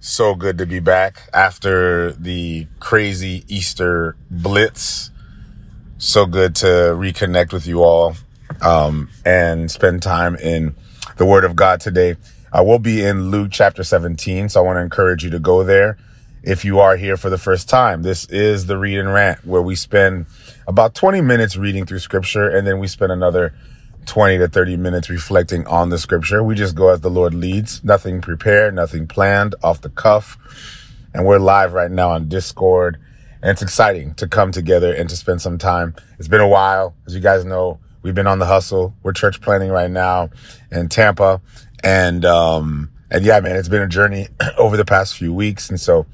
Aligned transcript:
So 0.00 0.34
good 0.34 0.58
to 0.58 0.66
be 0.66 0.78
back 0.78 1.28
after 1.32 2.12
the 2.12 2.66
crazy 2.80 3.44
Easter 3.48 4.14
blitz. 4.30 5.10
So 5.98 6.26
good 6.26 6.54
to 6.56 6.66
reconnect 6.66 7.52
with 7.52 7.66
you 7.66 7.82
all 7.82 8.14
um, 8.60 9.08
and 9.24 9.70
spend 9.70 10.02
time 10.02 10.36
in 10.36 10.74
the 11.16 11.24
Word 11.24 11.44
of 11.44 11.56
God 11.56 11.80
today. 11.80 12.16
I 12.52 12.60
will 12.60 12.78
be 12.78 13.04
in 13.04 13.30
Luke 13.30 13.48
chapter 13.50 13.82
17, 13.82 14.50
so 14.50 14.60
I 14.60 14.64
want 14.64 14.76
to 14.76 14.82
encourage 14.82 15.24
you 15.24 15.30
to 15.30 15.38
go 15.38 15.64
there. 15.64 15.96
If 16.42 16.64
you 16.64 16.78
are 16.78 16.96
here 16.96 17.16
for 17.16 17.30
the 17.30 17.38
first 17.38 17.68
time, 17.68 18.02
this 18.02 18.26
is 18.26 18.66
the 18.66 18.78
Read 18.78 18.98
and 18.98 19.12
Rant 19.12 19.44
where 19.46 19.62
we 19.62 19.74
spend 19.74 20.26
about 20.68 20.94
20 20.94 21.22
minutes 21.22 21.56
reading 21.56 21.86
through 21.86 21.98
scripture 22.00 22.48
and 22.48 22.66
then 22.66 22.78
we 22.78 22.86
spend 22.86 23.12
another 23.12 23.54
20 24.06 24.38
to 24.38 24.48
30 24.48 24.76
minutes 24.76 25.10
reflecting 25.10 25.66
on 25.66 25.90
the 25.90 25.98
scripture. 25.98 26.42
We 26.42 26.54
just 26.54 26.74
go 26.74 26.88
as 26.88 27.00
the 27.00 27.10
Lord 27.10 27.34
leads, 27.34 27.84
nothing 27.84 28.20
prepared, 28.20 28.74
nothing 28.74 29.06
planned, 29.06 29.54
off 29.62 29.80
the 29.80 29.90
cuff. 29.90 30.38
And 31.12 31.26
we're 31.26 31.38
live 31.38 31.72
right 31.72 31.90
now 31.90 32.10
on 32.10 32.28
Discord. 32.28 32.98
And 33.42 33.50
it's 33.50 33.62
exciting 33.62 34.14
to 34.14 34.26
come 34.26 34.52
together 34.52 34.94
and 34.94 35.08
to 35.10 35.16
spend 35.16 35.42
some 35.42 35.58
time. 35.58 35.94
It's 36.18 36.28
been 36.28 36.40
a 36.40 36.48
while. 36.48 36.94
As 37.06 37.14
you 37.14 37.20
guys 37.20 37.44
know, 37.44 37.80
we've 38.02 38.14
been 38.14 38.26
on 38.26 38.38
the 38.38 38.46
hustle. 38.46 38.94
We're 39.02 39.12
church 39.12 39.40
planning 39.40 39.70
right 39.70 39.90
now 39.90 40.30
in 40.70 40.88
Tampa. 40.88 41.40
And, 41.82 42.24
um, 42.24 42.90
and 43.10 43.24
yeah, 43.24 43.40
man, 43.40 43.56
it's 43.56 43.68
been 43.68 43.82
a 43.82 43.88
journey 43.88 44.28
over 44.56 44.76
the 44.76 44.84
past 44.84 45.16
few 45.16 45.34
weeks. 45.34 45.68
And 45.68 45.80
so, 45.80 46.06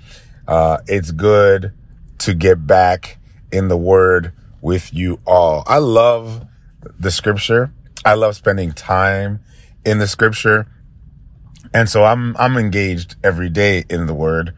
uh, 0.48 0.78
it's 0.86 1.12
good 1.12 1.72
to 2.18 2.34
get 2.34 2.66
back 2.66 3.18
in 3.52 3.68
the 3.68 3.76
word 3.76 4.32
with 4.60 4.92
you 4.94 5.20
all. 5.26 5.62
I 5.66 5.78
love 5.78 6.46
the 6.98 7.10
scripture 7.10 7.72
I 8.04 8.14
love 8.14 8.36
spending 8.36 8.72
time 8.72 9.40
in 9.84 9.98
the 9.98 10.08
scripture. 10.08 10.66
And 11.74 11.88
so 11.88 12.04
I'm, 12.04 12.36
I'm 12.36 12.56
engaged 12.56 13.16
every 13.22 13.48
day 13.48 13.84
in 13.88 14.06
the 14.06 14.14
word, 14.14 14.54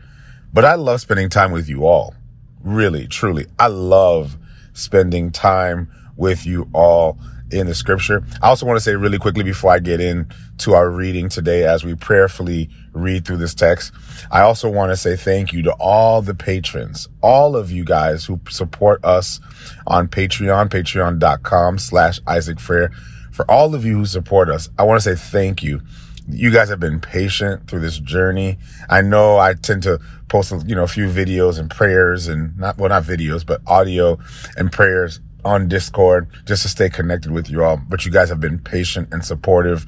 but 0.53 0.65
I 0.65 0.75
love 0.75 1.01
spending 1.01 1.29
time 1.29 1.53
with 1.53 1.69
you 1.69 1.87
all. 1.87 2.15
Really, 2.63 3.07
truly. 3.07 3.47
I 3.59 3.67
love 3.67 4.39
spending 4.73 5.31
time 5.31 5.91
with 6.17 6.47
you 6.47 6.69
all 6.73 7.19
in 7.51 7.67
the 7.67 7.75
scripture. 7.75 8.25
I 8.43 8.49
also 8.49 8.67
want 8.67 8.79
to 8.79 8.81
say 8.81 8.95
really 8.97 9.19
quickly 9.19 9.45
before 9.45 9.71
I 9.71 9.79
get 9.79 10.01
into 10.01 10.73
our 10.73 10.91
reading 10.91 11.29
today 11.29 11.65
as 11.65 11.85
we 11.85 11.95
prayerfully 11.95 12.71
read 12.93 13.25
through 13.25 13.37
this 13.37 13.55
text, 13.55 13.93
I 14.31 14.41
also 14.41 14.69
want 14.71 14.91
to 14.91 14.97
say 14.97 15.15
thank 15.17 15.53
you 15.53 15.63
to 15.63 15.73
all 15.75 16.23
the 16.23 16.35
patrons, 16.35 17.09
all 17.23 17.55
of 17.55 17.71
you 17.71 17.85
guys 17.85 18.25
who 18.25 18.41
support 18.49 19.05
us 19.05 19.41
on 19.87 20.09
Patreon, 20.09 20.69
patreon.com 20.69 21.79
slash 21.79 22.21
Isaac 22.27 22.59
Frere 22.59 22.91
for 23.35 23.51
all 23.51 23.75
of 23.75 23.85
you 23.85 23.97
who 23.97 24.07
support 24.07 24.49
us, 24.49 24.69
I 24.79 24.85
want 24.85 25.03
to 25.03 25.17
say 25.17 25.21
thank 25.21 25.61
you. 25.61 25.83
You 26.29 26.53
guys 26.53 26.69
have 26.69 26.79
been 26.79 27.01
patient 27.01 27.69
through 27.69 27.81
this 27.81 27.99
journey. 27.99 28.59
I 28.89 29.03
know 29.03 29.39
I 29.39 29.55
tend 29.55 29.83
to 29.83 30.01
post, 30.29 30.53
you 30.67 30.77
know, 30.77 30.85
a 30.85 30.89
few 30.89 31.09
videos 31.09 31.59
and 31.59 31.69
prayers 31.69 32.29
and 32.29 32.57
not, 32.57 32.79
well, 32.79 32.91
not 32.91 33.03
videos, 33.03 33.45
but 33.45 33.61
audio 33.67 34.19
and 34.57 34.71
prayers 34.71 35.21
on 35.45 35.67
Discord 35.67 36.29
just 36.47 36.63
to 36.63 36.69
stay 36.69 36.89
connected 36.89 37.33
with 37.33 37.51
you 37.51 37.65
all. 37.65 37.77
But 37.77 38.07
you 38.07 38.13
guys 38.13 38.29
have 38.29 38.39
been 38.39 38.61
patient 38.61 39.09
and 39.13 39.25
supportive. 39.25 39.85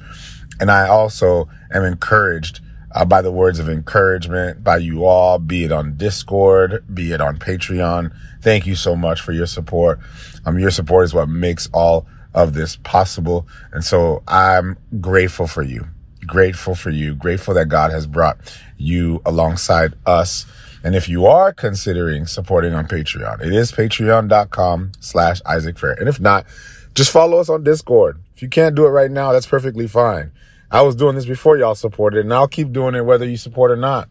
And 0.59 0.69
I 0.69 0.89
also 0.89 1.47
am 1.71 1.85
encouraged 1.85 2.59
uh, 2.93 3.05
by 3.05 3.21
the 3.21 3.31
words 3.31 3.59
of 3.59 3.69
encouragement 3.69 4.61
by 4.61 4.77
you 4.77 5.05
all, 5.05 5.39
be 5.39 5.63
it 5.63 5.71
on 5.71 5.95
Discord, 5.95 6.83
be 6.93 7.13
it 7.13 7.21
on 7.21 7.37
Patreon. 7.37 8.13
Thank 8.41 8.67
you 8.67 8.75
so 8.75 8.93
much 8.95 9.21
for 9.21 9.31
your 9.31 9.47
support. 9.47 9.99
Um, 10.45 10.59
your 10.59 10.71
support 10.71 11.05
is 11.05 11.13
what 11.13 11.29
makes 11.29 11.69
all 11.73 12.07
of 12.37 12.53
this 12.53 12.77
possible. 12.77 13.47
And 13.73 13.83
so 13.83 14.23
I'm 14.27 14.77
grateful 15.01 15.47
for 15.47 15.63
you, 15.63 15.87
grateful 16.25 16.75
for 16.75 16.91
you, 16.91 17.15
grateful 17.15 17.55
that 17.55 17.67
God 17.67 17.91
has 17.91 18.05
brought 18.05 18.37
you 18.77 19.21
alongside 19.25 19.95
us. 20.05 20.45
And 20.83 20.95
if 20.95 21.09
you 21.09 21.25
are 21.25 21.51
considering 21.51 22.27
supporting 22.27 22.75
on 22.75 22.87
Patreon, 22.87 23.41
it 23.41 23.51
is 23.51 23.71
patreon.com 23.71 24.91
slash 24.99 25.41
Isaac 25.47 25.79
Frere. 25.79 25.97
And 25.99 26.07
if 26.07 26.19
not, 26.19 26.45
just 26.93 27.11
follow 27.11 27.39
us 27.39 27.49
on 27.49 27.63
Discord. 27.63 28.21
If 28.35 28.43
you 28.43 28.49
can't 28.49 28.75
do 28.75 28.85
it 28.85 28.89
right 28.89 29.09
now, 29.09 29.33
that's 29.33 29.47
perfectly 29.47 29.87
fine. 29.87 30.31
I 30.69 30.83
was 30.83 30.95
doing 30.95 31.15
this 31.15 31.25
before 31.25 31.57
y'all 31.57 31.75
supported 31.75 32.19
and 32.19 32.33
I'll 32.33 32.47
keep 32.47 32.71
doing 32.71 32.93
it 32.93 33.05
whether 33.05 33.25
you 33.25 33.37
support 33.37 33.71
or 33.71 33.77
not. 33.77 34.09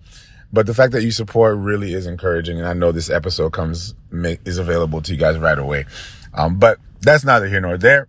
But 0.53 0.67
the 0.67 0.75
fact 0.75 0.93
that 0.93 1.03
you 1.03 1.13
support 1.13 1.57
really 1.59 1.93
is 1.93 2.07
encouraging. 2.07 2.59
And 2.59 2.67
I 2.67 2.73
know 2.73 2.91
this 2.91 3.11
episode 3.11 3.53
comes, 3.53 3.95
is 4.13 4.59
available 4.59 5.01
to 5.03 5.13
you 5.13 5.19
guys 5.19 5.39
right 5.39 5.59
away. 5.59 5.85
Um, 6.35 6.59
but 6.59 6.79
that's 7.01 7.25
neither 7.25 7.47
here 7.47 7.61
nor 7.61 7.79
there. 7.79 8.09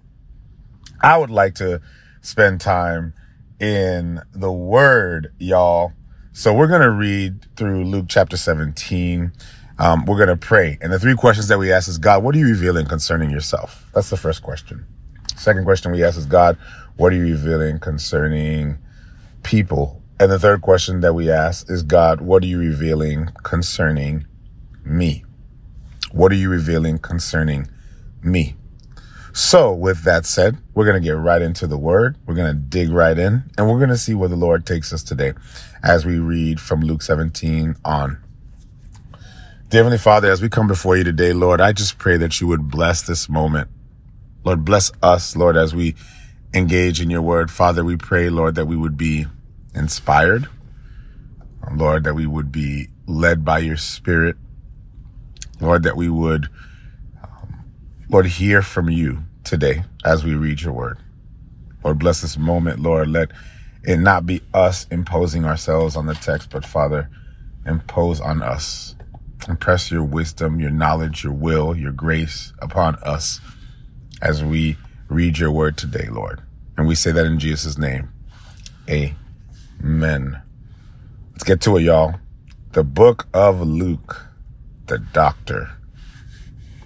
I 1.02 1.18
would 1.18 1.30
like 1.30 1.56
to 1.56 1.81
spend 2.22 2.62
time 2.62 3.13
in 3.59 4.22
the 4.34 4.52
word, 4.52 5.34
y'all. 5.38 5.94
So 6.34 6.53
we're 6.53 6.68
going 6.68 6.81
to 6.81 6.91
read 6.91 7.56
through 7.56 7.85
Luke 7.85 8.06
chapter 8.08 8.38
17. 8.38 9.31
Um, 9.80 10.06
we're 10.06 10.18
going 10.18 10.30
to 10.30 10.38
pray. 10.38 10.78
And 10.81 10.91
the 10.91 11.00
three 11.00 11.16
questions 11.16 11.47
that 11.47 11.59
we 11.59 11.72
ask 11.72 11.88
is, 11.88 11.97
God, 11.97 12.24
what 12.24 12.36
are 12.36 12.40
you 12.40 12.47
revealing 12.47 12.88
concerning 12.88 13.30
yourself? 13.30 13.90
That's 13.94 14.09
the 14.09 14.18
first 14.18 14.41
question. 14.41 14.86
Second 15.36 15.66
question 15.66 15.91
we 15.91 16.03
ask 16.03 16.18
is, 16.18 16.25
God, 16.25 16.57
what 16.96 17.13
are 17.13 17.16
you 17.16 17.34
revealing 17.34 17.80
concerning 17.80 18.80
people? 19.44 20.02
And 20.19 20.31
the 20.31 20.40
third 20.40 20.62
question 20.62 21.02
that 21.02 21.13
we 21.13 21.30
ask 21.30 21.69
is, 21.69 21.84
God, 21.84 22.22
what 22.22 22.44
are 22.44 22.47
you 22.47 22.57
revealing 22.57 23.30
concerning 23.44 24.25
me? 24.84 25.24
What 26.12 26.31
are 26.31 26.36
you 26.36 26.50
revealing 26.50 26.97
concerning 26.97 27.68
me? 28.24 28.56
So, 29.38 29.72
with 29.72 30.02
that 30.02 30.25
said, 30.25 30.58
we're 30.74 30.86
going 30.86 31.00
to 31.00 31.08
get 31.08 31.12
right 31.12 31.44
into 31.44 31.68
the 31.68 31.78
word. 31.78 32.18
We're 32.25 32.34
going 32.34 32.56
to 32.56 32.59
dig 32.59 32.90
right 32.90 33.16
in 33.16 33.44
and 33.56 33.70
we're 33.70 33.78
going 33.78 33.92
to 33.92 33.98
see 33.98 34.16
where 34.16 34.28
the 34.28 34.36
Lord 34.36 34.66
takes 34.66 34.92
us 34.92 35.03
today 35.03 35.34
as 35.84 36.08
we 36.08 36.18
read 36.18 36.59
from 36.59 36.81
Luke 36.81 37.03
17 37.03 37.75
on. 37.86 38.18
Dear 39.70 39.81
Heavenly 39.81 40.00
Father, 40.00 40.31
as 40.31 40.42
we 40.42 40.50
come 40.50 40.68
before 40.68 40.98
you 40.98 41.03
today, 41.03 41.34
Lord, 41.34 41.62
I 41.62 41.72
just 41.72 42.00
pray 42.00 42.18
that 42.18 42.42
you 42.42 42.48
would 42.48 42.72
bless 42.72 43.03
this 43.03 43.30
moment. 43.30 43.70
Lord, 44.44 44.66
bless 44.66 44.92
us, 45.03 45.36
Lord, 45.36 45.56
as 45.56 45.75
we 45.75 45.94
engage 46.52 47.00
in 47.00 47.12
your 47.12 47.22
word. 47.22 47.52
Father, 47.52 47.86
we 47.86 47.96
pray, 47.96 48.31
Lord, 48.31 48.56
that 48.56 48.66
we 48.66 48.75
would 48.75 48.98
be 48.98 49.28
inspired. 49.75 50.48
Lord, 51.72 52.06
that 52.06 52.16
we 52.16 52.25
would 52.25 52.52
be 52.52 52.88
led 53.06 53.46
by 53.46 53.59
your 53.59 53.78
spirit. 53.78 54.36
Lord, 55.62 55.84
that 55.84 55.96
we 55.96 56.09
would, 56.09 56.50
um, 57.22 57.66
Lord, 58.09 58.25
hear 58.25 58.64
from 58.64 58.90
you 58.90 59.26
today 59.47 59.84
as 60.03 60.24
we 60.24 60.35
read 60.35 60.62
your 60.62 60.74
word. 60.74 61.00
Lord, 61.84 62.00
bless 62.00 62.22
this 62.22 62.38
moment, 62.38 62.80
Lord. 62.80 63.09
Let 63.09 63.31
it 63.84 63.97
not 63.97 64.25
be 64.25 64.41
us 64.53 64.85
imposing 64.91 65.46
ourselves 65.46 65.96
on 65.96 66.06
the 66.06 66.16
text, 66.16 66.50
but 66.50 66.66
Father, 66.66 67.09
impose 67.66 68.19
on 68.19 68.41
us. 68.41 68.96
Impress 69.47 69.90
your 69.91 70.03
wisdom, 70.03 70.59
your 70.59 70.72
knowledge, 70.72 71.24
your 71.24 71.34
will, 71.34 71.75
your 71.75 71.94
grace 71.94 72.52
upon 72.62 72.96
us 72.96 73.40
as 74.22 74.44
we 74.44 74.78
read 75.07 75.38
your 75.38 75.52
word 75.52 75.78
today, 75.78 76.09
Lord. 76.12 76.41
And 76.78 76.88
we 76.88 76.96
say 76.96 77.12
that 77.12 77.25
in 77.25 77.40
Jesus' 77.40 77.78
name. 77.78 78.09
Amen. 78.90 80.41
Let's 81.31 81.44
get 81.44 81.62
to 81.62 81.78
it, 81.78 81.84
y'all. 81.84 82.16
The 82.74 82.84
book 82.84 83.28
of 83.34 83.62
Luke, 83.62 84.28
the 84.88 84.97
doctor, 84.97 85.72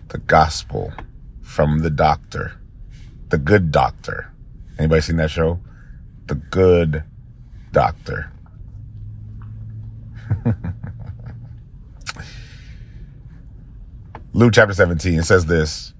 the 0.09 0.19
gospel 0.19 0.93
from 1.51 1.79
the 1.79 1.89
doctor, 1.89 2.53
the 3.27 3.37
good 3.37 3.71
doctor. 3.71 4.31
Anybody 4.79 5.01
seen 5.01 5.17
that 5.17 5.29
show? 5.29 5.59
The 6.27 6.35
good 6.35 7.03
doctor. 7.73 8.31
Luke 14.33 14.53
chapter 14.53 14.73
17 14.73 15.23
says 15.23 15.47
this. 15.47 15.93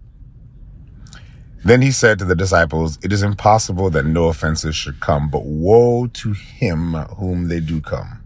Then 1.66 1.82
he 1.82 1.92
said 1.92 2.18
to 2.20 2.26
the 2.26 2.34
disciples, 2.34 2.98
It 3.04 3.12
is 3.12 3.22
impossible 3.22 3.90
that 3.90 4.06
no 4.06 4.28
offenses 4.28 4.74
should 4.74 5.02
come, 5.02 5.30
but 5.30 5.44
woe 5.44 6.08
to 6.08 6.32
him 6.32 6.94
whom 6.94 7.50
they 7.50 7.60
do 7.60 7.82
come. 7.82 8.24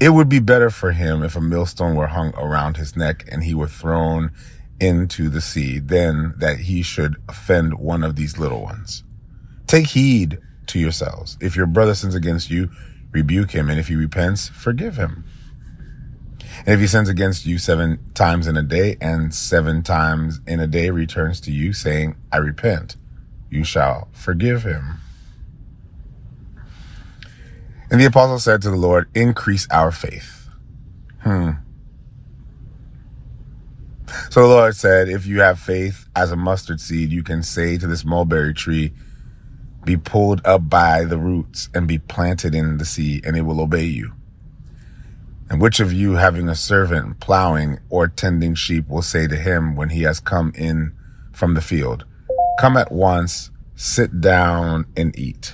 It 0.00 0.08
would 0.08 0.28
be 0.28 0.40
better 0.40 0.70
for 0.70 0.90
him 0.90 1.22
if 1.22 1.36
a 1.36 1.40
millstone 1.40 1.94
were 1.94 2.08
hung 2.08 2.34
around 2.34 2.76
his 2.76 2.96
neck 2.96 3.24
and 3.30 3.44
he 3.44 3.54
were 3.54 3.68
thrown 3.68 4.32
into 4.80 5.28
the 5.28 5.40
sea 5.40 5.78
than 5.78 6.34
that 6.38 6.60
he 6.60 6.82
should 6.82 7.16
offend 7.28 7.74
one 7.74 8.02
of 8.02 8.16
these 8.16 8.38
little 8.38 8.62
ones. 8.62 9.04
Take 9.66 9.88
heed 9.88 10.38
to 10.66 10.78
yourselves. 10.78 11.36
If 11.40 11.56
your 11.56 11.66
brother 11.66 11.94
sins 11.94 12.14
against 12.14 12.50
you, 12.50 12.70
rebuke 13.12 13.52
him, 13.52 13.70
and 13.70 13.78
if 13.78 13.88
he 13.88 13.94
repents, 13.94 14.48
forgive 14.48 14.96
him. 14.96 15.24
And 16.66 16.74
if 16.74 16.80
he 16.80 16.86
sins 16.86 17.08
against 17.08 17.46
you 17.46 17.58
seven 17.58 17.98
times 18.14 18.46
in 18.46 18.56
a 18.56 18.62
day, 18.62 18.96
and 19.00 19.34
seven 19.34 19.82
times 19.82 20.40
in 20.46 20.60
a 20.60 20.66
day 20.66 20.90
returns 20.90 21.40
to 21.42 21.52
you, 21.52 21.72
saying, 21.72 22.16
I 22.32 22.38
repent, 22.38 22.96
you 23.50 23.64
shall 23.64 24.08
forgive 24.12 24.62
him. 24.62 25.00
And 27.90 28.00
the 28.00 28.06
apostle 28.06 28.38
said 28.38 28.62
to 28.62 28.70
the 28.70 28.76
Lord, 28.76 29.08
Increase 29.14 29.68
our 29.70 29.92
faith. 29.92 30.48
Hmm. 31.20 31.52
So 34.30 34.42
the 34.42 34.54
Lord 34.54 34.76
said, 34.76 35.08
if 35.08 35.26
you 35.26 35.40
have 35.40 35.58
faith 35.58 36.08
as 36.16 36.30
a 36.30 36.36
mustard 36.36 36.80
seed, 36.80 37.10
you 37.10 37.22
can 37.22 37.42
say 37.42 37.78
to 37.78 37.86
this 37.86 38.04
mulberry 38.04 38.54
tree, 38.54 38.92
be 39.84 39.96
pulled 39.96 40.40
up 40.44 40.68
by 40.68 41.04
the 41.04 41.18
roots 41.18 41.68
and 41.74 41.86
be 41.86 41.98
planted 41.98 42.54
in 42.54 42.78
the 42.78 42.84
sea, 42.84 43.20
and 43.24 43.36
it 43.36 43.42
will 43.42 43.60
obey 43.60 43.84
you. 43.84 44.12
And 45.50 45.60
which 45.60 45.78
of 45.78 45.92
you 45.92 46.14
having 46.14 46.48
a 46.48 46.54
servant 46.54 47.20
plowing 47.20 47.78
or 47.90 48.08
tending 48.08 48.54
sheep 48.54 48.88
will 48.88 49.02
say 49.02 49.26
to 49.26 49.36
him 49.36 49.76
when 49.76 49.90
he 49.90 50.02
has 50.02 50.20
come 50.20 50.52
in 50.56 50.94
from 51.32 51.54
the 51.54 51.60
field, 51.60 52.06
come 52.58 52.76
at 52.76 52.90
once, 52.90 53.50
sit 53.76 54.20
down 54.20 54.86
and 54.96 55.16
eat. 55.18 55.52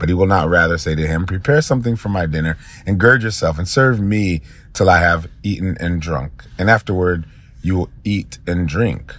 But 0.00 0.08
he 0.08 0.14
will 0.14 0.26
not 0.26 0.48
rather 0.48 0.78
say 0.78 0.94
to 0.94 1.06
him, 1.06 1.26
prepare 1.26 1.60
something 1.60 1.94
for 1.94 2.08
my 2.08 2.24
dinner 2.24 2.56
and 2.86 2.98
gird 2.98 3.22
yourself 3.22 3.58
and 3.58 3.68
serve 3.68 4.00
me 4.00 4.40
till 4.72 4.88
I 4.88 4.98
have 4.98 5.28
eaten 5.42 5.76
and 5.78 6.00
drunk. 6.00 6.44
And 6.58 6.70
afterward 6.70 7.26
you 7.62 7.76
will 7.76 7.90
eat 8.02 8.38
and 8.46 8.66
drink. 8.66 9.14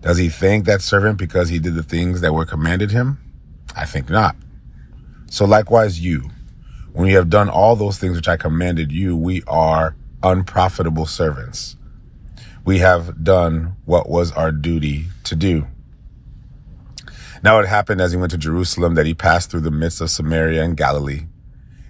Does 0.00 0.18
he 0.18 0.28
thank 0.28 0.64
that 0.66 0.82
servant 0.82 1.18
because 1.18 1.48
he 1.48 1.58
did 1.58 1.74
the 1.74 1.82
things 1.82 2.20
that 2.20 2.32
were 2.32 2.46
commanded 2.46 2.92
him? 2.92 3.18
I 3.74 3.84
think 3.84 4.08
not. 4.08 4.36
So 5.26 5.44
likewise 5.44 6.00
you, 6.00 6.30
when 6.92 7.08
you 7.08 7.16
have 7.16 7.30
done 7.30 7.48
all 7.48 7.74
those 7.74 7.98
things 7.98 8.16
which 8.16 8.28
I 8.28 8.36
commanded 8.36 8.92
you, 8.92 9.16
we 9.16 9.42
are 9.48 9.96
unprofitable 10.22 11.06
servants. 11.06 11.76
We 12.64 12.78
have 12.78 13.24
done 13.24 13.76
what 13.84 14.08
was 14.08 14.30
our 14.32 14.52
duty 14.52 15.06
to 15.24 15.34
do. 15.34 15.66
Now 17.42 17.58
it 17.58 17.66
happened 17.66 18.00
as 18.00 18.12
he 18.12 18.18
went 18.18 18.30
to 18.32 18.38
Jerusalem 18.38 18.94
that 18.94 19.06
he 19.06 19.14
passed 19.14 19.50
through 19.50 19.60
the 19.60 19.70
midst 19.70 20.00
of 20.00 20.10
Samaria 20.10 20.62
and 20.62 20.76
Galilee. 20.76 21.26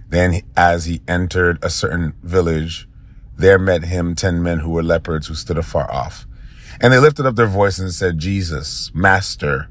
Then 0.09 0.41
as 0.57 0.87
he 0.87 1.03
entered 1.07 1.59
a 1.63 1.71
certain 1.71 2.15
village, 2.23 2.89
there 3.37 3.59
met 3.59 3.85
him 3.85 4.15
ten 4.15 4.43
men 4.43 4.61
who 4.61 4.71
were 4.71 4.83
leopards 4.83 5.27
who 5.27 5.35
stood 5.35 5.59
afar 5.59 5.91
off. 5.91 6.27
And 6.81 6.93
they 6.93 6.99
lifted 6.99 7.27
up 7.27 7.37
their 7.37 7.47
voice 7.47 7.79
and 7.79 7.93
said, 7.93 8.19
Jesus, 8.19 8.91
Master, 8.95 9.69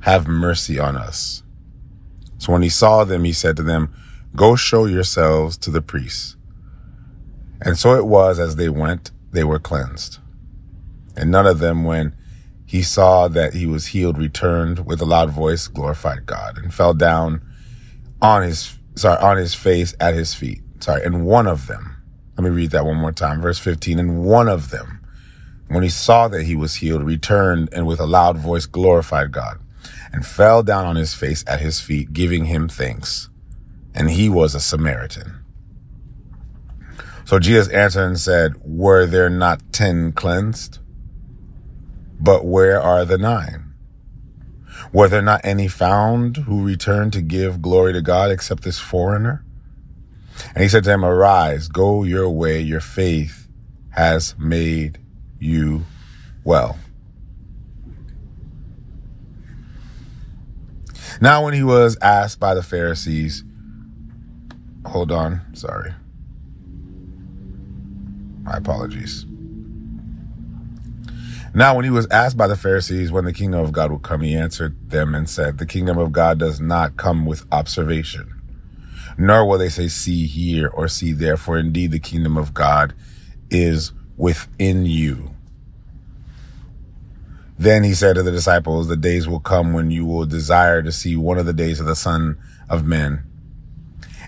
have 0.00 0.26
mercy 0.26 0.78
on 0.78 0.96
us. 0.96 1.42
So 2.38 2.52
when 2.52 2.62
he 2.62 2.68
saw 2.68 3.04
them, 3.04 3.24
he 3.24 3.32
said 3.32 3.56
to 3.56 3.62
them, 3.62 3.92
Go 4.34 4.56
show 4.56 4.86
yourselves 4.86 5.56
to 5.58 5.70
the 5.70 5.82
priests. 5.82 6.36
And 7.60 7.78
so 7.78 7.94
it 7.94 8.06
was 8.06 8.40
as 8.40 8.56
they 8.56 8.68
went, 8.68 9.10
they 9.30 9.44
were 9.44 9.58
cleansed. 9.58 10.18
And 11.16 11.30
none 11.30 11.46
of 11.46 11.58
them, 11.58 11.84
when 11.84 12.16
he 12.66 12.82
saw 12.82 13.28
that 13.28 13.54
he 13.54 13.66
was 13.66 13.86
healed, 13.86 14.18
returned 14.18 14.86
with 14.86 15.00
a 15.00 15.04
loud 15.04 15.30
voice, 15.30 15.68
glorified 15.68 16.26
God, 16.26 16.58
and 16.58 16.72
fell 16.72 16.94
down 16.94 17.42
on 18.20 18.42
his, 18.42 18.78
sorry, 18.94 19.20
on 19.20 19.36
his 19.36 19.54
face 19.54 19.94
at 20.00 20.14
his 20.14 20.34
feet. 20.34 20.62
Sorry. 20.80 21.04
And 21.04 21.26
one 21.26 21.46
of 21.46 21.66
them, 21.66 21.96
let 22.36 22.44
me 22.44 22.50
read 22.50 22.70
that 22.70 22.86
one 22.86 22.96
more 22.96 23.12
time. 23.12 23.40
Verse 23.40 23.58
15. 23.58 23.98
And 23.98 24.24
one 24.24 24.48
of 24.48 24.70
them, 24.70 25.00
when 25.68 25.82
he 25.82 25.88
saw 25.88 26.28
that 26.28 26.44
he 26.44 26.56
was 26.56 26.76
healed, 26.76 27.02
returned 27.02 27.68
and 27.72 27.86
with 27.86 28.00
a 28.00 28.06
loud 28.06 28.38
voice 28.38 28.66
glorified 28.66 29.32
God 29.32 29.58
and 30.12 30.26
fell 30.26 30.62
down 30.62 30.86
on 30.86 30.96
his 30.96 31.14
face 31.14 31.44
at 31.46 31.60
his 31.60 31.80
feet, 31.80 32.12
giving 32.12 32.46
him 32.46 32.68
thanks 32.68 33.28
and 33.94 34.10
he 34.10 34.28
was 34.28 34.54
a 34.54 34.60
Samaritan. 34.60 35.38
So 37.24 37.38
Jesus 37.38 37.68
answered 37.68 38.04
and 38.04 38.18
said, 38.18 38.54
Were 38.64 39.06
there 39.06 39.30
not 39.30 39.60
ten 39.72 40.12
cleansed? 40.12 40.78
But 42.22 42.44
where 42.44 42.80
are 42.80 43.04
the 43.04 43.18
nine? 43.18 43.74
Were 44.92 45.08
there 45.08 45.22
not 45.22 45.40
any 45.42 45.66
found 45.66 46.36
who 46.36 46.64
returned 46.64 47.12
to 47.14 47.20
give 47.20 47.60
glory 47.60 47.92
to 47.94 48.00
God 48.00 48.30
except 48.30 48.62
this 48.62 48.78
foreigner? 48.78 49.44
And 50.54 50.62
he 50.62 50.68
said 50.68 50.84
to 50.84 50.90
him, 50.90 51.04
Arise, 51.04 51.66
go 51.66 52.04
your 52.04 52.30
way, 52.30 52.60
your 52.60 52.80
faith 52.80 53.48
has 53.90 54.36
made 54.38 54.98
you 55.40 55.84
well. 56.44 56.78
Now, 61.20 61.44
when 61.44 61.54
he 61.54 61.64
was 61.64 61.98
asked 62.00 62.38
by 62.38 62.54
the 62.54 62.62
Pharisees, 62.62 63.42
Hold 64.86 65.10
on. 65.12 65.40
Sorry. 65.54 65.92
My 68.42 68.58
apologies. 68.58 69.26
Now, 71.54 71.76
when 71.76 71.84
he 71.84 71.90
was 71.90 72.06
asked 72.10 72.38
by 72.38 72.46
the 72.46 72.56
Pharisees 72.56 73.12
when 73.12 73.26
the 73.26 73.32
kingdom 73.32 73.60
of 73.60 73.72
God 73.72 73.92
would 73.92 74.02
come, 74.02 74.22
he 74.22 74.34
answered 74.34 74.90
them 74.90 75.14
and 75.14 75.28
said, 75.28 75.58
The 75.58 75.66
kingdom 75.66 75.98
of 75.98 76.10
God 76.10 76.38
does 76.38 76.60
not 76.60 76.96
come 76.96 77.26
with 77.26 77.44
observation, 77.52 78.40
nor 79.18 79.46
will 79.46 79.58
they 79.58 79.68
say, 79.68 79.88
See 79.88 80.26
here 80.26 80.68
or 80.68 80.88
see 80.88 81.12
there, 81.12 81.36
for 81.36 81.58
indeed 81.58 81.90
the 81.90 81.98
kingdom 81.98 82.38
of 82.38 82.54
God 82.54 82.94
is 83.50 83.92
within 84.16 84.86
you. 84.86 85.34
Then 87.58 87.84
he 87.84 87.92
said 87.92 88.14
to 88.14 88.22
the 88.22 88.32
disciples, 88.32 88.88
The 88.88 88.96
days 88.96 89.28
will 89.28 89.38
come 89.38 89.74
when 89.74 89.90
you 89.90 90.06
will 90.06 90.24
desire 90.24 90.82
to 90.82 90.90
see 90.90 91.16
one 91.16 91.36
of 91.36 91.44
the 91.44 91.52
days 91.52 91.80
of 91.80 91.86
the 91.86 91.94
Son 91.94 92.38
of 92.70 92.86
Man, 92.86 93.24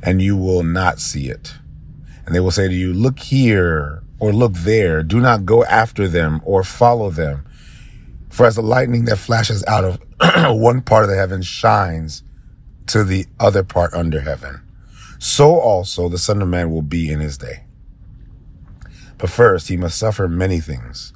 and 0.02 0.20
you 0.20 0.36
will 0.36 0.62
not 0.62 1.00
see 1.00 1.30
it. 1.30 1.54
And 2.26 2.34
they 2.34 2.40
will 2.40 2.50
say 2.50 2.68
to 2.68 2.74
you, 2.74 2.92
look 2.92 3.18
here 3.18 4.03
or 4.18 4.32
look 4.32 4.52
there. 4.54 5.02
Do 5.02 5.20
not 5.20 5.44
go 5.44 5.64
after 5.64 6.08
them 6.08 6.40
or 6.44 6.62
follow 6.62 7.10
them. 7.10 7.44
For 8.30 8.46
as 8.46 8.56
the 8.56 8.62
lightning 8.62 9.04
that 9.04 9.16
flashes 9.16 9.64
out 9.66 9.84
of 9.84 10.00
one 10.60 10.82
part 10.82 11.04
of 11.04 11.10
the 11.10 11.16
heaven 11.16 11.42
shines 11.42 12.22
to 12.86 13.04
the 13.04 13.26
other 13.38 13.62
part 13.62 13.94
under 13.94 14.20
heaven, 14.20 14.60
so 15.18 15.58
also 15.58 16.08
the 16.08 16.18
Son 16.18 16.42
of 16.42 16.48
Man 16.48 16.70
will 16.70 16.82
be 16.82 17.10
in 17.10 17.20
his 17.20 17.38
day. 17.38 17.64
But 19.18 19.30
first 19.30 19.68
he 19.68 19.76
must 19.76 19.98
suffer 19.98 20.28
many 20.28 20.60
things 20.60 21.12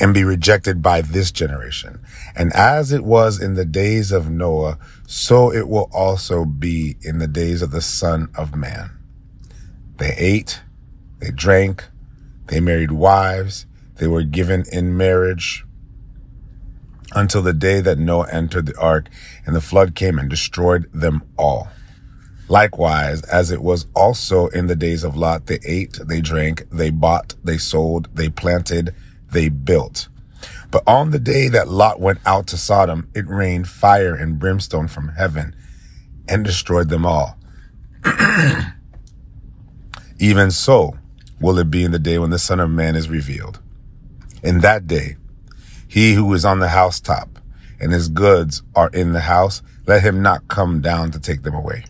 and 0.00 0.14
be 0.14 0.22
rejected 0.22 0.80
by 0.82 1.00
this 1.00 1.32
generation. 1.32 2.00
And 2.36 2.52
as 2.52 2.92
it 2.92 3.04
was 3.04 3.40
in 3.40 3.54
the 3.54 3.64
days 3.64 4.12
of 4.12 4.30
Noah, 4.30 4.78
so 5.06 5.52
it 5.52 5.68
will 5.68 5.90
also 5.92 6.44
be 6.44 6.96
in 7.02 7.18
the 7.18 7.26
days 7.26 7.62
of 7.62 7.70
the 7.70 7.80
Son 7.80 8.28
of 8.36 8.54
Man. 8.54 8.90
They 9.96 10.14
ate, 10.16 10.60
they 11.18 11.30
drank, 11.30 11.84
they 12.48 12.60
married 12.60 12.92
wives, 12.92 13.66
they 13.96 14.06
were 14.06 14.22
given 14.22 14.64
in 14.72 14.96
marriage 14.96 15.64
until 17.14 17.42
the 17.42 17.52
day 17.52 17.80
that 17.80 17.98
Noah 17.98 18.28
entered 18.30 18.66
the 18.66 18.78
ark 18.78 19.08
and 19.46 19.54
the 19.54 19.60
flood 19.60 19.94
came 19.94 20.18
and 20.18 20.28
destroyed 20.28 20.90
them 20.92 21.22
all. 21.38 21.68
Likewise, 22.48 23.22
as 23.24 23.50
it 23.50 23.62
was 23.62 23.86
also 23.94 24.46
in 24.48 24.66
the 24.66 24.76
days 24.76 25.04
of 25.04 25.16
Lot, 25.16 25.46
they 25.46 25.58
ate, 25.66 25.98
they 26.06 26.20
drank, 26.20 26.68
they 26.70 26.90
bought, 26.90 27.34
they 27.44 27.58
sold, 27.58 28.08
they 28.14 28.28
planted, 28.28 28.94
they 29.30 29.48
built. 29.50 30.08
But 30.70 30.82
on 30.86 31.10
the 31.10 31.18
day 31.18 31.48
that 31.48 31.68
Lot 31.68 32.00
went 32.00 32.20
out 32.24 32.46
to 32.48 32.56
Sodom, 32.56 33.08
it 33.14 33.26
rained 33.26 33.68
fire 33.68 34.14
and 34.14 34.38
brimstone 34.38 34.88
from 34.88 35.08
heaven 35.08 35.54
and 36.26 36.44
destroyed 36.44 36.88
them 36.88 37.04
all. 37.04 37.38
Even 40.18 40.50
so 40.50 40.96
will 41.40 41.58
it 41.58 41.70
be 41.70 41.84
in 41.84 41.92
the 41.92 41.98
day 41.98 42.18
when 42.18 42.30
the 42.30 42.38
Son 42.38 42.60
of 42.60 42.70
Man 42.70 42.96
is 42.96 43.08
revealed. 43.08 43.60
In 44.42 44.60
that 44.60 44.86
day, 44.86 45.16
he 45.86 46.14
who 46.14 46.32
is 46.34 46.44
on 46.44 46.60
the 46.60 46.68
housetop 46.68 47.38
and 47.80 47.92
his 47.92 48.08
goods 48.08 48.62
are 48.74 48.90
in 48.90 49.12
the 49.12 49.20
house, 49.20 49.62
let 49.86 50.02
him 50.02 50.22
not 50.22 50.48
come 50.48 50.80
down 50.80 51.10
to 51.12 51.20
take 51.20 51.42
them 51.42 51.54
away. 51.54 51.84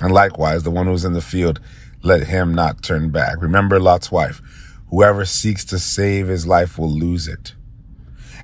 And 0.00 0.12
likewise, 0.12 0.62
the 0.62 0.70
one 0.70 0.86
who 0.86 0.92
is 0.92 1.04
in 1.04 1.12
the 1.12 1.20
field, 1.20 1.60
let 2.02 2.26
him 2.26 2.54
not 2.54 2.82
turn 2.82 3.10
back. 3.10 3.40
Remember 3.40 3.78
Lot's 3.80 4.10
wife 4.10 4.42
Whoever 4.92 5.24
seeks 5.24 5.64
to 5.66 5.78
save 5.78 6.28
his 6.28 6.46
life 6.46 6.78
will 6.78 6.90
lose 6.90 7.26
it, 7.26 7.54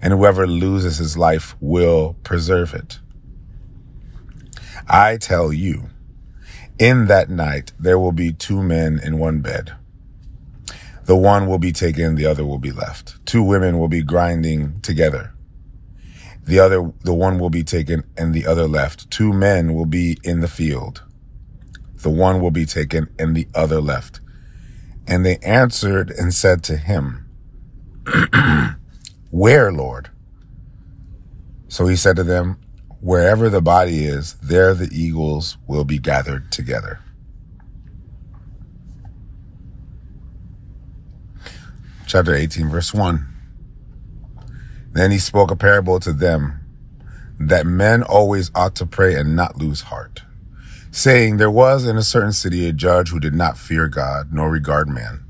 and 0.00 0.14
whoever 0.14 0.46
loses 0.46 0.96
his 0.96 1.18
life 1.18 1.54
will 1.60 2.16
preserve 2.24 2.72
it. 2.72 3.00
I 4.88 5.18
tell 5.18 5.52
you, 5.52 5.90
in 6.78 7.06
that 7.08 7.28
night 7.28 7.72
there 7.78 7.98
will 7.98 8.12
be 8.12 8.32
two 8.32 8.62
men 8.62 8.98
in 8.98 9.18
one 9.18 9.40
bed. 9.40 9.74
The 11.08 11.16
one 11.16 11.46
will 11.46 11.58
be 11.58 11.72
taken, 11.72 12.16
the 12.16 12.26
other 12.26 12.44
will 12.44 12.58
be 12.58 12.70
left. 12.70 13.24
Two 13.24 13.42
women 13.42 13.78
will 13.78 13.88
be 13.88 14.02
grinding 14.02 14.78
together. 14.82 15.32
The 16.44 16.58
other, 16.58 16.92
the 17.02 17.14
one 17.14 17.38
will 17.38 17.48
be 17.48 17.64
taken 17.64 18.04
and 18.18 18.34
the 18.34 18.44
other 18.44 18.68
left. 18.68 19.10
Two 19.10 19.32
men 19.32 19.74
will 19.74 19.86
be 19.86 20.18
in 20.22 20.40
the 20.40 20.48
field. 20.48 21.02
The 22.02 22.10
one 22.10 22.42
will 22.42 22.50
be 22.50 22.66
taken 22.66 23.08
and 23.18 23.34
the 23.34 23.48
other 23.54 23.80
left. 23.80 24.20
And 25.06 25.24
they 25.24 25.38
answered 25.38 26.10
and 26.10 26.34
said 26.34 26.62
to 26.64 26.76
him, 26.76 27.26
Where, 29.30 29.72
Lord? 29.72 30.10
So 31.68 31.86
he 31.86 31.96
said 31.96 32.16
to 32.16 32.22
them, 32.22 32.60
Wherever 33.00 33.48
the 33.48 33.62
body 33.62 34.04
is, 34.04 34.34
there 34.42 34.74
the 34.74 34.90
eagles 34.92 35.56
will 35.66 35.84
be 35.84 35.98
gathered 35.98 36.52
together. 36.52 37.00
Chapter 42.08 42.34
18, 42.34 42.68
verse 42.68 42.92
1. 42.92 43.24
Then 44.92 45.12
he 45.12 45.18
spoke 45.18 45.52
a 45.52 45.56
parable 45.56 46.00
to 46.00 46.12
them 46.12 46.58
that 47.38 47.66
men 47.66 48.02
always 48.02 48.50
ought 48.54 48.74
to 48.76 48.86
pray 48.86 49.14
and 49.14 49.36
not 49.36 49.58
lose 49.58 49.82
heart 49.82 50.22
saying, 50.90 51.36
There 51.36 51.50
was 51.50 51.86
in 51.86 51.96
a 51.96 52.02
certain 52.02 52.32
city 52.32 52.68
a 52.68 52.72
judge 52.72 53.10
who 53.10 53.20
did 53.20 53.34
not 53.34 53.58
fear 53.58 53.88
God 53.88 54.32
nor 54.32 54.50
regard 54.50 54.88
man. 54.88 55.24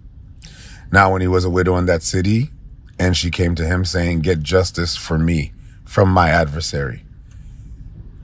Now, 0.90 1.12
when 1.12 1.20
he 1.20 1.28
was 1.28 1.44
a 1.44 1.50
widow 1.50 1.76
in 1.76 1.86
that 1.86 2.02
city, 2.02 2.50
and 2.98 3.16
she 3.16 3.30
came 3.30 3.54
to 3.56 3.66
him, 3.66 3.84
saying, 3.84 4.20
Get 4.20 4.42
justice 4.42 4.96
for 4.96 5.18
me 5.18 5.52
from 5.84 6.08
my 6.08 6.30
adversary. 6.30 7.04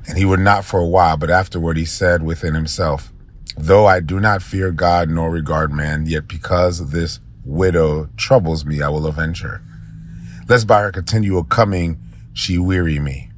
And 0.06 0.18
he 0.18 0.24
would 0.24 0.40
not 0.40 0.64
for 0.64 0.80
a 0.80 0.86
while, 0.86 1.16
but 1.16 1.30
afterward 1.30 1.76
he 1.76 1.84
said 1.84 2.22
within 2.22 2.54
himself, 2.54 3.12
Though 3.56 3.86
I 3.86 4.00
do 4.00 4.18
not 4.18 4.42
fear 4.42 4.72
God 4.72 5.08
nor 5.08 5.30
regard 5.30 5.72
man, 5.72 6.06
yet 6.06 6.26
because 6.26 6.90
this 6.90 7.20
widow 7.44 8.08
troubles 8.16 8.64
me, 8.64 8.82
I 8.82 8.88
will 8.88 9.06
avenge 9.06 9.42
her. 9.42 9.62
Lest 10.48 10.66
by 10.66 10.82
her 10.82 10.92
continual 10.92 11.44
coming 11.44 11.98
she 12.32 12.58
weary 12.58 12.98
me. 12.98 13.30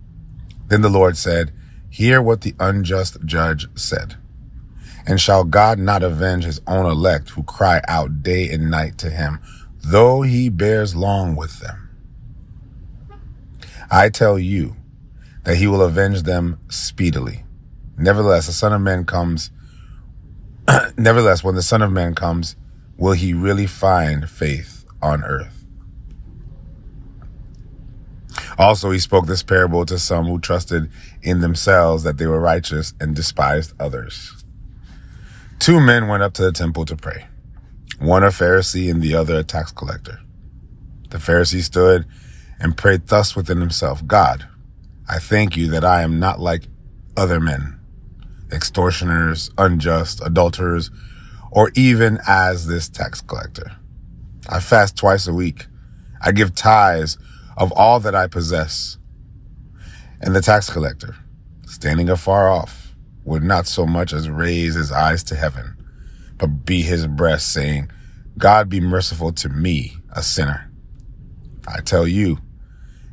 Then 0.68 0.82
the 0.82 0.88
Lord 0.88 1.16
said, 1.16 1.52
Hear 1.90 2.20
what 2.20 2.40
the 2.40 2.54
unjust 2.58 3.24
judge 3.24 3.68
said. 3.78 4.16
And 5.06 5.20
shall 5.20 5.44
God 5.44 5.78
not 5.78 6.02
avenge 6.02 6.44
his 6.44 6.60
own 6.66 6.84
elect 6.84 7.30
who 7.30 7.42
cry 7.44 7.80
out 7.86 8.22
day 8.22 8.50
and 8.50 8.70
night 8.70 8.98
to 8.98 9.10
him, 9.10 9.40
though 9.84 10.22
he 10.22 10.48
bears 10.48 10.96
long 10.96 11.36
with 11.36 11.60
them? 11.60 11.90
I 13.90 14.08
tell 14.08 14.38
you 14.38 14.76
that 15.44 15.56
he 15.56 15.68
will 15.68 15.82
avenge 15.82 16.22
them 16.22 16.58
speedily. 16.68 17.44
Nevertheless, 17.96 18.46
the 18.46 18.52
Son 18.52 18.72
of 18.72 18.80
Man 18.80 19.04
comes 19.04 19.50
Nevertheless, 20.96 21.44
when 21.44 21.54
the 21.54 21.62
Son 21.62 21.82
of 21.82 21.92
Man 21.92 22.14
comes, 22.14 22.56
will 22.96 23.12
he 23.12 23.32
really 23.32 23.66
find 23.66 24.28
faith 24.28 24.84
on 25.02 25.22
earth? 25.24 25.64
Also, 28.58 28.90
he 28.90 28.98
spoke 28.98 29.26
this 29.26 29.42
parable 29.42 29.84
to 29.86 29.98
some 29.98 30.26
who 30.26 30.38
trusted 30.38 30.90
in 31.22 31.40
themselves 31.40 32.02
that 32.04 32.16
they 32.16 32.26
were 32.26 32.40
righteous 32.40 32.94
and 33.00 33.14
despised 33.14 33.74
others. 33.78 34.44
Two 35.58 35.80
men 35.80 36.08
went 36.08 36.22
up 36.22 36.32
to 36.34 36.42
the 36.42 36.52
temple 36.52 36.84
to 36.86 36.96
pray, 36.96 37.26
one 37.98 38.22
a 38.22 38.28
Pharisee 38.28 38.90
and 38.90 39.02
the 39.02 39.14
other 39.14 39.38
a 39.38 39.44
tax 39.44 39.72
collector. 39.72 40.20
The 41.10 41.18
Pharisee 41.18 41.62
stood 41.62 42.06
and 42.58 42.76
prayed 42.76 43.06
thus 43.06 43.36
within 43.36 43.60
himself 43.60 44.06
God, 44.06 44.46
I 45.08 45.18
thank 45.18 45.56
you 45.56 45.68
that 45.70 45.84
I 45.84 46.02
am 46.02 46.18
not 46.18 46.40
like 46.40 46.68
other 47.16 47.40
men 47.40 47.76
extortioners, 48.52 49.50
unjust, 49.58 50.20
adulterers, 50.24 50.90
or 51.56 51.70
even 51.74 52.18
as 52.28 52.66
this 52.66 52.86
tax 52.86 53.22
collector. 53.22 53.72
I 54.46 54.60
fast 54.60 54.94
twice 54.94 55.26
a 55.26 55.32
week. 55.32 55.66
I 56.20 56.30
give 56.32 56.54
tithes 56.54 57.16
of 57.56 57.72
all 57.72 57.98
that 58.00 58.14
I 58.14 58.26
possess. 58.26 58.98
And 60.20 60.36
the 60.36 60.42
tax 60.42 60.68
collector, 60.68 61.16
standing 61.64 62.10
afar 62.10 62.50
off, 62.50 62.94
would 63.24 63.42
not 63.42 63.66
so 63.66 63.86
much 63.86 64.12
as 64.12 64.28
raise 64.28 64.74
his 64.74 64.92
eyes 64.92 65.24
to 65.24 65.34
heaven, 65.34 65.78
but 66.36 66.66
beat 66.66 66.82
his 66.82 67.06
breast, 67.06 67.50
saying, 67.50 67.90
God 68.36 68.68
be 68.68 68.78
merciful 68.78 69.32
to 69.32 69.48
me, 69.48 69.96
a 70.12 70.22
sinner. 70.22 70.70
I 71.66 71.80
tell 71.80 72.06
you, 72.06 72.36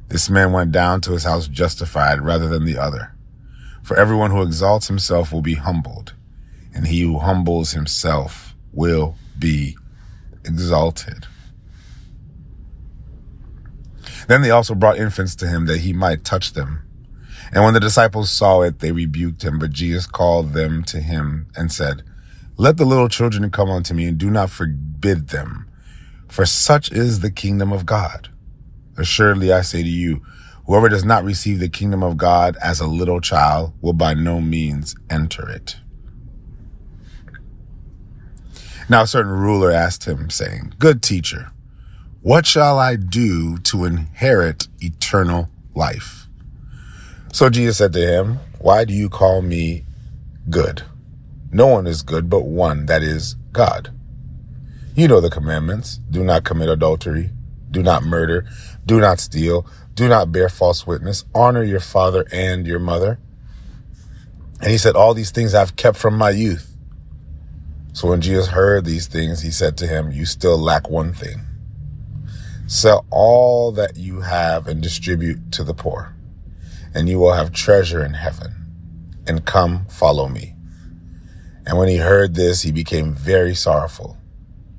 this 0.10 0.30
man 0.30 0.52
went 0.52 0.74
down 0.74 1.00
to 1.02 1.14
his 1.14 1.24
house 1.24 1.48
justified 1.48 2.20
rather 2.20 2.50
than 2.50 2.66
the 2.66 2.78
other. 2.78 3.16
For 3.84 3.96
everyone 3.96 4.32
who 4.32 4.42
exalts 4.42 4.90
himself 4.90 5.32
will 5.32 5.42
be 5.42 5.56
humbled, 5.56 6.14
and 6.74 6.88
he 6.88 7.02
who 7.02 7.20
humbles 7.20 7.72
himself 7.72 8.56
will 8.72 9.16
be 9.38 9.78
exalted. 10.46 11.28
Then 14.28 14.42
they 14.42 14.50
also 14.50 14.76
brought 14.76 14.98
infants 14.98 15.36
to 15.36 15.48
him 15.48 15.66
that 15.66 15.82
he 15.82 15.94
might 15.94 16.24
touch 16.24 16.54
them. 16.54 16.88
And 17.52 17.64
when 17.64 17.74
the 17.74 17.80
disciples 17.80 18.32
saw 18.32 18.62
it, 18.62 18.80
they 18.80 18.92
rebuked 18.92 19.44
him. 19.44 19.60
But 19.60 19.72
Jesus 19.72 20.08
called 20.08 20.54
them 20.54 20.84
to 20.86 21.00
him 21.00 21.48
and 21.56 21.72
said, 21.72 22.04
Let 22.58 22.78
the 22.78 22.86
little 22.86 23.10
children 23.10 23.50
come 23.52 23.70
unto 23.70 23.94
me, 23.94 24.06
and 24.06 24.18
do 24.18 24.30
not 24.30 24.50
forbid 24.50 25.30
them, 25.30 25.70
for 26.30 26.46
such 26.46 26.92
is 26.92 27.20
the 27.20 27.32
kingdom 27.32 27.72
of 27.72 27.86
God. 27.86 28.30
Assuredly, 28.98 29.52
I 29.52 29.62
say 29.62 29.84
to 29.84 29.90
you, 29.90 30.22
Whoever 30.66 30.88
does 30.88 31.04
not 31.04 31.26
receive 31.26 31.60
the 31.60 31.68
kingdom 31.68 32.02
of 32.02 32.16
God 32.16 32.56
as 32.64 32.80
a 32.80 32.88
little 32.88 33.20
child 33.20 33.74
will 33.82 33.94
by 33.94 34.14
no 34.14 34.40
means 34.40 34.96
enter 35.10 35.50
it. 35.50 35.76
Now 38.90 39.04
a 39.04 39.08
certain 39.08 39.32
ruler 39.32 39.72
asked 39.72 40.06
him, 40.06 40.30
saying, 40.30 40.74
Good 40.80 41.02
teacher, 41.02 41.52
what 42.22 42.46
shall 42.46 42.80
I 42.80 42.96
do 42.96 43.58
to 43.60 43.86
inherit 43.86 44.68
eternal 44.80 45.50
life? 45.76 46.28
So 47.32 47.50
Jesus 47.50 47.78
said 47.78 47.94
to 47.94 48.06
him, 48.06 48.40
Why 48.60 48.86
do 48.86 48.94
you 48.94 49.10
call 49.10 49.42
me 49.42 49.86
good? 50.50 50.84
No 51.52 51.68
one 51.68 51.88
is 51.88 52.02
good 52.02 52.30
but 52.30 52.46
one, 52.46 52.86
that 52.88 53.04
is 53.04 53.36
God. 53.52 53.94
You 54.96 55.08
know 55.08 55.22
the 55.22 55.30
commandments. 55.30 56.00
Do 56.10 56.24
not 56.24 56.44
commit 56.44 56.70
adultery. 56.70 57.32
Do 57.72 57.82
not 57.82 58.04
murder. 58.04 58.46
Do 58.86 59.00
not 59.00 59.20
steal. 59.20 59.66
Do 59.96 60.08
not 60.08 60.32
bear 60.32 60.50
false 60.50 60.86
witness. 60.86 61.26
Honor 61.34 61.64
your 61.64 61.80
father 61.80 62.26
and 62.32 62.68
your 62.68 62.80
mother. 62.80 63.20
And 64.62 64.72
he 64.72 64.78
said, 64.78 64.96
All 64.96 65.14
these 65.14 65.32
things 65.32 65.54
I've 65.54 65.76
kept 65.76 65.98
from 65.98 66.18
my 66.18 66.30
youth. 66.30 66.73
So 67.94 68.10
when 68.10 68.22
Jesus 68.22 68.48
heard 68.48 68.86
these 68.86 69.06
things, 69.06 69.42
he 69.42 69.52
said 69.52 69.78
to 69.78 69.88
him, 69.88 70.12
You 70.12 70.26
still 70.26 70.58
lack 70.58 70.90
one 70.90 71.14
thing. 71.14 71.42
Sell 72.66 73.06
all 73.12 73.72
that 73.74 73.98
you 73.98 74.22
have 74.22 74.68
and 74.68 74.82
distribute 74.82 75.52
to 75.52 75.64
the 75.64 75.76
poor, 75.76 76.16
and 76.96 77.08
you 77.08 77.20
will 77.20 77.34
have 77.34 77.52
treasure 77.52 78.04
in 78.04 78.16
heaven. 78.16 78.56
And 79.28 79.46
come, 79.46 79.86
follow 79.86 80.28
me. 80.28 80.56
And 81.68 81.78
when 81.78 81.88
he 81.88 81.98
heard 81.98 82.34
this, 82.34 82.64
he 82.64 82.72
became 82.72 83.14
very 83.14 83.54
sorrowful, 83.54 84.18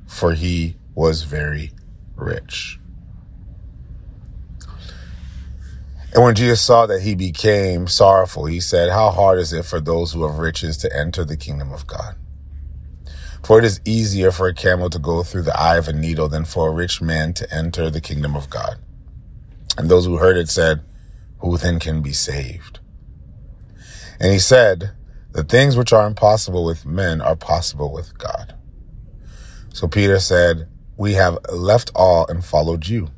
for 0.06 0.34
he 0.34 0.76
was 0.94 1.22
very 1.22 1.70
rich. 2.16 2.80
And 6.12 6.22
when 6.22 6.34
Jesus 6.34 6.60
saw 6.60 6.86
that 6.86 7.02
he 7.02 7.14
became 7.14 7.86
sorrowful, 7.86 8.46
he 8.46 8.60
said, 8.60 8.90
How 8.90 9.10
hard 9.10 9.38
is 9.38 9.52
it 9.52 9.64
for 9.64 9.80
those 9.80 10.12
who 10.12 10.26
have 10.26 10.38
riches 10.38 10.76
to 10.78 10.96
enter 10.96 11.24
the 11.24 11.36
kingdom 11.36 11.72
of 11.72 11.86
God? 11.86 12.16
For 13.44 13.58
it 13.58 13.64
is 13.64 13.80
easier 13.84 14.30
for 14.30 14.48
a 14.48 14.54
camel 14.54 14.88
to 14.88 14.98
go 14.98 15.22
through 15.22 15.42
the 15.42 15.58
eye 15.58 15.76
of 15.76 15.86
a 15.86 15.92
needle 15.92 16.28
than 16.28 16.46
for 16.46 16.68
a 16.68 16.72
rich 16.72 17.02
man 17.02 17.34
to 17.34 17.54
enter 17.54 17.90
the 17.90 18.00
kingdom 18.00 18.34
of 18.34 18.48
God. 18.48 18.78
And 19.76 19.90
those 19.90 20.06
who 20.06 20.16
heard 20.16 20.38
it 20.38 20.48
said, 20.48 20.82
Who 21.40 21.58
then 21.58 21.78
can 21.78 22.00
be 22.00 22.12
saved? 22.12 22.78
And 24.18 24.32
he 24.32 24.38
said, 24.38 24.92
The 25.32 25.44
things 25.44 25.76
which 25.76 25.92
are 25.92 26.06
impossible 26.06 26.64
with 26.64 26.86
men 26.86 27.20
are 27.20 27.36
possible 27.36 27.92
with 27.92 28.16
God. 28.16 28.54
So 29.74 29.88
Peter 29.88 30.20
said, 30.20 30.68
We 30.96 31.12
have 31.14 31.38
left 31.52 31.90
all 31.94 32.26
and 32.28 32.42
followed 32.42 32.86
you. 32.86 33.10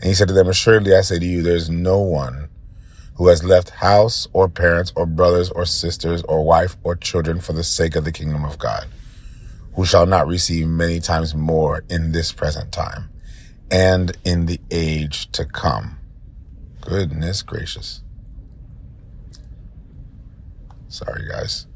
And 0.00 0.04
he 0.04 0.14
said 0.14 0.28
to 0.28 0.34
them, 0.34 0.48
Assuredly 0.48 0.96
I 0.96 1.02
say 1.02 1.20
to 1.20 1.26
you, 1.26 1.42
there 1.42 1.54
is 1.54 1.70
no 1.70 2.00
one 2.00 2.43
who 3.16 3.28
has 3.28 3.44
left 3.44 3.70
house 3.70 4.26
or 4.32 4.48
parents 4.48 4.92
or 4.96 5.06
brothers 5.06 5.50
or 5.50 5.64
sisters 5.64 6.22
or 6.22 6.44
wife 6.44 6.76
or 6.82 6.96
children 6.96 7.40
for 7.40 7.52
the 7.52 7.62
sake 7.62 7.96
of 7.96 8.04
the 8.04 8.12
kingdom 8.12 8.44
of 8.44 8.58
God, 8.58 8.86
who 9.74 9.84
shall 9.84 10.06
not 10.06 10.26
receive 10.26 10.66
many 10.66 11.00
times 11.00 11.34
more 11.34 11.84
in 11.88 12.12
this 12.12 12.32
present 12.32 12.72
time 12.72 13.08
and 13.70 14.16
in 14.24 14.46
the 14.46 14.60
age 14.70 15.30
to 15.32 15.44
come. 15.44 15.98
Goodness 16.80 17.42
gracious. 17.42 18.02
Sorry, 20.88 21.26
guys. 21.28 21.66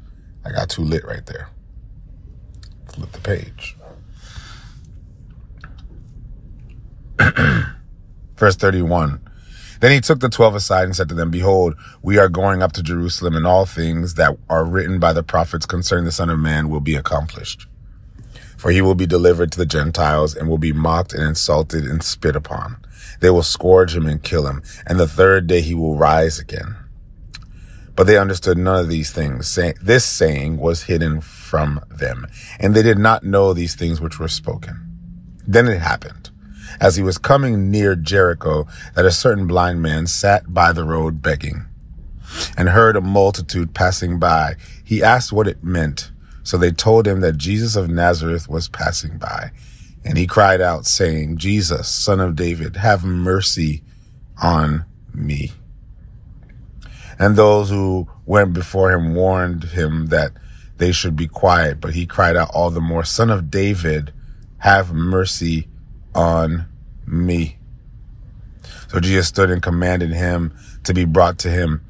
I 0.45 0.51
got 0.51 0.69
too 0.69 0.83
lit 0.83 1.05
right 1.05 1.25
there. 1.25 1.49
Flip 2.93 3.11
the 3.11 3.19
page. 3.19 3.75
Verse 8.37 8.55
31. 8.55 9.28
Then 9.79 9.91
he 9.91 10.01
took 10.01 10.19
the 10.19 10.29
twelve 10.29 10.55
aside 10.55 10.83
and 10.85 10.95
said 10.95 11.09
to 11.09 11.15
them, 11.15 11.31
Behold, 11.31 11.75
we 12.01 12.17
are 12.17 12.29
going 12.29 12.61
up 12.61 12.73
to 12.73 12.83
Jerusalem, 12.83 13.35
and 13.35 13.47
all 13.47 13.65
things 13.65 14.15
that 14.15 14.37
are 14.49 14.65
written 14.65 14.99
by 14.99 15.13
the 15.13 15.23
prophets 15.23 15.65
concerning 15.65 16.05
the 16.05 16.11
Son 16.11 16.29
of 16.29 16.39
Man 16.39 16.69
will 16.69 16.81
be 16.81 16.95
accomplished. 16.95 17.65
For 18.57 18.71
he 18.71 18.81
will 18.81 18.95
be 18.95 19.05
delivered 19.05 19.53
to 19.53 19.57
the 19.57 19.65
Gentiles 19.65 20.35
and 20.35 20.49
will 20.49 20.57
be 20.57 20.73
mocked 20.73 21.13
and 21.13 21.23
insulted 21.23 21.85
and 21.85 22.03
spit 22.03 22.35
upon. 22.35 22.85
They 23.21 23.29
will 23.29 23.43
scourge 23.43 23.95
him 23.95 24.05
and 24.05 24.21
kill 24.21 24.47
him, 24.47 24.61
and 24.85 24.99
the 24.99 25.07
third 25.07 25.47
day 25.47 25.61
he 25.61 25.73
will 25.73 25.95
rise 25.95 26.39
again. 26.39 26.75
But 27.95 28.05
they 28.05 28.17
understood 28.17 28.57
none 28.57 28.79
of 28.79 28.89
these 28.89 29.11
things. 29.11 29.57
This 29.81 30.05
saying 30.05 30.57
was 30.57 30.83
hidden 30.83 31.21
from 31.21 31.81
them, 31.89 32.27
and 32.59 32.73
they 32.73 32.83
did 32.83 32.97
not 32.97 33.23
know 33.23 33.53
these 33.53 33.75
things 33.75 34.01
which 34.01 34.19
were 34.19 34.27
spoken. 34.27 34.85
Then 35.47 35.67
it 35.67 35.79
happened 35.79 36.31
as 36.79 36.95
he 36.95 37.03
was 37.03 37.17
coming 37.17 37.69
near 37.69 37.95
Jericho 37.95 38.67
that 38.95 39.05
a 39.05 39.11
certain 39.11 39.47
blind 39.47 39.81
man 39.81 40.07
sat 40.07 40.53
by 40.53 40.71
the 40.71 40.83
road 40.83 41.21
begging 41.21 41.65
and 42.57 42.69
heard 42.69 42.95
a 42.95 43.01
multitude 43.01 43.73
passing 43.73 44.19
by. 44.19 44.55
He 44.83 45.03
asked 45.03 45.31
what 45.31 45.47
it 45.47 45.63
meant. 45.63 46.11
So 46.43 46.57
they 46.57 46.71
told 46.71 47.07
him 47.07 47.21
that 47.21 47.37
Jesus 47.37 47.75
of 47.75 47.89
Nazareth 47.89 48.49
was 48.49 48.69
passing 48.69 49.17
by. 49.17 49.51
And 50.03 50.17
he 50.17 50.25
cried 50.25 50.61
out 50.61 50.85
saying, 50.85 51.37
Jesus, 51.37 51.89
son 51.89 52.19
of 52.19 52.35
David, 52.35 52.77
have 52.77 53.03
mercy 53.03 53.83
on 54.41 54.85
me. 55.13 55.51
And 57.19 57.35
those 57.35 57.69
who 57.69 58.07
went 58.25 58.53
before 58.53 58.91
him 58.91 59.13
warned 59.13 59.65
him 59.65 60.07
that 60.07 60.31
they 60.77 60.93
should 60.93 61.17
be 61.17 61.27
quiet, 61.27 61.81
but 61.81 61.93
he 61.93 62.05
cried 62.05 62.37
out 62.37 62.49
all 62.53 62.69
the 62.69 62.79
more, 62.79 63.03
son 63.03 63.29
of 63.29 63.51
David, 63.51 64.13
have 64.59 64.93
mercy 64.93 65.67
on 66.15 66.68
me. 67.09 67.57
So 68.89 68.99
Jesus 68.99 69.27
stood 69.27 69.49
and 69.49 69.61
commanded 69.61 70.11
him 70.11 70.57
to 70.83 70.93
be 70.93 71.05
brought 71.05 71.37
to 71.39 71.49
him. 71.49 71.85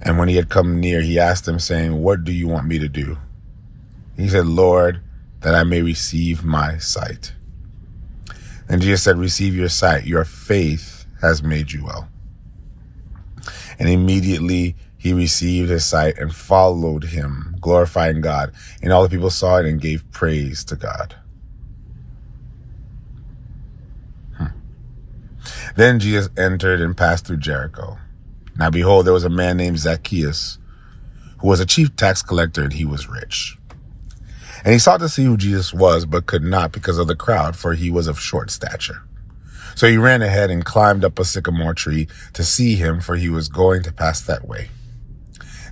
And 0.00 0.18
when 0.18 0.28
he 0.28 0.36
had 0.36 0.48
come 0.48 0.80
near, 0.80 1.00
he 1.00 1.18
asked 1.18 1.46
him, 1.46 1.58
saying, 1.58 2.00
What 2.02 2.24
do 2.24 2.32
you 2.32 2.48
want 2.48 2.66
me 2.66 2.78
to 2.78 2.88
do? 2.88 3.18
He 4.16 4.28
said, 4.28 4.46
Lord, 4.46 5.02
that 5.40 5.54
I 5.54 5.64
may 5.64 5.82
receive 5.82 6.44
my 6.44 6.78
sight. 6.78 7.32
And 8.68 8.82
Jesus 8.82 9.02
said, 9.02 9.18
Receive 9.18 9.54
your 9.54 9.68
sight. 9.68 10.06
Your 10.06 10.24
faith 10.24 11.06
has 11.20 11.42
made 11.42 11.72
you 11.72 11.84
well. 11.84 12.08
And 13.78 13.88
immediately 13.88 14.76
he 14.98 15.12
received 15.12 15.70
his 15.70 15.84
sight 15.84 16.18
and 16.18 16.34
followed 16.34 17.04
him, 17.04 17.56
glorifying 17.60 18.20
God. 18.20 18.52
And 18.82 18.92
all 18.92 19.04
the 19.04 19.08
people 19.08 19.30
saw 19.30 19.58
it 19.58 19.66
and 19.66 19.80
gave 19.80 20.10
praise 20.10 20.64
to 20.64 20.76
God. 20.76 21.14
Hmm. 24.36 24.46
Then 25.78 26.00
Jesus 26.00 26.28
entered 26.36 26.80
and 26.80 26.96
passed 26.96 27.24
through 27.24 27.36
Jericho. 27.36 27.98
Now 28.56 28.68
behold, 28.68 29.06
there 29.06 29.12
was 29.12 29.22
a 29.22 29.30
man 29.30 29.56
named 29.56 29.78
Zacchaeus, 29.78 30.58
who 31.38 31.46
was 31.46 31.60
a 31.60 31.66
chief 31.66 31.94
tax 31.94 32.20
collector, 32.20 32.64
and 32.64 32.72
he 32.72 32.84
was 32.84 33.08
rich. 33.08 33.56
And 34.64 34.72
he 34.72 34.80
sought 34.80 34.98
to 34.98 35.08
see 35.08 35.22
who 35.22 35.36
Jesus 35.36 35.72
was, 35.72 36.04
but 36.04 36.26
could 36.26 36.42
not 36.42 36.72
because 36.72 36.98
of 36.98 37.06
the 37.06 37.14
crowd, 37.14 37.54
for 37.54 37.74
he 37.74 37.92
was 37.92 38.08
of 38.08 38.18
short 38.18 38.50
stature. 38.50 39.04
So 39.76 39.86
he 39.86 39.96
ran 39.96 40.20
ahead 40.20 40.50
and 40.50 40.64
climbed 40.64 41.04
up 41.04 41.16
a 41.16 41.24
sycamore 41.24 41.74
tree 41.74 42.08
to 42.32 42.42
see 42.42 42.74
him, 42.74 43.00
for 43.00 43.14
he 43.14 43.28
was 43.28 43.46
going 43.46 43.84
to 43.84 43.92
pass 43.92 44.20
that 44.22 44.48
way. 44.48 44.70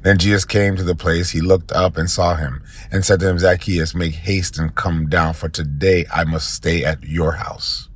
Then 0.04 0.18
Jesus 0.18 0.44
came 0.44 0.76
to 0.76 0.84
the 0.84 0.94
place. 0.94 1.30
He 1.30 1.40
looked 1.40 1.72
up 1.72 1.96
and 1.96 2.08
saw 2.08 2.36
him 2.36 2.62
and 2.92 3.04
said 3.04 3.18
to 3.18 3.28
him, 3.28 3.40
Zacchaeus, 3.40 3.92
make 3.92 4.14
haste 4.14 4.56
and 4.56 4.72
come 4.72 5.08
down, 5.08 5.34
for 5.34 5.48
today 5.48 6.06
I 6.14 6.22
must 6.22 6.54
stay 6.54 6.84
at 6.84 7.02
your 7.02 7.32
house. 7.32 7.88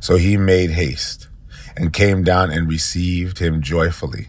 So 0.00 0.16
he 0.16 0.36
made 0.36 0.70
haste 0.70 1.28
and 1.76 1.92
came 1.92 2.24
down 2.24 2.50
and 2.50 2.68
received 2.68 3.38
him 3.38 3.62
joyfully. 3.62 4.28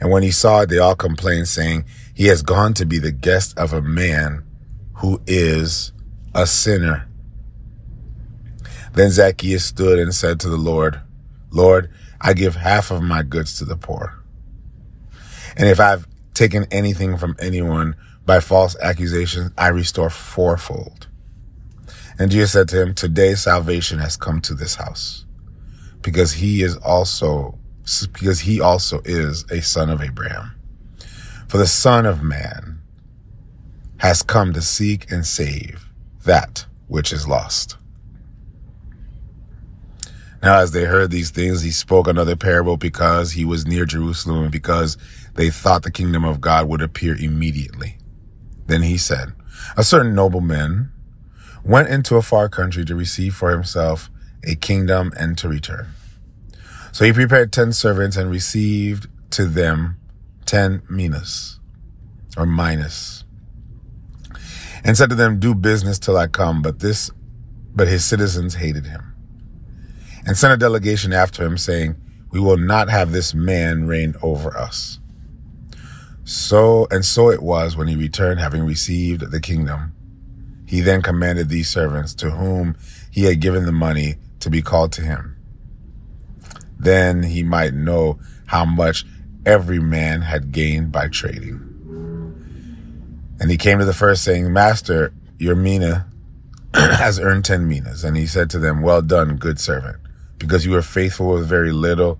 And 0.00 0.10
when 0.10 0.22
he 0.22 0.30
saw 0.30 0.62
it, 0.62 0.68
they 0.68 0.78
all 0.78 0.94
complained, 0.94 1.48
saying, 1.48 1.84
He 2.14 2.26
has 2.26 2.42
gone 2.42 2.74
to 2.74 2.84
be 2.84 2.98
the 2.98 3.12
guest 3.12 3.56
of 3.58 3.72
a 3.72 3.82
man 3.82 4.44
who 4.94 5.20
is 5.26 5.92
a 6.34 6.46
sinner. 6.46 7.08
Then 8.92 9.10
Zacchaeus 9.10 9.64
stood 9.64 9.98
and 9.98 10.14
said 10.14 10.40
to 10.40 10.48
the 10.48 10.56
Lord, 10.56 11.00
Lord, 11.50 11.90
I 12.20 12.32
give 12.34 12.56
half 12.56 12.90
of 12.90 13.02
my 13.02 13.22
goods 13.22 13.58
to 13.58 13.64
the 13.64 13.76
poor. 13.76 14.22
And 15.56 15.68
if 15.68 15.80
I've 15.80 16.06
taken 16.34 16.66
anything 16.70 17.16
from 17.16 17.36
anyone 17.38 17.96
by 18.24 18.40
false 18.40 18.76
accusations, 18.80 19.50
I 19.56 19.68
restore 19.68 20.10
fourfold. 20.10 21.08
And 22.18 22.30
Jesus 22.30 22.52
said 22.52 22.68
to 22.70 22.80
him, 22.80 22.94
Today 22.94 23.34
salvation 23.34 23.98
has 23.98 24.16
come 24.16 24.40
to 24.42 24.54
this 24.54 24.76
house 24.76 25.26
because 26.00 26.32
he 26.32 26.62
is 26.62 26.76
also, 26.78 27.58
because 28.12 28.40
he 28.40 28.60
also 28.60 29.00
is 29.04 29.44
a 29.50 29.60
son 29.60 29.90
of 29.90 30.02
Abraham. 30.02 30.52
For 31.48 31.58
the 31.58 31.66
son 31.66 32.06
of 32.06 32.22
man 32.22 32.80
has 33.98 34.22
come 34.22 34.52
to 34.52 34.62
seek 34.62 35.10
and 35.10 35.26
save 35.26 35.90
that 36.24 36.66
which 36.88 37.12
is 37.12 37.28
lost. 37.28 37.76
Now, 40.42 40.58
as 40.58 40.72
they 40.72 40.84
heard 40.84 41.10
these 41.10 41.30
things, 41.30 41.62
he 41.62 41.70
spoke 41.70 42.06
another 42.06 42.36
parable 42.36 42.76
because 42.76 43.32
he 43.32 43.44
was 43.44 43.66
near 43.66 43.84
Jerusalem 43.84 44.44
and 44.44 44.52
because 44.52 44.96
they 45.34 45.50
thought 45.50 45.82
the 45.82 45.90
kingdom 45.90 46.24
of 46.24 46.40
God 46.40 46.68
would 46.68 46.82
appear 46.82 47.16
immediately. 47.16 47.98
Then 48.66 48.82
he 48.82 48.98
said, 48.98 49.32
A 49.76 49.84
certain 49.84 50.14
nobleman 50.14 50.92
went 51.66 51.88
into 51.88 52.16
a 52.16 52.22
far 52.22 52.48
country 52.48 52.84
to 52.84 52.94
receive 52.94 53.34
for 53.34 53.50
himself 53.50 54.08
a 54.44 54.54
kingdom 54.54 55.12
and 55.18 55.36
to 55.36 55.48
return. 55.48 55.88
So 56.92 57.04
he 57.04 57.12
prepared 57.12 57.52
ten 57.52 57.72
servants 57.72 58.16
and 58.16 58.30
received 58.30 59.08
to 59.32 59.46
them 59.46 59.98
ten 60.44 60.82
minas 60.88 61.58
or 62.36 62.46
and 64.84 64.96
said 64.96 65.08
to 65.08 65.16
them, 65.16 65.40
do 65.40 65.54
business 65.54 65.98
till 65.98 66.16
I 66.16 66.28
come. 66.28 66.62
But 66.62 66.78
this, 66.78 67.10
but 67.74 67.88
his 67.88 68.04
citizens 68.04 68.54
hated 68.54 68.86
him 68.86 69.14
and 70.24 70.36
sent 70.36 70.54
a 70.54 70.56
delegation 70.56 71.12
after 71.12 71.44
him 71.44 71.58
saying, 71.58 71.96
we 72.30 72.38
will 72.38 72.56
not 72.56 72.88
have 72.88 73.10
this 73.10 73.34
man 73.34 73.88
reign 73.88 74.14
over 74.22 74.56
us. 74.56 75.00
So, 76.22 76.86
and 76.92 77.04
so 77.04 77.30
it 77.30 77.42
was 77.42 77.76
when 77.76 77.88
he 77.88 77.96
returned, 77.96 78.38
having 78.38 78.62
received 78.62 79.32
the 79.32 79.40
kingdom. 79.40 79.95
He 80.66 80.80
then 80.80 81.00
commanded 81.00 81.48
these 81.48 81.68
servants 81.70 82.12
to 82.14 82.30
whom 82.30 82.76
he 83.10 83.24
had 83.24 83.40
given 83.40 83.66
the 83.66 83.72
money 83.72 84.16
to 84.40 84.50
be 84.50 84.62
called 84.62 84.92
to 84.92 85.02
him. 85.02 85.36
Then 86.78 87.22
he 87.22 87.42
might 87.42 87.72
know 87.72 88.18
how 88.46 88.64
much 88.64 89.04
every 89.44 89.78
man 89.78 90.22
had 90.22 90.52
gained 90.52 90.92
by 90.92 91.08
trading. 91.08 91.62
And 93.38 93.50
he 93.50 93.56
came 93.56 93.78
to 93.78 93.84
the 93.84 93.94
first 93.94 94.24
saying, 94.24 94.52
Master, 94.52 95.12
your 95.38 95.54
mina 95.54 96.06
has 96.74 97.18
earned 97.18 97.44
10 97.44 97.68
minas. 97.68 98.02
And 98.02 98.16
he 98.16 98.26
said 98.26 98.50
to 98.50 98.58
them, 98.58 98.82
Well 98.82 99.02
done, 99.02 99.36
good 99.36 99.60
servant, 99.60 99.98
because 100.38 100.66
you 100.66 100.74
are 100.74 100.82
faithful 100.82 101.28
with 101.28 101.46
very 101.48 101.72
little, 101.72 102.18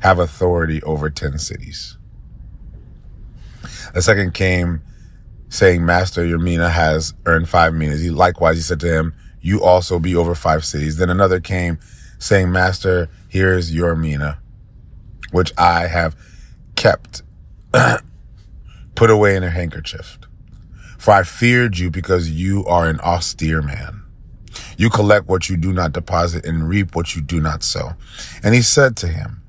have 0.00 0.18
authority 0.18 0.82
over 0.82 1.10
10 1.10 1.38
cities. 1.38 1.96
The 3.92 4.02
second 4.02 4.34
came 4.34 4.82
saying, 5.56 5.84
Master, 5.84 6.24
your 6.24 6.38
mina 6.38 6.68
has 6.68 7.14
earned 7.24 7.48
five 7.48 7.72
minas. 7.72 8.00
He 8.00 8.10
likewise, 8.10 8.56
he 8.56 8.62
said 8.62 8.80
to 8.80 8.92
him, 8.92 9.14
You 9.40 9.64
also 9.64 9.98
be 9.98 10.14
over 10.14 10.34
five 10.34 10.64
cities. 10.64 10.98
Then 10.98 11.08
another 11.08 11.40
came 11.40 11.78
saying, 12.18 12.52
Master, 12.52 13.08
here 13.28 13.54
is 13.54 13.74
your 13.74 13.96
mina, 13.96 14.38
which 15.30 15.52
I 15.56 15.86
have 15.86 16.14
kept 16.76 17.22
put 18.94 19.10
away 19.10 19.34
in 19.34 19.42
a 19.42 19.50
handkerchief. 19.50 20.18
For 20.98 21.12
I 21.12 21.22
feared 21.22 21.78
you 21.78 21.90
because 21.90 22.30
you 22.30 22.64
are 22.66 22.88
an 22.88 23.00
austere 23.00 23.62
man. 23.62 24.02
You 24.76 24.90
collect 24.90 25.26
what 25.26 25.48
you 25.48 25.56
do 25.56 25.72
not 25.72 25.92
deposit 25.92 26.44
and 26.44 26.68
reap 26.68 26.94
what 26.94 27.14
you 27.14 27.22
do 27.22 27.40
not 27.40 27.62
sow. 27.62 27.94
And 28.42 28.54
he 28.54 28.62
said 28.62 28.96
to 28.98 29.08
him, 29.08 29.42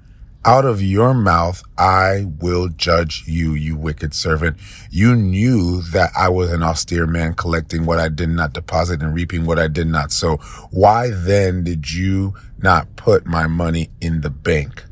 out 0.47 0.63
of 0.63 0.81
your 0.81 1.13
mouth 1.13 1.61
I 1.77 2.25
will 2.39 2.69
judge 2.69 3.25
you, 3.27 3.53
you 3.53 3.75
wicked 3.75 4.13
servant. 4.13 4.55
You 4.89 5.13
knew 5.13 5.81
that 5.91 6.11
I 6.17 6.29
was 6.29 6.53
an 6.53 6.63
austere 6.63 7.05
man 7.05 7.33
collecting 7.33 7.85
what 7.85 7.99
I 7.99 8.07
did 8.07 8.29
not 8.29 8.53
deposit 8.53 9.01
and 9.01 9.13
reaping 9.13 9.45
what 9.45 9.59
I 9.59 9.67
did 9.67 9.87
not 9.87 10.13
sow. 10.13 10.37
Why 10.71 11.09
then 11.11 11.65
did 11.65 11.91
you 11.91 12.33
not 12.59 12.95
put 12.95 13.25
my 13.25 13.45
money 13.45 13.89
in 13.99 14.21
the 14.21 14.29
bank? 14.29 14.85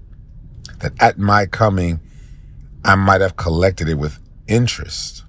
That 0.80 0.92
at 1.02 1.18
my 1.18 1.46
coming 1.46 2.02
I 2.84 2.96
might 2.96 3.22
have 3.22 3.38
collected 3.38 3.88
it 3.88 3.98
with 3.98 4.20
interest. 4.48 5.24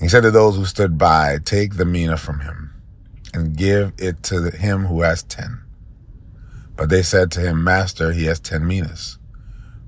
He 0.00 0.08
said 0.08 0.22
to 0.22 0.32
those 0.32 0.56
who 0.56 0.64
stood 0.64 0.98
by, 0.98 1.38
Take 1.44 1.76
the 1.76 1.84
mina 1.84 2.16
from 2.16 2.40
him 2.40 2.82
and 3.32 3.56
give 3.56 3.92
it 3.98 4.24
to 4.24 4.50
him 4.50 4.86
who 4.86 5.02
has 5.02 5.22
ten. 5.22 5.60
But 6.80 6.88
they 6.88 7.02
said 7.02 7.30
to 7.32 7.40
him, 7.40 7.62
Master, 7.62 8.10
he 8.10 8.24
has 8.24 8.40
ten 8.40 8.66
minas. 8.66 9.18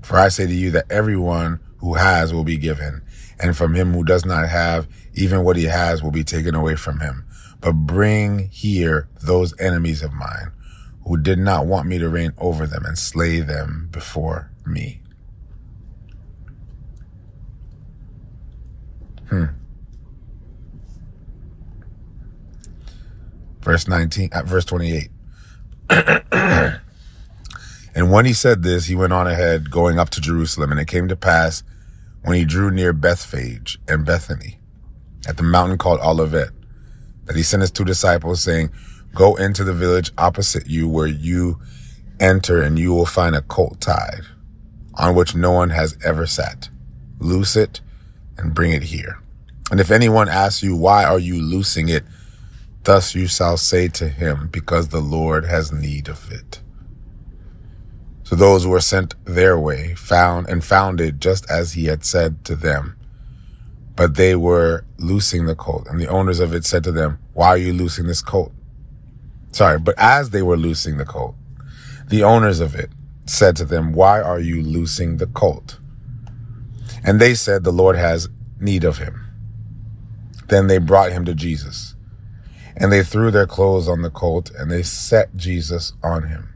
For 0.02 0.18
I 0.18 0.28
say 0.28 0.46
to 0.46 0.52
you 0.52 0.70
that 0.72 0.92
everyone 0.92 1.58
who 1.78 1.94
has 1.94 2.34
will 2.34 2.44
be 2.44 2.58
given, 2.58 3.00
and 3.40 3.56
from 3.56 3.72
him 3.72 3.94
who 3.94 4.04
does 4.04 4.26
not 4.26 4.46
have, 4.46 4.86
even 5.14 5.42
what 5.42 5.56
he 5.56 5.64
has 5.64 6.02
will 6.02 6.10
be 6.10 6.22
taken 6.22 6.54
away 6.54 6.76
from 6.76 7.00
him. 7.00 7.24
But 7.62 7.72
bring 7.72 8.50
here 8.50 9.08
those 9.22 9.58
enemies 9.58 10.02
of 10.02 10.12
mine 10.12 10.52
who 11.06 11.16
did 11.16 11.38
not 11.38 11.64
want 11.64 11.88
me 11.88 11.96
to 11.96 12.10
reign 12.10 12.34
over 12.36 12.66
them 12.66 12.84
and 12.84 12.98
slay 12.98 13.40
them 13.40 13.88
before 13.90 14.50
me. 14.66 15.00
Hmm. 19.30 19.46
verse 23.62 23.88
19, 23.88 24.28
at 24.32 24.44
verse 24.44 24.66
28. 24.66 25.08
and 27.94 28.10
when 28.10 28.24
he 28.24 28.32
said 28.32 28.62
this, 28.62 28.86
he 28.86 28.94
went 28.94 29.12
on 29.12 29.26
ahead, 29.26 29.70
going 29.70 29.98
up 29.98 30.10
to 30.10 30.20
Jerusalem. 30.20 30.70
And 30.70 30.80
it 30.80 30.88
came 30.88 31.08
to 31.08 31.16
pass 31.16 31.62
when 32.22 32.36
he 32.36 32.44
drew 32.44 32.70
near 32.70 32.92
Bethphage 32.92 33.78
and 33.88 34.04
Bethany 34.04 34.58
at 35.28 35.36
the 35.36 35.42
mountain 35.42 35.78
called 35.78 36.00
Olivet, 36.00 36.50
that 37.24 37.36
he 37.36 37.42
sent 37.42 37.60
his 37.60 37.70
two 37.70 37.84
disciples 37.84 38.42
saying, 38.42 38.70
go 39.14 39.34
into 39.36 39.64
the 39.64 39.72
village 39.72 40.10
opposite 40.16 40.66
you 40.66 40.88
where 40.88 41.06
you 41.06 41.60
enter 42.18 42.62
and 42.62 42.78
you 42.78 42.92
will 42.92 43.06
find 43.06 43.34
a 43.34 43.42
colt 43.42 43.80
tied 43.80 44.22
on 44.94 45.14
which 45.14 45.34
no 45.34 45.52
one 45.52 45.70
has 45.70 45.96
ever 46.04 46.26
sat. 46.26 46.68
Loose 47.18 47.56
it 47.56 47.80
and 48.38 48.54
bring 48.54 48.72
it 48.72 48.84
here. 48.84 49.18
And 49.70 49.80
if 49.80 49.90
anyone 49.90 50.28
asks 50.28 50.62
you, 50.62 50.76
why 50.76 51.04
are 51.04 51.18
you 51.18 51.40
loosing 51.40 51.88
it? 51.88 52.04
Thus 52.84 53.14
you 53.14 53.26
shall 53.26 53.56
say 53.56 53.88
to 53.88 54.08
him, 54.08 54.48
because 54.50 54.88
the 54.88 55.00
Lord 55.00 55.44
has 55.44 55.72
need 55.72 56.08
of 56.08 56.30
it. 56.32 56.60
So 58.24 58.36
those 58.36 58.64
who 58.64 58.70
were 58.70 58.80
sent 58.80 59.14
their 59.24 59.58
way 59.58 59.94
found 59.94 60.48
and 60.48 60.64
found 60.64 61.00
it 61.00 61.20
just 61.20 61.48
as 61.50 61.74
he 61.74 61.84
had 61.84 62.04
said 62.04 62.44
to 62.46 62.56
them. 62.56 62.96
But 63.94 64.14
they 64.14 64.34
were 64.34 64.84
loosing 64.98 65.44
the 65.44 65.54
colt, 65.54 65.86
and 65.88 66.00
the 66.00 66.08
owners 66.08 66.40
of 66.40 66.54
it 66.54 66.64
said 66.64 66.82
to 66.84 66.92
them, 66.92 67.18
Why 67.34 67.48
are 67.48 67.58
you 67.58 67.72
loosing 67.72 68.06
this 68.06 68.22
colt? 68.22 68.52
Sorry, 69.52 69.78
but 69.78 69.94
as 69.98 70.30
they 70.30 70.42
were 70.42 70.56
loosing 70.56 70.96
the 70.96 71.04
colt, 71.04 71.34
the 72.08 72.22
owners 72.22 72.60
of 72.60 72.74
it 72.74 72.90
said 73.26 73.54
to 73.56 73.64
them, 73.64 73.92
Why 73.92 74.20
are 74.20 74.40
you 74.40 74.62
loosing 74.62 75.18
the 75.18 75.26
colt? 75.26 75.78
And 77.04 77.20
they 77.20 77.34
said, 77.34 77.64
The 77.64 77.72
Lord 77.72 77.96
has 77.96 78.28
need 78.58 78.82
of 78.82 78.98
him. 78.98 79.26
Then 80.48 80.66
they 80.68 80.78
brought 80.78 81.12
him 81.12 81.24
to 81.26 81.34
Jesus. 81.34 81.91
And 82.82 82.92
they 82.92 83.04
threw 83.04 83.30
their 83.30 83.46
clothes 83.46 83.86
on 83.86 84.02
the 84.02 84.10
colt, 84.10 84.50
and 84.50 84.68
they 84.68 84.82
set 84.82 85.36
Jesus 85.36 85.92
on 86.02 86.24
him. 86.24 86.52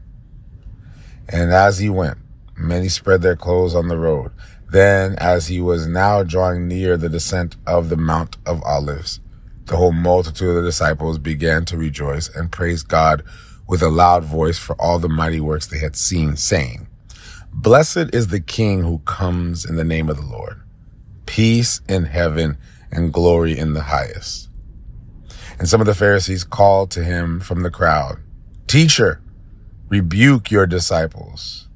And 1.29 1.53
as 1.53 1.77
he 1.77 1.89
went, 1.89 2.17
many 2.57 2.89
spread 2.89 3.21
their 3.21 3.37
clothes 3.37 3.73
on 3.73 3.87
the 3.87 3.97
road. 3.97 4.33
Then, 4.69 5.15
as 5.19 5.47
he 5.47 5.61
was 5.61 5.87
now 5.87 6.23
drawing 6.23 6.67
near 6.67 6.97
the 6.97 7.07
descent 7.07 7.55
of 7.65 7.87
the 7.87 7.95
Mount 7.95 8.35
of 8.45 8.61
Olives, 8.63 9.21
the 9.67 9.77
whole 9.77 9.93
multitude 9.93 10.49
of 10.49 10.55
the 10.55 10.69
disciples 10.69 11.17
began 11.17 11.63
to 11.63 11.77
rejoice 11.77 12.27
and 12.35 12.51
praise 12.51 12.83
God 12.83 13.23
with 13.65 13.81
a 13.81 13.89
loud 13.89 14.25
voice 14.25 14.57
for 14.57 14.75
all 14.81 14.99
the 14.99 15.07
mighty 15.07 15.39
works 15.39 15.67
they 15.67 15.79
had 15.79 15.95
seen, 15.95 16.35
saying, 16.35 16.87
Blessed 17.53 18.13
is 18.13 18.27
the 18.27 18.41
King 18.41 18.83
who 18.83 18.99
comes 18.99 19.63
in 19.63 19.77
the 19.77 19.85
name 19.85 20.09
of 20.09 20.17
the 20.17 20.25
Lord. 20.25 20.61
Peace 21.25 21.79
in 21.87 22.03
heaven 22.03 22.57
and 22.91 23.13
glory 23.13 23.57
in 23.57 23.73
the 23.73 23.83
highest. 23.83 24.46
And 25.59 25.67
some 25.67 25.81
of 25.81 25.87
the 25.87 25.95
Pharisees 25.95 26.43
called 26.43 26.91
to 26.91 27.03
him 27.03 27.39
from 27.39 27.63
the 27.63 27.71
crowd, 27.71 28.19
Teacher, 28.67 29.21
rebuke 29.89 30.51
your 30.51 30.67
disciples. 30.67 31.67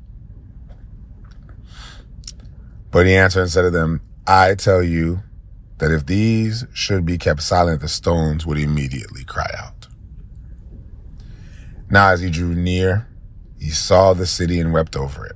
But 2.92 3.06
he 3.06 3.16
answered 3.16 3.42
and 3.42 3.50
said 3.50 3.64
to 3.64 3.72
them, 3.72 4.02
I 4.28 4.56
tell 4.56 4.84
you 4.84 5.24
that 5.80 5.92
if 5.92 6.06
these 6.06 6.66
should 6.74 7.06
be 7.06 7.18
kept 7.18 7.42
silent, 7.42 7.82
the 7.82 7.88
stones 7.88 8.46
would 8.46 8.60
immediately 8.60 9.24
cry 9.24 9.50
out. 9.58 9.88
Now, 11.90 12.10
as 12.10 12.22
he 12.22 12.30
drew 12.30 12.54
near, 12.54 13.08
he 13.60 13.70
saw 13.70 14.14
the 14.14 14.28
city 14.28 14.60
and 14.60 14.72
wept 14.72 14.96
over 14.96 15.26
it, 15.26 15.36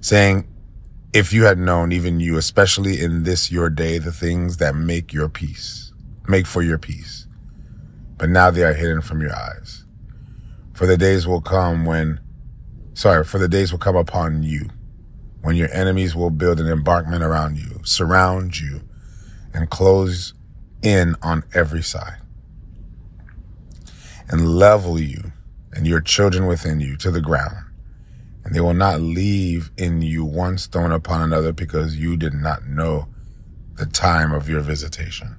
saying, 0.00 0.46
If 1.12 1.32
you 1.32 1.44
had 1.44 1.58
known, 1.58 1.92
even 1.92 2.20
you, 2.20 2.36
especially 2.36 3.00
in 3.00 3.24
this 3.24 3.50
your 3.50 3.70
day, 3.70 3.98
the 3.98 4.12
things 4.12 4.58
that 4.58 4.74
make 4.74 5.12
your 5.12 5.28
peace, 5.28 5.92
make 6.28 6.46
for 6.46 6.62
your 6.62 6.78
peace, 6.78 7.17
but 8.18 8.28
now 8.28 8.50
they 8.50 8.64
are 8.64 8.74
hidden 8.74 9.00
from 9.00 9.20
your 9.20 9.34
eyes. 9.34 9.84
For 10.74 10.86
the 10.86 10.96
days 10.96 11.26
will 11.26 11.40
come 11.40 11.84
when, 11.84 12.20
sorry, 12.94 13.24
for 13.24 13.38
the 13.38 13.48
days 13.48 13.72
will 13.72 13.78
come 13.78 13.96
upon 13.96 14.42
you 14.42 14.68
when 15.42 15.56
your 15.56 15.72
enemies 15.72 16.14
will 16.14 16.30
build 16.30 16.60
an 16.60 16.66
embankment 16.66 17.22
around 17.22 17.56
you, 17.56 17.80
surround 17.84 18.58
you, 18.58 18.82
and 19.54 19.70
close 19.70 20.34
in 20.82 21.16
on 21.22 21.44
every 21.54 21.82
side, 21.82 22.18
and 24.28 24.56
level 24.56 25.00
you 25.00 25.32
and 25.72 25.86
your 25.86 26.00
children 26.00 26.46
within 26.46 26.80
you 26.80 26.96
to 26.96 27.10
the 27.10 27.20
ground. 27.20 27.56
And 28.44 28.54
they 28.54 28.60
will 28.60 28.74
not 28.74 29.00
leave 29.00 29.70
in 29.76 30.00
you 30.02 30.24
one 30.24 30.58
stone 30.58 30.90
upon 30.90 31.22
another 31.22 31.52
because 31.52 31.96
you 31.96 32.16
did 32.16 32.34
not 32.34 32.66
know 32.66 33.08
the 33.74 33.86
time 33.86 34.32
of 34.32 34.48
your 34.48 34.60
visitation. 34.60 35.36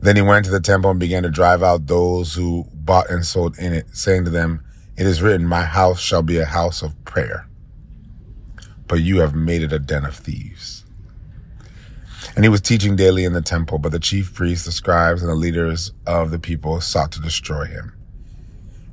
Then 0.00 0.16
he 0.16 0.22
went 0.22 0.44
to 0.44 0.50
the 0.50 0.60
temple 0.60 0.90
and 0.90 1.00
began 1.00 1.24
to 1.24 1.30
drive 1.30 1.62
out 1.62 1.86
those 1.86 2.34
who 2.34 2.66
bought 2.72 3.10
and 3.10 3.26
sold 3.26 3.58
in 3.58 3.72
it, 3.72 3.96
saying 3.96 4.24
to 4.24 4.30
them, 4.30 4.64
It 4.96 5.06
is 5.06 5.22
written, 5.22 5.46
My 5.46 5.64
house 5.64 6.00
shall 6.00 6.22
be 6.22 6.38
a 6.38 6.44
house 6.44 6.82
of 6.82 7.04
prayer 7.04 7.48
but 8.88 9.02
you 9.02 9.20
have 9.20 9.34
made 9.34 9.62
it 9.62 9.72
a 9.72 9.78
den 9.78 10.04
of 10.04 10.16
thieves. 10.16 10.84
And 12.34 12.44
he 12.44 12.48
was 12.48 12.60
teaching 12.60 12.96
daily 12.96 13.24
in 13.24 13.32
the 13.34 13.42
temple, 13.42 13.78
but 13.78 13.92
the 13.92 14.00
chief 14.00 14.34
priests, 14.34 14.64
the 14.64 14.72
scribes, 14.72 15.22
and 15.22 15.30
the 15.30 15.36
leaders 15.36 15.92
of 16.06 16.30
the 16.30 16.38
people 16.38 16.80
sought 16.80 17.12
to 17.12 17.20
destroy 17.20 17.66
him 17.66 17.92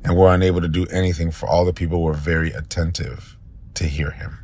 and 0.03 0.15
were 0.15 0.33
unable 0.33 0.61
to 0.61 0.67
do 0.67 0.85
anything, 0.87 1.31
for 1.31 1.47
all 1.47 1.65
the 1.65 1.73
people 1.73 2.03
were 2.03 2.13
very 2.13 2.51
attentive 2.51 3.37
to 3.73 3.85
hear 3.85 4.11
him. 4.11 4.39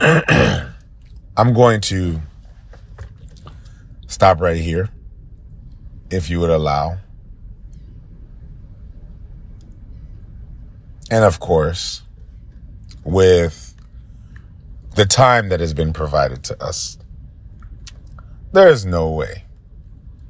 I'm 1.36 1.54
going 1.54 1.80
to 1.82 2.20
stop 4.12 4.40
right 4.40 4.56
here, 4.56 4.90
if 6.10 6.28
you 6.28 6.38
would 6.40 6.50
allow. 6.50 6.98
And 11.10 11.24
of 11.24 11.40
course, 11.40 12.02
with 13.04 13.74
the 14.94 15.06
time 15.06 15.48
that 15.48 15.60
has 15.60 15.72
been 15.72 15.92
provided 15.92 16.42
to 16.44 16.62
us. 16.62 16.98
There 18.52 18.68
is 18.68 18.84
no 18.84 19.10
way 19.10 19.44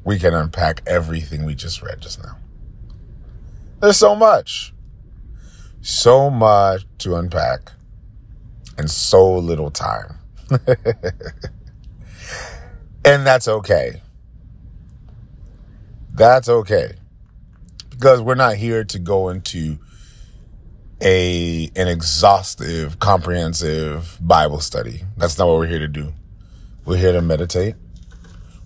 we 0.04 0.18
can 0.18 0.34
unpack 0.34 0.82
everything 0.86 1.44
we 1.44 1.54
just 1.54 1.82
read 1.82 2.00
just 2.00 2.22
now. 2.22 2.38
There's 3.80 3.96
so 3.96 4.14
much, 4.14 4.72
so 5.80 6.30
much 6.30 6.86
to 6.98 7.16
unpack 7.16 7.72
and 8.78 8.88
so 8.88 9.36
little 9.36 9.70
time. 9.70 10.18
and 13.04 13.26
that's 13.26 13.48
okay. 13.48 14.02
That's 16.14 16.48
okay. 16.48 16.94
Because 17.90 18.20
we're 18.20 18.34
not 18.34 18.56
here 18.56 18.84
to 18.84 18.98
go 18.98 19.28
into 19.28 19.78
a 21.00 21.70
an 21.74 21.88
exhaustive, 21.88 22.98
comprehensive 22.98 24.18
Bible 24.20 24.60
study. 24.60 25.02
That's 25.16 25.38
not 25.38 25.48
what 25.48 25.56
we're 25.58 25.66
here 25.66 25.78
to 25.80 25.88
do. 25.88 26.12
We're 26.84 26.98
here 26.98 27.12
to 27.12 27.22
meditate. 27.22 27.74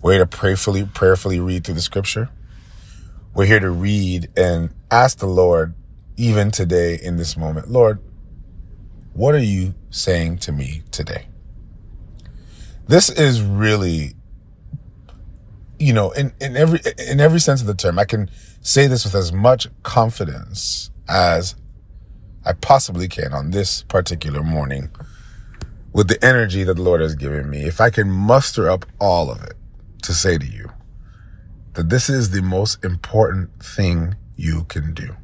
We're 0.01 0.13
here 0.13 0.25
to 0.25 0.27
prayerfully, 0.27 0.85
prayerfully 0.85 1.39
read 1.39 1.63
through 1.63 1.75
the 1.75 1.81
scripture. 1.81 2.29
We're 3.33 3.45
here 3.45 3.59
to 3.59 3.69
read 3.69 4.29
and 4.35 4.71
ask 4.89 5.19
the 5.19 5.27
Lord, 5.27 5.73
even 6.15 6.51
today 6.51 6.99
in 7.01 7.17
this 7.17 7.37
moment, 7.37 7.69
Lord, 7.69 7.99
what 9.13 9.35
are 9.35 9.39
you 9.39 9.75
saying 9.89 10.39
to 10.39 10.51
me 10.51 10.83
today? 10.91 11.27
This 12.87 13.09
is 13.09 13.41
really, 13.41 14.13
you 15.79 15.93
know, 15.93 16.11
in, 16.11 16.33
in 16.41 16.55
every 16.55 16.79
in 17.07 17.19
every 17.19 17.39
sense 17.39 17.61
of 17.61 17.67
the 17.67 17.73
term, 17.73 17.99
I 17.99 18.05
can 18.05 18.29
say 18.61 18.87
this 18.87 19.05
with 19.05 19.15
as 19.15 19.31
much 19.31 19.67
confidence 19.83 20.91
as 21.07 21.55
I 22.45 22.53
possibly 22.53 23.07
can 23.07 23.33
on 23.33 23.51
this 23.51 23.83
particular 23.83 24.41
morning 24.41 24.89
with 25.93 26.07
the 26.07 26.23
energy 26.23 26.63
that 26.63 26.75
the 26.75 26.81
Lord 26.81 27.01
has 27.01 27.15
given 27.15 27.49
me, 27.49 27.63
if 27.63 27.81
I 27.81 27.89
can 27.89 28.09
muster 28.09 28.69
up 28.69 28.85
all 28.99 29.31
of 29.31 29.43
it 29.43 29.53
to 30.03 30.13
say 30.13 30.37
to 30.37 30.45
you 30.45 30.69
that 31.73 31.89
this 31.89 32.09
is 32.09 32.31
the 32.31 32.41
most 32.41 32.83
important 32.83 33.63
thing 33.63 34.15
you 34.35 34.63
can 34.65 34.93
do. 34.93 35.15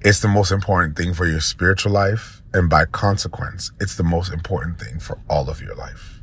It's 0.00 0.20
the 0.20 0.28
most 0.28 0.52
important 0.52 0.96
thing 0.96 1.14
for 1.14 1.26
your 1.26 1.40
spiritual 1.40 1.92
life. 1.92 2.42
And 2.52 2.70
by 2.70 2.84
consequence, 2.84 3.72
it's 3.80 3.96
the 3.96 4.04
most 4.04 4.32
important 4.32 4.78
thing 4.78 4.98
for 5.00 5.18
all 5.28 5.50
of 5.50 5.60
your 5.60 5.74
life. 5.74 6.15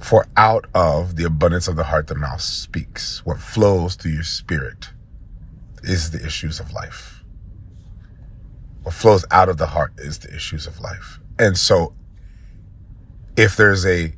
For 0.00 0.26
out 0.36 0.66
of 0.74 1.16
the 1.16 1.24
abundance 1.24 1.68
of 1.68 1.76
the 1.76 1.84
heart, 1.84 2.06
the 2.06 2.14
mouth 2.14 2.40
speaks. 2.40 3.24
What 3.24 3.38
flows 3.38 3.94
through 3.94 4.12
your 4.12 4.22
spirit 4.22 4.90
is 5.82 6.10
the 6.10 6.24
issues 6.24 6.58
of 6.58 6.72
life. 6.72 7.22
What 8.82 8.94
flows 8.94 9.24
out 9.30 9.48
of 9.48 9.58
the 9.58 9.68
heart 9.68 9.92
is 9.98 10.18
the 10.18 10.34
issues 10.34 10.66
of 10.66 10.80
life. 10.80 11.20
And 11.38 11.56
so 11.56 11.94
if 13.36 13.56
there's 13.56 13.84
a, 13.84 14.14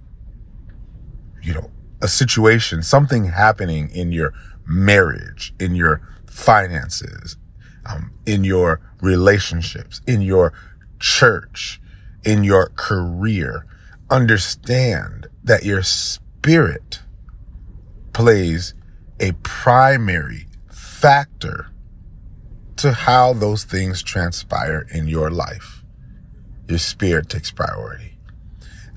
you 1.42 1.54
know, 1.54 1.70
a 2.00 2.08
situation, 2.08 2.82
something 2.82 3.26
happening 3.26 3.90
in 3.90 4.12
your 4.12 4.32
marriage, 4.66 5.52
in 5.58 5.74
your 5.74 6.00
finances, 6.26 7.36
um, 7.84 8.12
in 8.24 8.44
your 8.44 8.80
relationships, 9.00 10.00
in 10.06 10.22
your 10.22 10.52
church, 11.00 11.80
in 12.24 12.44
your 12.44 12.68
career, 12.76 13.66
understand 14.12 15.26
that 15.42 15.64
your 15.64 15.82
spirit 15.82 17.00
plays 18.12 18.74
a 19.18 19.32
primary 19.42 20.46
factor 20.70 21.70
to 22.76 22.92
how 22.92 23.32
those 23.32 23.64
things 23.64 24.02
transpire 24.02 24.86
in 24.92 25.08
your 25.08 25.30
life. 25.30 25.82
Your 26.68 26.78
spirit 26.78 27.30
takes 27.30 27.50
priority. 27.50 28.18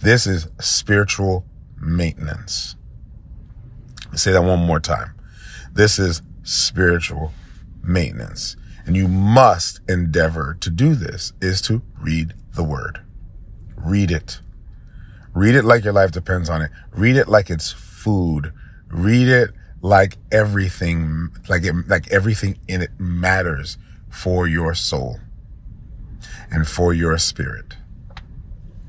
This 0.02 0.28
is 0.28 0.50
spiritual 0.60 1.46
maintenance. 1.78 2.76
I'll 4.12 4.18
say 4.18 4.34
that 4.34 4.44
one 4.44 4.60
more 4.60 4.82
time. 4.82 5.16
This 5.72 5.98
is 5.98 6.22
spiritual 6.44 7.32
maintenance. 7.82 8.58
And 8.86 8.98
you 8.98 9.08
must 9.08 9.80
endeavor 9.88 10.58
to 10.60 10.70
do 10.70 10.94
this 10.94 11.32
is 11.40 11.62
to 11.62 11.82
read 12.02 12.34
the 12.54 12.66
word. 12.66 13.02
Read 13.78 14.12
it. 14.12 14.42
Read 15.36 15.54
it 15.54 15.66
like 15.66 15.84
your 15.84 15.94
life 15.94 16.12
depends 16.12 16.50
on 16.50 16.62
it. 16.62 16.72
Read 16.92 17.18
it 17.18 17.28
like 17.28 17.50
it's 17.50 17.72
food. 17.72 18.54
Read 18.88 19.28
it 19.28 19.52
like 19.82 20.18
everything, 20.32 21.30
like 21.50 21.64
it, 21.64 21.76
like 21.88 22.10
everything 22.12 22.58
in 22.70 22.82
it 22.82 22.92
matters 22.98 23.78
for 24.10 24.48
your 24.48 24.74
soul 24.74 25.20
and 26.50 26.66
for 26.66 26.94
your 26.94 27.18
spirit. 27.18 27.76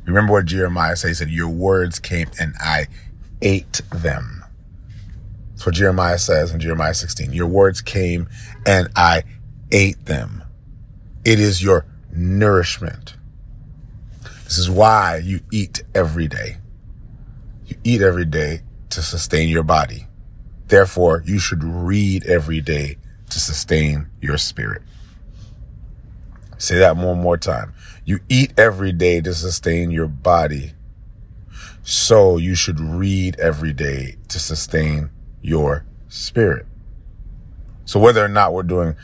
Remember 0.07 0.35
what 0.35 0.47
Jeremiah 0.47 0.95
said? 0.95 1.09
He 1.09 1.15
said, 1.15 1.31
your 1.31 1.49
words 1.49 1.99
came 1.99 2.29
and 2.39 2.55
I 2.61 2.87
ate 3.43 3.83
them. 3.93 4.45
That's 5.51 5.67
what 5.67 5.75
Jeremiah 5.75 6.19
says 6.19 6.53
in 6.53 6.61
Jeremiah 6.61 6.95
16. 6.95 7.33
Your 7.33 7.49
words 7.49 7.81
came 7.81 8.29
and 8.65 8.89
I 8.95 9.25
ate 9.73 10.07
them. 10.07 10.45
It 11.25 11.41
is 11.41 11.61
your 11.61 11.87
nourishment. 12.13 13.16
This 14.47 14.59
is 14.59 14.71
why 14.71 15.17
you 15.17 15.41
eat 15.51 15.83
every 15.93 16.29
day. 16.29 16.59
You 17.67 17.77
eat 17.83 18.01
every 18.01 18.25
day 18.25 18.63
to 18.91 19.03
sustain 19.03 19.49
your 19.49 19.65
body. 19.65 20.07
Therefore, 20.69 21.23
you 21.27 21.41
should 21.41 21.65
read 21.65 22.25
every 22.27 22.61
day 22.61 22.99
to 23.29 23.41
sustain 23.41 24.07
your 24.21 24.39
spirit. 24.39 24.83
Say 26.59 26.79
that 26.79 26.97
one 26.97 27.21
more 27.21 27.37
time. 27.37 27.75
You 28.05 28.21
eat 28.29 28.53
every 28.57 28.93
day 28.93 29.21
to 29.21 29.35
sustain 29.35 29.91
your 29.91 30.07
body. 30.07 30.75
So 31.83 32.37
you 32.37 32.55
should 32.55 32.79
read 32.79 33.39
every 33.41 33.73
day 33.73 34.17
to 34.29 34.39
sustain 34.39 35.11
your 35.43 35.85
spirit. 36.09 36.67
So 37.85 37.99
whether 37.99 38.25
or 38.25 38.29
not 38.29 38.53
we're 38.53 38.63
doing 38.63 38.95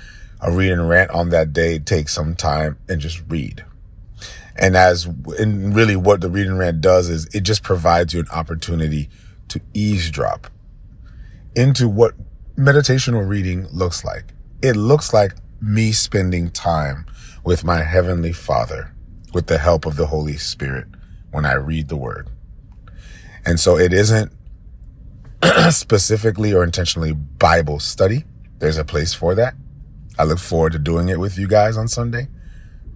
a 0.40 0.52
read 0.52 0.70
and 0.70 0.88
rant 0.88 1.10
on 1.10 1.30
that 1.30 1.52
day, 1.52 1.80
take 1.80 2.08
some 2.08 2.36
time 2.36 2.78
and 2.88 3.00
just 3.00 3.22
read. 3.28 3.64
And 4.56 4.76
as, 4.76 5.06
and 5.38 5.74
really 5.74 5.96
what 5.96 6.20
the 6.20 6.30
read 6.30 6.46
and 6.46 6.58
rant 6.58 6.80
does 6.80 7.08
is 7.08 7.26
it 7.34 7.40
just 7.40 7.62
provides 7.62 8.12
you 8.12 8.20
an 8.20 8.28
opportunity 8.32 9.08
to 9.48 9.60
eavesdrop 9.74 10.48
into 11.54 11.88
what 11.88 12.14
meditational 12.56 13.26
reading 13.26 13.66
looks 13.68 14.04
like. 14.04 14.34
It 14.62 14.76
looks 14.76 15.12
like 15.12 15.34
me 15.60 15.92
spending 15.92 16.50
time 16.50 17.06
with 17.44 17.64
my 17.64 17.82
heavenly 17.82 18.32
father 18.32 18.94
with 19.32 19.46
the 19.46 19.58
help 19.58 19.86
of 19.86 19.96
the 19.96 20.06
Holy 20.06 20.36
Spirit 20.36 20.86
when 21.30 21.46
I 21.46 21.54
read 21.54 21.88
the 21.88 21.96
word. 21.96 22.28
And 23.44 23.58
so 23.58 23.76
it 23.78 23.92
isn't 23.92 24.32
specifically 25.70 26.52
or 26.52 26.62
intentionally 26.62 27.12
Bible 27.12 27.80
study. 27.80 28.24
There's 28.58 28.78
a 28.78 28.84
place 28.84 29.14
for 29.14 29.34
that. 29.34 29.54
I 30.18 30.24
look 30.24 30.38
forward 30.38 30.72
to 30.72 30.78
doing 30.78 31.08
it 31.08 31.18
with 31.18 31.38
you 31.38 31.48
guys 31.48 31.76
on 31.76 31.88
Sunday. 31.88 32.28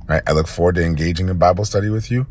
Right? 0.09 0.23
I 0.27 0.33
look 0.33 0.47
forward 0.47 0.77
to 0.77 0.85
engaging 0.85 1.29
in 1.29 1.39
Bible 1.39 1.65
study 1.65 1.89
with 1.89 2.11
you. 2.11 2.27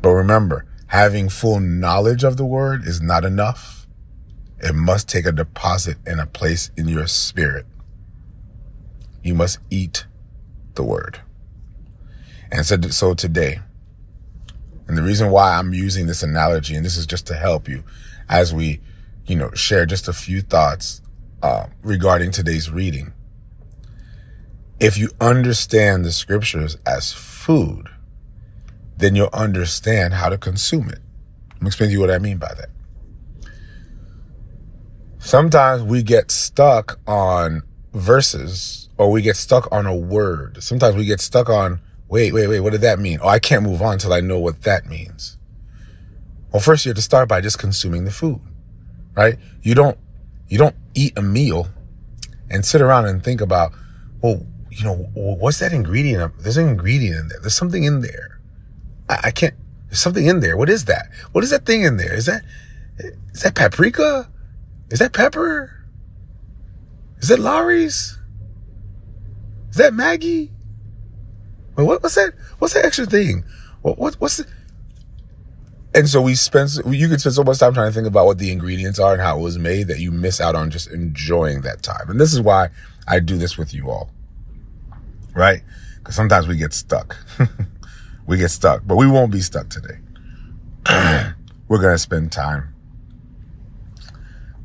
But 0.00 0.10
remember, 0.10 0.66
having 0.88 1.28
full 1.28 1.60
knowledge 1.60 2.24
of 2.24 2.36
the 2.36 2.44
word 2.44 2.84
is 2.84 3.00
not 3.00 3.24
enough. 3.24 3.86
It 4.58 4.74
must 4.74 5.08
take 5.08 5.26
a 5.26 5.32
deposit 5.32 5.98
and 6.06 6.20
a 6.20 6.26
place 6.26 6.70
in 6.76 6.88
your 6.88 7.06
spirit. 7.06 7.66
You 9.22 9.34
must 9.34 9.58
eat 9.70 10.06
the 10.74 10.84
word. 10.84 11.20
And 12.50 12.64
so, 12.64 12.80
so 12.82 13.14
today, 13.14 13.60
and 14.88 14.96
the 14.96 15.02
reason 15.02 15.30
why 15.30 15.56
I'm 15.56 15.74
using 15.74 16.06
this 16.06 16.22
analogy, 16.22 16.74
and 16.76 16.84
this 16.84 16.96
is 16.96 17.06
just 17.06 17.26
to 17.26 17.34
help 17.34 17.68
you 17.68 17.82
as 18.28 18.54
we, 18.54 18.80
you 19.26 19.36
know, 19.36 19.50
share 19.52 19.84
just 19.84 20.08
a 20.08 20.12
few 20.12 20.40
thoughts 20.40 21.02
uh, 21.42 21.66
regarding 21.82 22.30
today's 22.30 22.70
reading. 22.70 23.12
If 24.78 24.98
you 24.98 25.10
understand 25.20 26.04
the 26.04 26.12
scriptures 26.12 26.76
as 26.86 27.12
food, 27.12 27.88
then 28.96 29.16
you'll 29.16 29.30
understand 29.32 30.14
how 30.14 30.28
to 30.28 30.36
consume 30.36 30.88
it. 30.90 30.98
Let 31.54 31.62
me 31.62 31.66
explain 31.68 31.88
to 31.88 31.92
you 31.92 32.00
what 32.00 32.10
I 32.10 32.18
mean 32.18 32.36
by 32.36 32.52
that. 32.54 32.68
Sometimes 35.18 35.82
we 35.82 36.02
get 36.02 36.30
stuck 36.30 37.00
on 37.06 37.62
verses 37.92 38.90
or 38.98 39.10
we 39.10 39.22
get 39.22 39.36
stuck 39.36 39.66
on 39.72 39.86
a 39.86 39.96
word. 39.96 40.62
Sometimes 40.62 40.94
we 40.94 41.06
get 41.06 41.20
stuck 41.20 41.48
on, 41.48 41.80
wait, 42.08 42.32
wait, 42.34 42.46
wait, 42.46 42.60
what 42.60 42.72
did 42.72 42.82
that 42.82 42.98
mean? 42.98 43.18
Oh, 43.22 43.28
I 43.28 43.38
can't 43.38 43.62
move 43.62 43.80
on 43.80 43.94
until 43.94 44.12
I 44.12 44.20
know 44.20 44.38
what 44.38 44.62
that 44.62 44.86
means. 44.86 45.38
Well, 46.52 46.60
first 46.60 46.84
you 46.84 46.90
have 46.90 46.96
to 46.96 47.02
start 47.02 47.28
by 47.28 47.40
just 47.40 47.58
consuming 47.58 48.04
the 48.04 48.10
food, 48.10 48.40
right? 49.14 49.38
You 49.62 49.74
don't, 49.74 49.98
you 50.48 50.58
don't 50.58 50.76
eat 50.94 51.18
a 51.18 51.22
meal 51.22 51.68
and 52.50 52.64
sit 52.64 52.80
around 52.80 53.06
and 53.06 53.24
think 53.24 53.40
about, 53.40 53.72
well, 54.20 54.46
you 54.76 54.84
know, 54.84 54.94
what's 55.14 55.58
that 55.60 55.72
ingredient? 55.72 56.34
There's 56.38 56.58
an 56.58 56.68
ingredient 56.68 57.18
in 57.18 57.28
there. 57.28 57.38
There's 57.40 57.54
something 57.54 57.84
in 57.84 58.02
there. 58.02 58.40
I, 59.08 59.20
I 59.24 59.30
can't, 59.30 59.54
there's 59.86 60.00
something 60.00 60.26
in 60.26 60.40
there. 60.40 60.56
What 60.56 60.68
is 60.68 60.84
that? 60.84 61.08
What 61.32 61.42
is 61.42 61.50
that 61.50 61.64
thing 61.64 61.82
in 61.82 61.96
there? 61.96 62.14
Is 62.14 62.26
that, 62.26 62.44
is 62.98 63.42
that 63.42 63.54
paprika? 63.54 64.30
Is 64.90 64.98
that 64.98 65.14
pepper? 65.14 65.86
Is 67.18 67.28
that 67.28 67.38
Lawry's? 67.38 68.18
Is 69.70 69.76
that 69.76 69.94
Maggi? 69.94 70.50
What, 71.74 72.02
what's 72.02 72.14
that? 72.14 72.34
What's 72.58 72.74
that 72.74 72.84
extra 72.84 73.06
thing? 73.06 73.44
What, 73.82 73.98
what 73.98 74.14
what's 74.14 74.38
the, 74.38 74.46
and 75.94 76.08
so 76.08 76.20
we 76.20 76.34
spend, 76.34 76.70
you 76.86 77.08
can 77.08 77.18
spend 77.18 77.34
so 77.34 77.42
much 77.42 77.58
time 77.58 77.72
trying 77.72 77.88
to 77.88 77.94
think 77.94 78.06
about 78.06 78.26
what 78.26 78.36
the 78.36 78.52
ingredients 78.52 78.98
are 78.98 79.14
and 79.14 79.22
how 79.22 79.38
it 79.38 79.42
was 79.42 79.58
made 79.58 79.88
that 79.88 79.98
you 79.98 80.12
miss 80.12 80.42
out 80.42 80.54
on 80.54 80.70
just 80.70 80.90
enjoying 80.90 81.62
that 81.62 81.82
time. 81.82 82.10
And 82.10 82.20
this 82.20 82.34
is 82.34 82.40
why 82.40 82.68
I 83.08 83.18
do 83.18 83.38
this 83.38 83.56
with 83.56 83.72
you 83.72 83.90
all. 83.90 84.10
Right? 85.36 85.62
Because 85.98 86.14
sometimes 86.14 86.48
we 86.48 86.56
get 86.56 86.72
stuck. 86.72 87.14
we 88.26 88.38
get 88.38 88.50
stuck, 88.50 88.86
but 88.86 88.96
we 88.96 89.06
won't 89.06 89.30
be 89.30 89.42
stuck 89.42 89.68
today. 89.68 89.98
We're 91.68 91.80
going 91.80 91.94
to 91.94 91.98
spend 91.98 92.32
time 92.32 92.74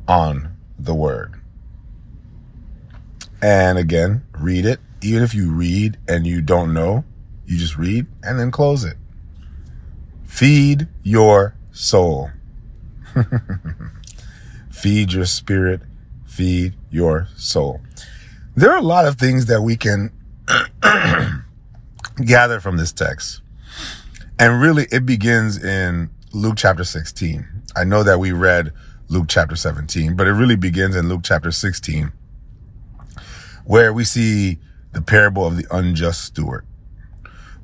on 0.07 0.55
the 0.79 0.95
word. 0.95 1.33
And 3.41 3.77
again, 3.77 4.23
read 4.31 4.65
it. 4.65 4.79
Even 5.01 5.23
if 5.23 5.33
you 5.33 5.51
read 5.51 5.97
and 6.07 6.25
you 6.25 6.41
don't 6.41 6.73
know, 6.73 7.03
you 7.45 7.57
just 7.57 7.75
read 7.77 8.05
and 8.23 8.39
then 8.39 8.49
close 8.49 8.85
it. 8.85 8.95
Feed 10.23 10.87
your 11.03 11.53
soul. 11.71 12.29
feed 14.71 15.11
your 15.11 15.25
spirit. 15.25 15.81
Feed 16.25 16.75
your 16.89 17.27
soul. 17.35 17.81
There 18.55 18.71
are 18.71 18.77
a 18.77 18.81
lot 18.81 19.05
of 19.05 19.17
things 19.17 19.47
that 19.47 19.63
we 19.63 19.75
can 19.75 20.13
gather 22.25 22.59
from 22.59 22.77
this 22.77 22.91
text. 22.91 23.41
And 24.39 24.61
really, 24.61 24.87
it 24.91 25.05
begins 25.05 25.63
in 25.63 26.09
Luke 26.33 26.55
chapter 26.57 26.83
16. 26.83 27.47
I 27.75 27.83
know 27.83 28.03
that 28.03 28.19
we 28.19 28.31
read 28.31 28.73
Luke 29.07 29.25
chapter 29.27 29.55
17, 29.55 30.15
but 30.15 30.27
it 30.27 30.31
really 30.31 30.55
begins 30.55 30.95
in 30.95 31.07
Luke 31.09 31.21
chapter 31.23 31.51
16 31.51 32.11
where 33.65 33.93
we 33.93 34.03
see 34.03 34.59
the 34.91 35.01
parable 35.01 35.45
of 35.45 35.57
the 35.57 35.65
unjust 35.71 36.23
steward. 36.23 36.65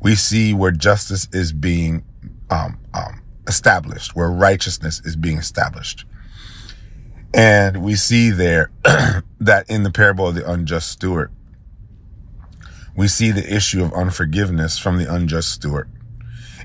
We 0.02 0.15
see 0.15 0.54
where 0.54 0.71
justice 0.71 1.28
is 1.34 1.52
being 1.52 2.06
um, 2.50 2.80
um, 2.93 3.21
established, 3.47 4.15
where 4.15 4.30
righteousness 4.30 5.02
is 5.04 5.15
being 5.15 5.38
established. 5.38 6.06
And 7.34 7.84
we 7.84 7.95
see 7.95 8.30
there 8.30 8.71
that 9.39 9.69
in 9.69 9.84
the 9.84 9.91
parable 9.91 10.28
of 10.28 10.36
the 10.36 10.50
unjust 10.50 10.89
steward, 10.89 11.32
we 12.98 13.08
see 13.08 13.30
the 13.32 13.56
issue 13.56 13.84
of 13.84 13.94
unforgiveness 13.94 14.78
from 14.80 14.98
the 14.98 15.14
unjust 15.14 15.52
steward. 15.54 15.88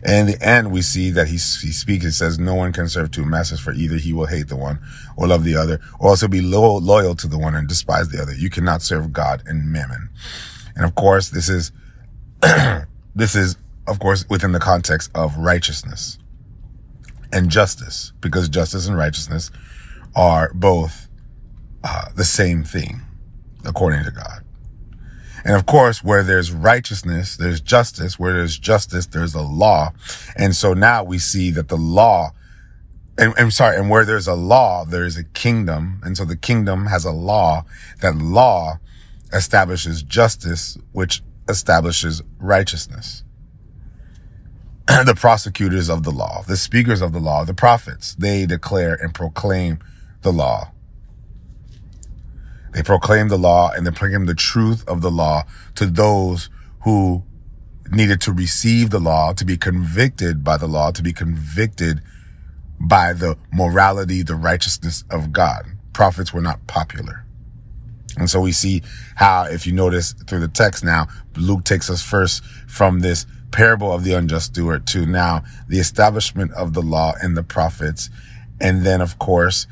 And 0.03 0.29
in 0.29 0.35
the 0.35 0.45
end, 0.45 0.73
we 0.73 0.83
see 0.83 1.11
that 1.11 1.29
he, 1.29 1.35
he 1.35 1.39
speaks, 1.39 2.05
and 2.05 2.15
says, 2.15 2.39
no 2.39 2.55
one 2.55 2.73
can 2.73 2.89
serve 2.89 3.13
two 3.13 3.25
masters 3.25 3.61
for 3.61 3.73
either 3.73 3.97
he 3.97 4.13
will 4.13 4.27
hate 4.27 4.49
the 4.49 4.57
one 4.57 4.81
or 5.17 5.29
love 5.29 5.45
the 5.45 5.55
other, 5.55 5.79
or 6.01 6.09
also 6.09 6.27
be 6.27 6.41
lo- 6.41 6.79
loyal 6.79 7.15
to 7.17 7.29
the 7.29 7.39
one 7.39 7.55
and 7.55 7.69
despise 7.69 8.09
the 8.09 8.21
other. 8.21 8.35
You 8.35 8.51
cannot 8.51 8.83
serve 8.83 9.13
God 9.13 9.43
and 9.47 9.71
mammon. 9.71 10.09
And 10.75 10.85
of 10.85 10.95
course, 10.95 11.29
this 11.29 11.49
is, 11.49 11.71
this 13.15 13.37
is, 13.37 13.57
of 13.87 14.01
course, 14.01 14.25
within 14.29 14.53
the 14.53 14.59
context 14.59 15.11
of 15.15 15.37
righteousness 15.37 16.19
and 17.31 17.51
justice, 17.51 18.13
because 18.21 18.49
justice 18.49 18.89
and 18.89 18.97
righteousness 18.97 19.51
are 20.17 20.51
both 20.55 21.09
uh, 21.85 22.07
the 22.17 22.25
same 22.25 22.65
thing, 22.65 23.03
according 23.65 24.03
to 24.05 24.11
God. 24.11 24.43
And 25.45 25.55
of 25.57 25.67
course, 25.67 26.05
where 26.05 26.23
there's 26.23 26.53
righteousness, 26.53 27.37
there's 27.37 27.61
justice. 27.61 28.19
Where 28.19 28.33
there's 28.33 28.59
justice, 28.59 29.07
there's 29.07 29.35
a 29.35 29.43
law. 29.43 29.93
And 30.37 30.55
so 30.55 30.75
now 30.75 31.03
we 31.05 31.19
see 31.19 31.51
that 31.53 31.69
the 31.69 31.77
law, 31.77 32.31
and 33.19 33.35
I'm 33.37 33.51
sorry, 33.51 33.77
and 33.77 33.91
where 33.91 34.05
there's 34.05 34.29
a 34.29 34.35
law, 34.35 34.85
there's 34.85 35.17
a 35.17 35.25
kingdom. 35.25 36.01
And 36.05 36.17
so 36.17 36.25
the 36.25 36.37
kingdom 36.37 36.87
has 36.87 37.05
a 37.05 37.13
law. 37.13 37.65
That 38.01 38.17
law 38.17 38.79
establishes 39.33 40.03
justice, 40.03 40.79
which 40.93 41.23
establishes 41.49 42.23
righteousness. 42.39 43.25
the 44.87 45.15
prosecutors 45.17 45.89
of 45.89 46.03
the 46.03 46.11
law, 46.11 46.43
the 46.47 46.57
speakers 46.57 47.01
of 47.01 47.13
the 47.13 47.21
law, 47.21 47.45
the 47.45 47.55
prophets, 47.55 48.15
they 48.17 48.47
declare 48.47 48.95
and 48.95 49.15
proclaim 49.15 49.79
the 50.23 50.33
law. 50.33 50.72
They 52.73 52.83
proclaim 52.83 53.29
the 53.29 53.39
law 53.39 53.71
and 53.71 53.87
they 53.87 53.91
proclaim 53.91 54.27
the 54.27 54.35
truth 54.35 54.87
of 54.89 55.03
the 55.03 55.11
law 55.11 55.45
to 55.75 55.87
those 55.87 56.49
who 56.85 57.23
needed 57.91 58.21
to 58.23 58.33
receive 58.33 58.91
the 58.91 58.99
law, 58.99 59.33
to 59.35 59.45
be 59.45 59.57
convicted 59.57 60.43
by 60.43 60.57
the 60.57 60.67
law, 60.67 60.91
to 60.91 61.03
be 61.03 61.13
convicted 61.13 62.01
by 62.81 63.13
the 63.13 63.37
morality, 63.53 64.23
the 64.23 64.35
righteousness 64.35 65.05
of 65.11 65.33
God. 65.33 65.67
Prophets 65.93 66.33
were 66.33 66.41
not 66.41 66.67
popular. 66.67 67.25
And 68.17 68.29
so 68.29 68.41
we 68.41 68.53
see 68.53 68.83
how, 69.17 69.45
if 69.45 69.67
you 69.67 69.73
notice 69.73 70.13
through 70.13 70.41
the 70.41 70.49
text 70.49 70.85
now, 70.85 71.09
Luke 71.37 71.65
takes 71.65 71.89
us 71.89 72.03
first 72.03 72.45
from 72.67 73.01
this 73.01 73.27
parable 73.53 73.93
of 73.93 74.05
the 74.05 74.15
unjust 74.15 74.47
steward 74.47 74.87
to 74.89 75.07
now 75.07 75.45
the 75.69 75.79
establishment 75.79 76.53
of 76.53 76.73
the 76.73 76.83
law 76.83 77.13
and 77.23 77.37
the 77.37 77.43
prophets. 77.43 78.11
And 78.61 78.85
then, 78.85 79.01
of 79.01 79.19
course, 79.19 79.67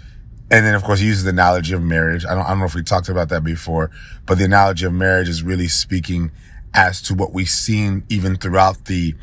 and 0.50 0.66
then, 0.66 0.74
of 0.74 0.82
course, 0.82 0.98
he 0.98 1.06
uses 1.06 1.24
the 1.24 1.30
analogy 1.30 1.74
of 1.74 1.82
marriage. 1.82 2.24
I 2.24 2.34
don't, 2.34 2.44
I 2.44 2.48
don't 2.50 2.58
know 2.58 2.64
if 2.64 2.74
we 2.74 2.82
talked 2.82 3.08
about 3.08 3.28
that 3.28 3.44
before, 3.44 3.90
but 4.26 4.38
the 4.38 4.44
analogy 4.44 4.84
of 4.84 4.92
marriage 4.92 5.28
is 5.28 5.42
really 5.42 5.68
speaking 5.68 6.32
as 6.74 7.00
to 7.02 7.14
what 7.14 7.32
we've 7.32 7.48
seen 7.48 8.04
even 8.08 8.36
throughout 8.36 8.86
the 8.86 9.14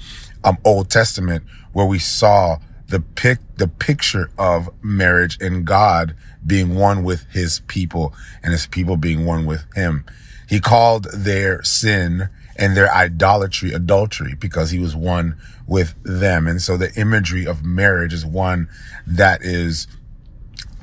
um, 0.43 0.57
Old 0.63 0.89
Testament, 0.89 1.43
where 1.73 1.85
we 1.85 1.99
saw 1.99 2.59
the 2.87 3.01
pic, 3.01 3.39
the 3.57 3.67
picture 3.67 4.31
of 4.37 4.69
marriage 4.81 5.37
and 5.41 5.65
God 5.65 6.15
being 6.45 6.75
one 6.75 7.03
with 7.03 7.25
his 7.31 7.59
people 7.67 8.13
and 8.41 8.53
his 8.53 8.65
people 8.65 8.95
being 8.95 9.25
one 9.25 9.45
with 9.45 9.65
him. 9.75 10.05
He 10.47 10.61
called 10.61 11.07
their 11.13 11.61
sin 11.63 12.29
and 12.55 12.75
their 12.75 12.91
idolatry 12.93 13.73
adultery 13.73 14.35
because 14.39 14.71
he 14.71 14.79
was 14.79 14.95
one 14.95 15.35
with 15.67 15.93
them. 16.03 16.47
And 16.47 16.61
so 16.61 16.77
the 16.77 16.93
imagery 16.93 17.45
of 17.45 17.65
marriage 17.65 18.13
is 18.13 18.25
one 18.25 18.69
that 19.05 19.41
is 19.41 19.87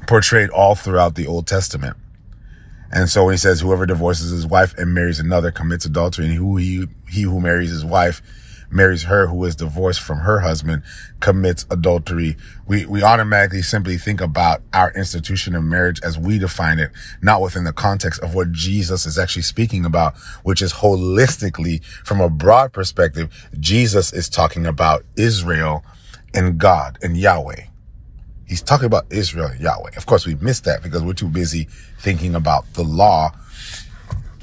portrayed 0.06 0.50
all 0.50 0.74
throughout 0.74 1.14
the 1.14 1.26
Old 1.26 1.46
Testament. 1.46 1.96
And 2.92 3.08
so 3.08 3.24
when 3.24 3.34
he 3.34 3.38
says, 3.38 3.60
whoever 3.60 3.86
divorces 3.86 4.30
his 4.30 4.46
wife 4.46 4.76
and 4.78 4.94
marries 4.94 5.18
another 5.18 5.50
commits 5.50 5.84
adultery 5.84 6.26
and 6.26 6.34
who 6.34 6.56
he, 6.56 6.86
he 7.10 7.22
who 7.22 7.40
marries 7.40 7.70
his 7.70 7.84
wife 7.84 8.22
marries 8.70 9.04
her 9.04 9.28
who 9.28 9.44
is 9.44 9.56
divorced 9.56 10.00
from 10.00 10.18
her 10.18 10.40
husband 10.40 10.82
commits 11.20 11.64
adultery. 11.70 12.36
We, 12.66 12.84
we 12.86 13.02
automatically 13.02 13.62
simply 13.62 13.96
think 13.96 14.20
about 14.20 14.62
our 14.72 14.92
institution 14.92 15.54
of 15.54 15.64
marriage 15.64 16.00
as 16.02 16.18
we 16.18 16.38
define 16.38 16.78
it, 16.78 16.90
not 17.22 17.40
within 17.40 17.64
the 17.64 17.72
context 17.72 18.20
of 18.20 18.34
what 18.34 18.52
Jesus 18.52 19.06
is 19.06 19.18
actually 19.18 19.42
speaking 19.42 19.84
about, 19.84 20.16
which 20.42 20.60
is 20.60 20.74
holistically 20.74 21.84
from 22.04 22.20
a 22.20 22.28
broad 22.28 22.72
perspective. 22.72 23.48
Jesus 23.58 24.12
is 24.12 24.28
talking 24.28 24.66
about 24.66 25.04
Israel 25.16 25.84
and 26.34 26.58
God 26.58 26.98
and 27.00 27.16
Yahweh. 27.16 27.66
He's 28.46 28.62
talking 28.62 28.86
about 28.86 29.06
Israel 29.10 29.48
and 29.48 29.60
Yahweh. 29.60 29.90
Of 29.96 30.06
course, 30.06 30.26
we 30.26 30.34
missed 30.36 30.64
that 30.64 30.82
because 30.82 31.02
we're 31.02 31.14
too 31.14 31.28
busy 31.28 31.68
thinking 32.00 32.34
about 32.34 32.72
the 32.74 32.82
law 32.82 33.32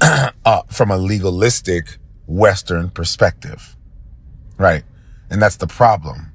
uh, 0.00 0.62
from 0.68 0.90
a 0.90 0.96
legalistic 0.96 1.98
Western 2.26 2.90
perspective. 2.90 3.76
Right. 4.58 4.84
And 5.30 5.40
that's 5.40 5.56
the 5.56 5.66
problem. 5.66 6.32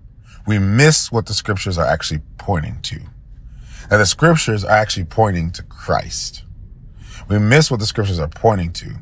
We 0.48 0.60
miss 0.60 1.12
what 1.12 1.26
the 1.26 1.34
scriptures 1.34 1.78
are 1.78 1.86
actually 1.86 2.22
pointing 2.38 2.82
to. 2.84 3.02
And 3.90 4.02
the 4.02 4.06
scriptures 4.06 4.64
are 4.64 4.72
actually 4.72 5.06
pointing 5.06 5.52
to 5.52 5.64
Christ. 5.64 6.44
We 7.30 7.40
miss 7.40 7.70
what 7.70 7.80
the 7.80 7.86
scriptures 7.86 8.20
are 8.20 8.30
pointing 8.30 8.72
to. 8.74 8.96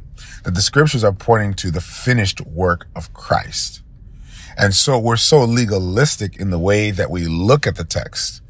That 0.43 0.55
the 0.55 0.61
scriptures 0.61 1.03
are 1.03 1.13
pointing 1.13 1.53
to 1.55 1.71
the 1.71 1.81
finished 1.81 2.41
work 2.41 2.87
of 2.95 3.13
Christ. 3.13 3.81
And 4.57 4.73
so 4.73 4.97
we're 4.97 5.17
so 5.17 5.43
legalistic 5.43 6.37
in 6.37 6.49
the 6.49 6.59
way 6.59 6.91
that 6.91 7.11
we 7.11 7.27
look 7.27 7.67
at 7.67 7.75
the 7.75 7.83
text 7.83 8.41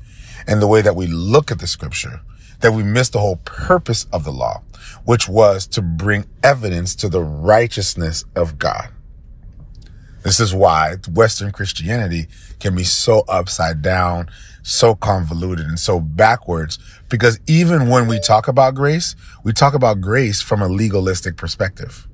and 0.47 0.61
the 0.61 0.67
way 0.67 0.81
that 0.81 0.95
we 0.95 1.07
look 1.07 1.51
at 1.51 1.59
the 1.59 1.67
scripture 1.67 2.21
that 2.61 2.73
we 2.73 2.83
miss 2.83 3.09
the 3.09 3.19
whole 3.19 3.37
purpose 3.45 4.05
of 4.11 4.23
the 4.23 4.31
law, 4.31 4.61
which 5.03 5.27
was 5.27 5.67
to 5.67 5.81
bring 5.81 6.25
evidence 6.43 6.95
to 6.95 7.09
the 7.09 7.21
righteousness 7.21 8.23
of 8.35 8.57
God. 8.57 8.89
This 10.23 10.39
is 10.39 10.55
why 10.55 10.95
Western 11.13 11.51
Christianity 11.51 12.27
can 12.59 12.75
be 12.75 12.83
so 12.83 13.23
upside 13.27 13.83
down, 13.83 14.31
so 14.63 14.95
convoluted 14.95 15.67
and 15.67 15.79
so 15.79 15.99
backwards. 15.99 16.79
Because 17.09 17.39
even 17.45 17.89
when 17.89 18.07
we 18.07 18.19
talk 18.19 18.47
about 18.47 18.73
grace, 18.73 19.15
we 19.43 19.53
talk 19.53 19.75
about 19.75 20.01
grace 20.01 20.41
from 20.41 20.63
a 20.63 20.67
legalistic 20.67 21.37
perspective. 21.37 22.07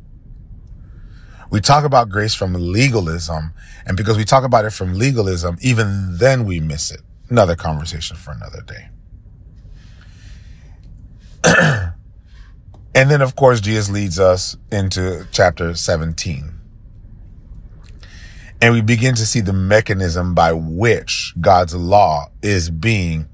We 1.50 1.62
talk 1.62 1.86
about 1.86 2.10
grace 2.10 2.34
from 2.34 2.54
legalism. 2.54 3.54
And 3.86 3.96
because 3.96 4.18
we 4.18 4.26
talk 4.26 4.44
about 4.44 4.66
it 4.66 4.72
from 4.72 4.94
legalism, 4.94 5.58
even 5.62 6.18
then 6.18 6.44
we 6.44 6.60
miss 6.60 6.92
it. 6.92 7.02
Another 7.32 7.56
conversation 7.56 8.16
for 8.16 8.32
another 8.32 8.62
day. 8.62 8.90
and 12.94 13.10
then, 13.10 13.22
of 13.22 13.36
course, 13.36 13.60
Jesus 13.60 13.90
leads 13.90 14.20
us 14.20 14.58
into 14.72 15.26
chapter 15.32 15.74
17 15.74 16.60
and 18.62 18.74
we 18.76 18.82
begin 18.82 19.16
to 19.16 19.26
see 19.26 19.42
the 19.42 19.54
mechanism 19.54 20.36
by 20.36 20.54
which 20.54 21.34
God's 21.42 21.74
law 21.74 22.28
is 22.44 22.70
being 22.70 23.28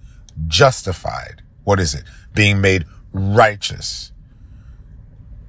justified. 0.47 1.41
What 1.65 1.81
is 1.81 1.93
it? 1.93 2.03
Being 2.33 2.61
made 2.61 2.85
righteous. 3.11 4.13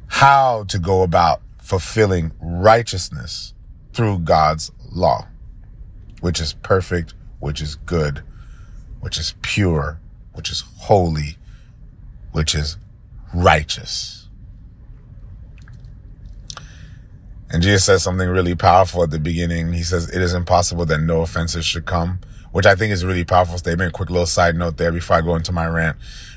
How 0.08 0.64
to 0.64 0.80
go 0.80 1.02
about 1.02 1.42
fulfilling 1.58 2.32
righteousness 2.40 3.54
through 3.92 4.20
God's 4.20 4.72
law, 4.90 5.28
which 6.20 6.40
is 6.40 6.54
perfect, 6.54 7.14
which 7.38 7.60
is 7.60 7.76
good, 7.76 8.24
which 9.00 9.18
is 9.18 9.34
pure, 9.42 10.00
which 10.32 10.50
is 10.50 10.64
holy, 10.78 11.36
which 12.32 12.54
is 12.54 12.76
righteous. 13.34 14.28
And 17.50 17.62
Jesus 17.62 17.84
says 17.84 18.02
something 18.02 18.28
really 18.28 18.54
powerful 18.54 19.02
at 19.02 19.10
the 19.10 19.18
beginning. 19.18 19.72
He 19.72 19.82
says, 19.82 20.10
it 20.10 20.20
is 20.20 20.34
impossible 20.34 20.84
that 20.86 21.00
no 21.00 21.22
offenses 21.22 21.64
should 21.64 21.86
come, 21.86 22.20
which 22.52 22.66
I 22.66 22.74
think 22.74 22.92
is 22.92 23.02
a 23.02 23.06
really 23.06 23.24
powerful 23.24 23.56
statement. 23.56 23.94
Quick 23.94 24.10
little 24.10 24.26
side 24.26 24.54
note 24.54 24.76
there 24.76 24.92
before 24.92 25.16
I 25.16 25.20
go 25.22 25.34
into 25.34 25.52
my 25.52 25.66
rant. 25.66 25.96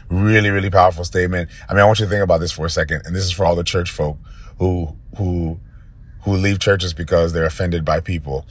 Really, 0.10 0.50
really 0.50 0.70
powerful 0.70 1.04
statement. 1.04 1.50
I 1.68 1.74
mean, 1.74 1.82
I 1.82 1.86
want 1.86 2.00
you 2.00 2.06
to 2.06 2.10
think 2.10 2.24
about 2.24 2.40
this 2.40 2.52
for 2.52 2.66
a 2.66 2.70
second. 2.70 3.02
And 3.06 3.16
this 3.16 3.24
is 3.24 3.32
for 3.32 3.46
all 3.46 3.56
the 3.56 3.64
church 3.64 3.92
folk 3.92 4.18
who, 4.58 4.96
who, 5.18 5.60
who 6.24 6.34
leave 6.34 6.60
churches 6.60 6.94
because 6.94 7.34
they're 7.34 7.46
offended 7.46 7.84
by 7.84 8.00
people. 8.00 8.46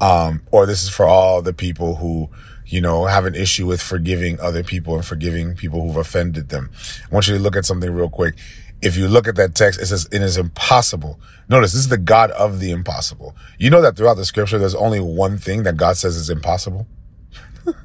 Um, 0.00 0.42
or 0.50 0.66
this 0.66 0.82
is 0.82 0.90
for 0.90 1.06
all 1.06 1.42
the 1.42 1.52
people 1.52 1.96
who, 1.96 2.28
you 2.66 2.80
know, 2.80 3.06
have 3.06 3.26
an 3.26 3.34
issue 3.34 3.66
with 3.66 3.82
forgiving 3.82 4.40
other 4.40 4.62
people 4.62 4.94
and 4.94 5.04
forgiving 5.04 5.54
people 5.54 5.82
who've 5.82 5.96
offended 5.96 6.48
them. 6.48 6.70
I 7.10 7.14
want 7.14 7.28
you 7.28 7.34
to 7.36 7.40
look 7.40 7.56
at 7.56 7.64
something 7.64 7.90
real 7.90 8.08
quick 8.08 8.36
if 8.84 8.96
you 8.98 9.08
look 9.08 9.26
at 9.26 9.36
that 9.36 9.54
text, 9.54 9.80
it 9.80 9.86
says 9.86 10.06
it 10.12 10.20
is 10.20 10.36
impossible. 10.36 11.18
Notice 11.48 11.72
this 11.72 11.80
is 11.80 11.88
the 11.88 11.96
God 11.96 12.30
of 12.32 12.60
the 12.60 12.70
impossible. 12.70 13.34
You 13.58 13.70
know 13.70 13.80
that 13.80 13.96
throughout 13.96 14.18
the 14.18 14.26
scripture, 14.26 14.58
there's 14.58 14.74
only 14.74 15.00
one 15.00 15.38
thing 15.38 15.62
that 15.62 15.78
God 15.78 15.96
says 15.96 16.16
is 16.16 16.28
impossible. 16.28 16.86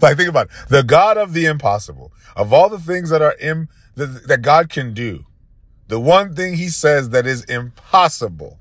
like 0.00 0.16
think 0.16 0.28
about 0.28 0.48
it. 0.48 0.52
the 0.68 0.82
God 0.82 1.16
of 1.16 1.32
the 1.32 1.46
impossible. 1.46 2.12
Of 2.36 2.52
all 2.52 2.68
the 2.68 2.78
things 2.78 3.08
that 3.10 3.22
are 3.22 3.32
in 3.32 3.68
that, 3.94 4.28
that 4.28 4.42
God 4.42 4.68
can 4.68 4.92
do, 4.92 5.24
the 5.88 5.98
one 6.00 6.34
thing 6.34 6.56
he 6.56 6.68
says 6.68 7.10
that 7.10 7.26
is 7.26 7.44
impossible. 7.44 8.58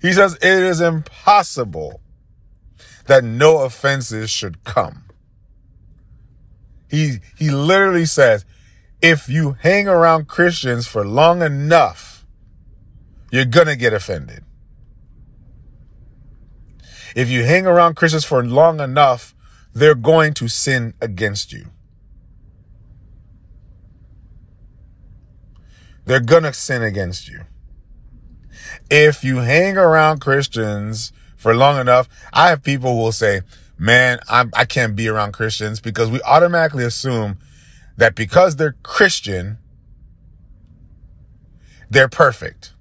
He 0.00 0.12
says 0.12 0.34
it 0.36 0.44
is 0.44 0.80
impossible 0.80 2.00
that 3.06 3.24
no 3.24 3.58
offenses 3.58 4.30
should 4.30 4.64
come. 4.64 5.04
He, 6.88 7.18
he 7.36 7.50
literally 7.50 8.06
says, 8.06 8.44
if 9.02 9.28
you 9.28 9.56
hang 9.60 9.88
around 9.88 10.28
Christians 10.28 10.86
for 10.86 11.04
long 11.04 11.42
enough, 11.42 12.24
you're 13.30 13.44
going 13.44 13.66
to 13.66 13.76
get 13.76 13.92
offended. 13.92 14.44
If 17.14 17.28
you 17.28 17.44
hang 17.44 17.66
around 17.66 17.96
Christians 17.96 18.24
for 18.24 18.44
long 18.44 18.80
enough, 18.80 19.34
they're 19.72 19.94
going 19.94 20.34
to 20.34 20.48
sin 20.48 20.94
against 21.00 21.52
you. 21.52 21.70
They're 26.04 26.20
going 26.20 26.44
to 26.44 26.52
sin 26.52 26.82
against 26.82 27.28
you. 27.28 27.40
If 28.88 29.24
you 29.24 29.38
hang 29.38 29.76
around 29.76 30.20
Christians 30.20 31.12
for 31.46 31.54
long 31.54 31.78
enough, 31.78 32.08
I 32.32 32.48
have 32.48 32.64
people 32.64 32.96
who 32.96 33.02
will 33.02 33.12
say, 33.12 33.42
man, 33.78 34.18
I'm, 34.28 34.50
I 34.52 34.64
can't 34.64 34.96
be 34.96 35.06
around 35.06 35.30
Christians 35.30 35.78
because 35.78 36.10
we 36.10 36.20
automatically 36.22 36.82
assume 36.82 37.38
that 37.96 38.16
because 38.16 38.56
they're 38.56 38.74
Christian, 38.82 39.58
they're 41.88 42.08
perfect. 42.08 42.72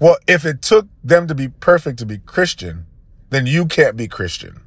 Well, 0.00 0.18
if 0.26 0.44
it 0.44 0.60
took 0.60 0.86
them 1.02 1.26
to 1.28 1.34
be 1.34 1.48
perfect 1.48 1.98
to 2.00 2.04
be 2.04 2.18
Christian, 2.18 2.84
then 3.30 3.46
you 3.46 3.64
can't 3.64 3.96
be 3.96 4.06
Christian. 4.06 4.60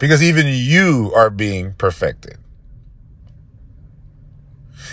Because 0.00 0.20
even 0.20 0.46
you 0.48 1.12
are 1.14 1.30
being 1.30 1.74
perfected. 1.74 2.38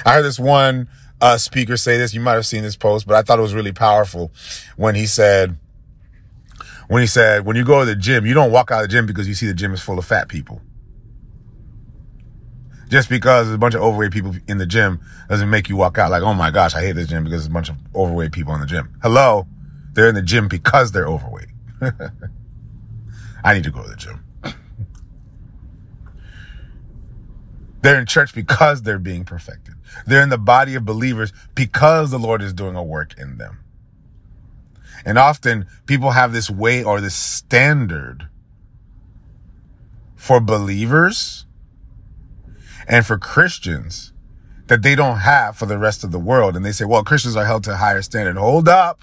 I 0.05 0.13
heard 0.13 0.21
this 0.21 0.37
one 0.37 0.87
uh, 1.19 1.39
speaker 1.39 1.77
say 1.77 1.97
this. 1.97 2.13
You 2.13 2.21
might 2.21 2.33
have 2.33 2.45
seen 2.45 2.61
this 2.61 2.75
post, 2.75 3.07
but 3.07 3.15
I 3.15 3.23
thought 3.23 3.39
it 3.39 3.41
was 3.41 3.55
really 3.55 3.73
powerful 3.73 4.31
when 4.77 4.93
he 4.93 5.07
said, 5.07 5.57
when 6.89 7.01
he 7.01 7.07
said, 7.07 7.45
when 7.45 7.55
you 7.55 7.63
go 7.63 7.79
to 7.79 7.85
the 7.85 7.95
gym, 7.95 8.25
you 8.25 8.33
don't 8.33 8.51
walk 8.51 8.71
out 8.71 8.83
of 8.83 8.89
the 8.89 8.91
gym 8.91 9.05
because 9.05 9.27
you 9.27 9.35
see 9.35 9.45
the 9.45 9.53
gym 9.53 9.73
is 9.73 9.79
full 9.81 9.99
of 9.99 10.05
fat 10.05 10.27
people. 10.27 10.59
Just 12.87 13.09
because 13.09 13.45
there's 13.45 13.55
a 13.55 13.59
bunch 13.59 13.75
of 13.75 13.81
overweight 13.81 14.11
people 14.11 14.33
in 14.47 14.57
the 14.57 14.65
gym 14.65 14.99
doesn't 15.29 15.51
make 15.51 15.69
you 15.69 15.77
walk 15.77 15.99
out 15.99 16.09
like, 16.09 16.23
oh 16.23 16.33
my 16.33 16.49
gosh, 16.49 16.73
I 16.73 16.81
hate 16.81 16.93
this 16.93 17.07
gym 17.07 17.23
because 17.23 17.41
there's 17.41 17.51
a 17.51 17.53
bunch 17.53 17.69
of 17.69 17.75
overweight 17.93 18.31
people 18.31 18.55
in 18.55 18.59
the 18.59 18.65
gym. 18.65 18.97
Hello? 19.03 19.45
They're 19.93 20.09
in 20.09 20.15
the 20.15 20.23
gym 20.23 20.47
because 20.47 20.91
they're 20.91 21.07
overweight. 21.07 21.49
I 23.43 23.53
need 23.53 23.65
to 23.65 23.71
go 23.71 23.83
to 23.83 23.89
the 23.89 23.95
gym. 23.95 24.25
They're 27.83 27.99
in 27.99 28.07
church 28.07 28.33
because 28.33 28.81
they're 28.81 28.97
being 28.97 29.25
perfected. 29.25 29.75
They're 30.07 30.23
in 30.23 30.29
the 30.29 30.39
body 30.39 30.73
of 30.73 30.85
believers 30.85 31.31
because 31.53 32.09
the 32.09 32.19
Lord 32.19 32.41
is 32.41 32.51
doing 32.51 32.75
a 32.75 32.83
work 32.83 33.13
in 33.17 33.37
them. 33.37 33.59
And 35.05 35.17
often 35.17 35.65
people 35.85 36.11
have 36.11 36.33
this 36.33 36.49
way 36.49 36.83
or 36.83 37.01
this 37.01 37.15
standard 37.15 38.27
for 40.15 40.39
believers 40.39 41.45
and 42.87 43.05
for 43.05 43.17
Christians 43.17 44.13
that 44.67 44.81
they 44.81 44.95
don't 44.95 45.19
have 45.19 45.55
for 45.57 45.65
the 45.65 45.77
rest 45.77 46.03
of 46.03 46.11
the 46.11 46.19
world. 46.19 46.55
And 46.55 46.65
they 46.65 46.71
say, 46.71 46.85
well, 46.85 47.03
Christians 47.03 47.35
are 47.35 47.45
held 47.45 47.63
to 47.65 47.73
a 47.73 47.77
higher 47.77 48.01
standard. 48.01 48.37
Hold 48.37 48.67
up. 48.67 49.01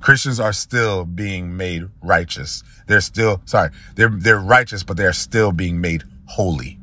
Christians 0.00 0.40
are 0.40 0.52
still 0.52 1.04
being 1.04 1.56
made 1.56 1.84
righteous. 2.02 2.62
They're 2.88 3.00
still, 3.00 3.40
sorry, 3.44 3.70
they're, 3.94 4.10
they're 4.10 4.40
righteous, 4.40 4.82
but 4.82 4.96
they're 4.96 5.12
still 5.12 5.52
being 5.52 5.80
made 5.80 6.02
holy. 6.26 6.80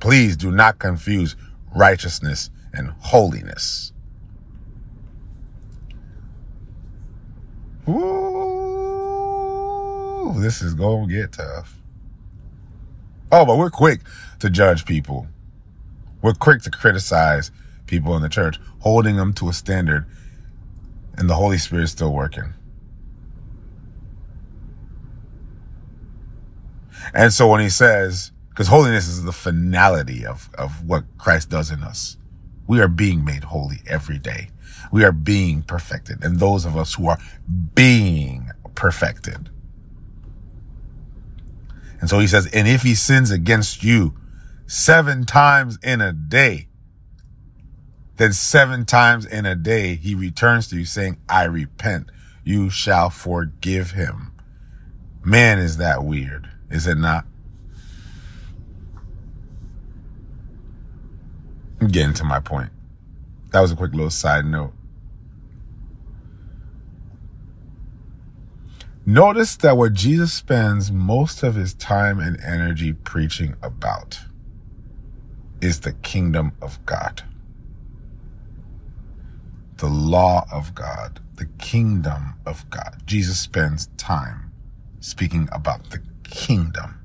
Please 0.00 0.36
do 0.36 0.50
not 0.50 0.78
confuse 0.78 1.36
righteousness 1.74 2.50
and 2.72 2.94
holiness. 3.00 3.92
Ooh, 7.88 7.94
this 10.36 10.60
is 10.60 10.74
going 10.74 11.08
to 11.08 11.14
get 11.14 11.32
tough. 11.32 11.74
Oh, 13.32 13.46
but 13.46 13.56
we're 13.58 13.70
quick 13.70 14.00
to 14.40 14.50
judge 14.50 14.84
people. 14.84 15.26
We're 16.20 16.34
quick 16.34 16.62
to 16.62 16.70
criticize 16.70 17.50
people 17.86 18.14
in 18.16 18.22
the 18.22 18.28
church, 18.28 18.58
holding 18.80 19.16
them 19.16 19.32
to 19.34 19.48
a 19.48 19.52
standard, 19.52 20.06
and 21.16 21.30
the 21.30 21.34
Holy 21.34 21.58
Spirit's 21.58 21.92
still 21.92 22.12
working. 22.12 22.54
And 27.14 27.32
so 27.32 27.48
when 27.48 27.60
he 27.60 27.70
says, 27.70 28.32
because 28.50 28.68
holiness 28.68 29.08
is 29.08 29.24
the 29.24 29.32
finality 29.32 30.26
of, 30.26 30.50
of 30.58 30.86
what 30.86 31.04
Christ 31.16 31.48
does 31.48 31.70
in 31.70 31.82
us, 31.82 32.18
we 32.66 32.80
are 32.80 32.88
being 32.88 33.24
made 33.24 33.44
holy 33.44 33.78
every 33.86 34.18
day. 34.18 34.48
We 34.90 35.04
are 35.04 35.12
being 35.12 35.62
perfected. 35.62 36.24
And 36.24 36.38
those 36.38 36.64
of 36.64 36.76
us 36.76 36.94
who 36.94 37.08
are 37.08 37.18
being 37.74 38.50
perfected. 38.74 39.50
And 42.00 42.08
so 42.08 42.18
he 42.18 42.26
says, 42.26 42.46
and 42.52 42.68
if 42.68 42.82
he 42.82 42.94
sins 42.94 43.30
against 43.30 43.82
you 43.82 44.14
seven 44.66 45.24
times 45.24 45.78
in 45.82 46.00
a 46.00 46.12
day, 46.12 46.68
then 48.16 48.32
seven 48.32 48.84
times 48.84 49.26
in 49.26 49.46
a 49.46 49.54
day 49.54 49.96
he 49.96 50.14
returns 50.14 50.68
to 50.68 50.76
you 50.76 50.84
saying, 50.84 51.18
I 51.28 51.44
repent. 51.44 52.10
You 52.44 52.70
shall 52.70 53.10
forgive 53.10 53.92
him. 53.92 54.32
Man, 55.24 55.58
is 55.58 55.76
that 55.76 56.04
weird, 56.04 56.48
is 56.70 56.86
it 56.86 56.98
not? 56.98 57.26
I'm 61.80 61.88
getting 61.88 62.14
to 62.14 62.24
my 62.24 62.40
point. 62.40 62.70
That 63.50 63.60
was 63.60 63.72
a 63.72 63.76
quick 63.76 63.92
little 63.92 64.10
side 64.10 64.44
note. 64.44 64.72
Notice 69.08 69.56
that 69.56 69.78
what 69.78 69.94
Jesus 69.94 70.34
spends 70.34 70.92
most 70.92 71.42
of 71.42 71.54
his 71.54 71.72
time 71.72 72.20
and 72.20 72.38
energy 72.42 72.92
preaching 72.92 73.54
about 73.62 74.18
is 75.62 75.80
the 75.80 75.94
kingdom 75.94 76.52
of 76.60 76.84
God. 76.84 77.22
The 79.78 79.86
law 79.86 80.46
of 80.52 80.74
God, 80.74 81.20
the 81.36 81.46
kingdom 81.46 82.34
of 82.44 82.68
God. 82.68 83.02
Jesus 83.06 83.40
spends 83.40 83.86
time 83.96 84.52
speaking 85.00 85.48
about 85.52 85.88
the 85.88 86.02
kingdom. 86.22 87.00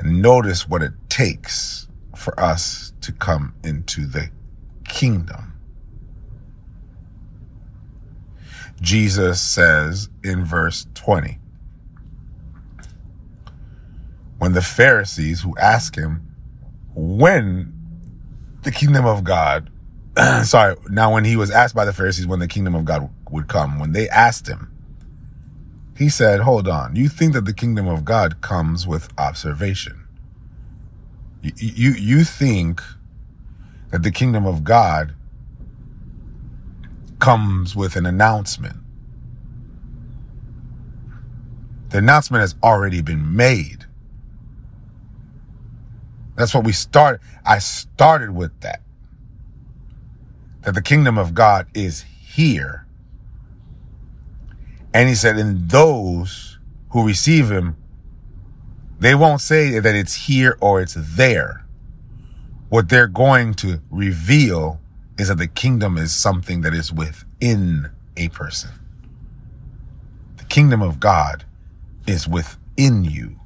And 0.00 0.20
notice 0.20 0.68
what 0.68 0.82
it 0.82 0.94
takes 1.08 1.86
for 2.16 2.38
us 2.40 2.92
to 3.02 3.12
come 3.12 3.54
into 3.62 4.04
the 4.04 4.30
kingdom. 4.84 5.55
Jesus 8.80 9.40
says 9.40 10.08
in 10.22 10.44
verse 10.44 10.86
20. 10.94 11.38
When 14.38 14.52
the 14.52 14.62
Pharisees 14.62 15.40
who 15.40 15.56
ask 15.58 15.96
him 15.96 16.26
when 16.94 17.72
the 18.62 18.70
kingdom 18.70 19.06
of 19.06 19.24
God, 19.24 19.70
sorry, 20.44 20.76
now 20.88 21.12
when 21.12 21.24
he 21.24 21.36
was 21.36 21.50
asked 21.50 21.74
by 21.74 21.84
the 21.84 21.92
Pharisees 21.92 22.26
when 22.26 22.38
the 22.38 22.48
kingdom 22.48 22.74
of 22.74 22.84
God 22.84 23.10
would 23.30 23.48
come, 23.48 23.78
when 23.78 23.92
they 23.92 24.08
asked 24.08 24.46
him, 24.46 24.72
he 25.96 26.08
said, 26.08 26.40
Hold 26.40 26.68
on, 26.68 26.96
you 26.96 27.08
think 27.08 27.32
that 27.32 27.44
the 27.46 27.54
kingdom 27.54 27.88
of 27.88 28.04
God 28.04 28.40
comes 28.40 28.86
with 28.86 29.08
observation. 29.18 30.04
You, 31.42 31.52
you, 31.56 31.90
you 31.92 32.24
think 32.24 32.82
that 33.90 34.02
the 34.02 34.10
kingdom 34.10 34.46
of 34.46 34.64
God 34.64 35.14
comes 37.18 37.74
with 37.74 37.96
an 37.96 38.06
announcement. 38.06 38.76
The 41.90 41.98
announcement 41.98 42.40
has 42.40 42.54
already 42.62 43.00
been 43.00 43.34
made. 43.34 43.86
That's 46.36 46.54
what 46.54 46.64
we 46.64 46.72
started. 46.72 47.20
I 47.44 47.58
started 47.58 48.34
with 48.34 48.58
that. 48.60 48.82
That 50.62 50.74
the 50.74 50.82
kingdom 50.82 51.16
of 51.16 51.32
God 51.32 51.66
is 51.74 52.02
here. 52.02 52.86
And 54.92 55.08
he 55.08 55.14
said, 55.14 55.38
in 55.38 55.68
those 55.68 56.58
who 56.90 57.06
receive 57.06 57.50
him, 57.50 57.76
they 58.98 59.14
won't 59.14 59.40
say 59.40 59.78
that 59.78 59.94
it's 59.94 60.26
here 60.26 60.56
or 60.60 60.80
it's 60.80 60.96
there. 60.96 61.64
What 62.68 62.88
they're 62.88 63.06
going 63.06 63.54
to 63.54 63.80
reveal 63.90 64.80
is 65.18 65.28
that 65.28 65.38
the 65.38 65.46
kingdom 65.46 65.96
is 65.96 66.14
something 66.14 66.60
that 66.62 66.74
is 66.74 66.92
within 66.92 67.90
a 68.16 68.28
person. 68.28 68.70
The 70.36 70.44
kingdom 70.44 70.82
of 70.82 71.00
God 71.00 71.44
is 72.06 72.28
within 72.28 73.04
you. 73.04 73.36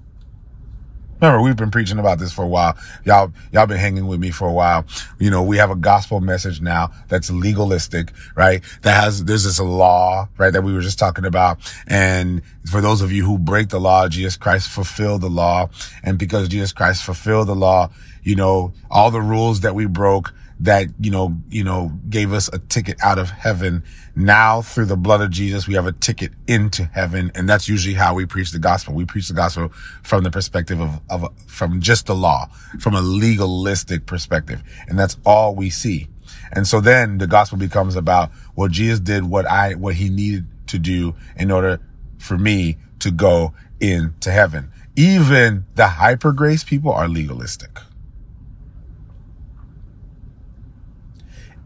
Remember, 1.20 1.42
we've 1.42 1.56
been 1.56 1.70
preaching 1.70 1.98
about 1.98 2.18
this 2.18 2.32
for 2.32 2.42
a 2.42 2.48
while. 2.48 2.78
Y'all, 3.04 3.30
y'all 3.52 3.66
been 3.66 3.76
hanging 3.76 4.06
with 4.06 4.18
me 4.18 4.30
for 4.30 4.48
a 4.48 4.52
while. 4.52 4.86
You 5.18 5.30
know, 5.30 5.42
we 5.42 5.58
have 5.58 5.70
a 5.70 5.76
gospel 5.76 6.20
message 6.20 6.62
now 6.62 6.90
that's 7.08 7.30
legalistic, 7.30 8.12
right? 8.34 8.62
That 8.82 9.02
has, 9.02 9.24
there's 9.26 9.44
this 9.44 9.60
law, 9.60 10.28
right? 10.38 10.50
That 10.50 10.62
we 10.62 10.72
were 10.72 10.80
just 10.80 10.98
talking 10.98 11.26
about. 11.26 11.58
And 11.86 12.40
for 12.70 12.80
those 12.80 13.02
of 13.02 13.12
you 13.12 13.26
who 13.26 13.38
break 13.38 13.68
the 13.68 13.80
law, 13.80 14.08
Jesus 14.08 14.38
Christ 14.38 14.70
fulfilled 14.70 15.20
the 15.20 15.28
law. 15.28 15.68
And 16.02 16.18
because 16.18 16.48
Jesus 16.48 16.72
Christ 16.72 17.04
fulfilled 17.04 17.48
the 17.48 17.54
law, 17.54 17.90
you 18.22 18.34
know, 18.34 18.72
all 18.90 19.10
the 19.10 19.20
rules 19.20 19.60
that 19.60 19.74
we 19.74 19.86
broke, 19.86 20.32
that, 20.60 20.88
you 21.00 21.10
know, 21.10 21.36
you 21.48 21.64
know, 21.64 21.92
gave 22.08 22.32
us 22.32 22.48
a 22.52 22.58
ticket 22.58 22.98
out 23.02 23.18
of 23.18 23.30
heaven. 23.30 23.82
Now 24.14 24.60
through 24.60 24.86
the 24.86 24.96
blood 24.96 25.22
of 25.22 25.30
Jesus, 25.30 25.66
we 25.66 25.74
have 25.74 25.86
a 25.86 25.92
ticket 25.92 26.32
into 26.46 26.84
heaven. 26.84 27.32
And 27.34 27.48
that's 27.48 27.68
usually 27.68 27.94
how 27.94 28.14
we 28.14 28.26
preach 28.26 28.52
the 28.52 28.58
gospel. 28.58 28.94
We 28.94 29.06
preach 29.06 29.28
the 29.28 29.34
gospel 29.34 29.70
from 30.02 30.22
the 30.22 30.30
perspective 30.30 30.80
of, 30.80 31.00
of, 31.08 31.32
from 31.46 31.80
just 31.80 32.06
the 32.06 32.14
law, 32.14 32.48
from 32.78 32.94
a 32.94 33.00
legalistic 33.00 34.04
perspective. 34.04 34.62
And 34.86 34.98
that's 34.98 35.16
all 35.24 35.54
we 35.54 35.70
see. 35.70 36.08
And 36.52 36.66
so 36.66 36.80
then 36.80 37.18
the 37.18 37.26
gospel 37.26 37.56
becomes 37.56 37.96
about, 37.96 38.30
well, 38.54 38.68
Jesus 38.68 39.00
did 39.00 39.24
what 39.24 39.46
I, 39.46 39.74
what 39.74 39.94
he 39.94 40.10
needed 40.10 40.46
to 40.68 40.78
do 40.78 41.14
in 41.36 41.50
order 41.50 41.80
for 42.18 42.36
me 42.36 42.76
to 42.98 43.10
go 43.10 43.54
into 43.80 44.30
heaven. 44.30 44.70
Even 44.94 45.64
the 45.74 45.86
hyper 45.86 46.32
grace 46.32 46.64
people 46.64 46.92
are 46.92 47.08
legalistic. 47.08 47.78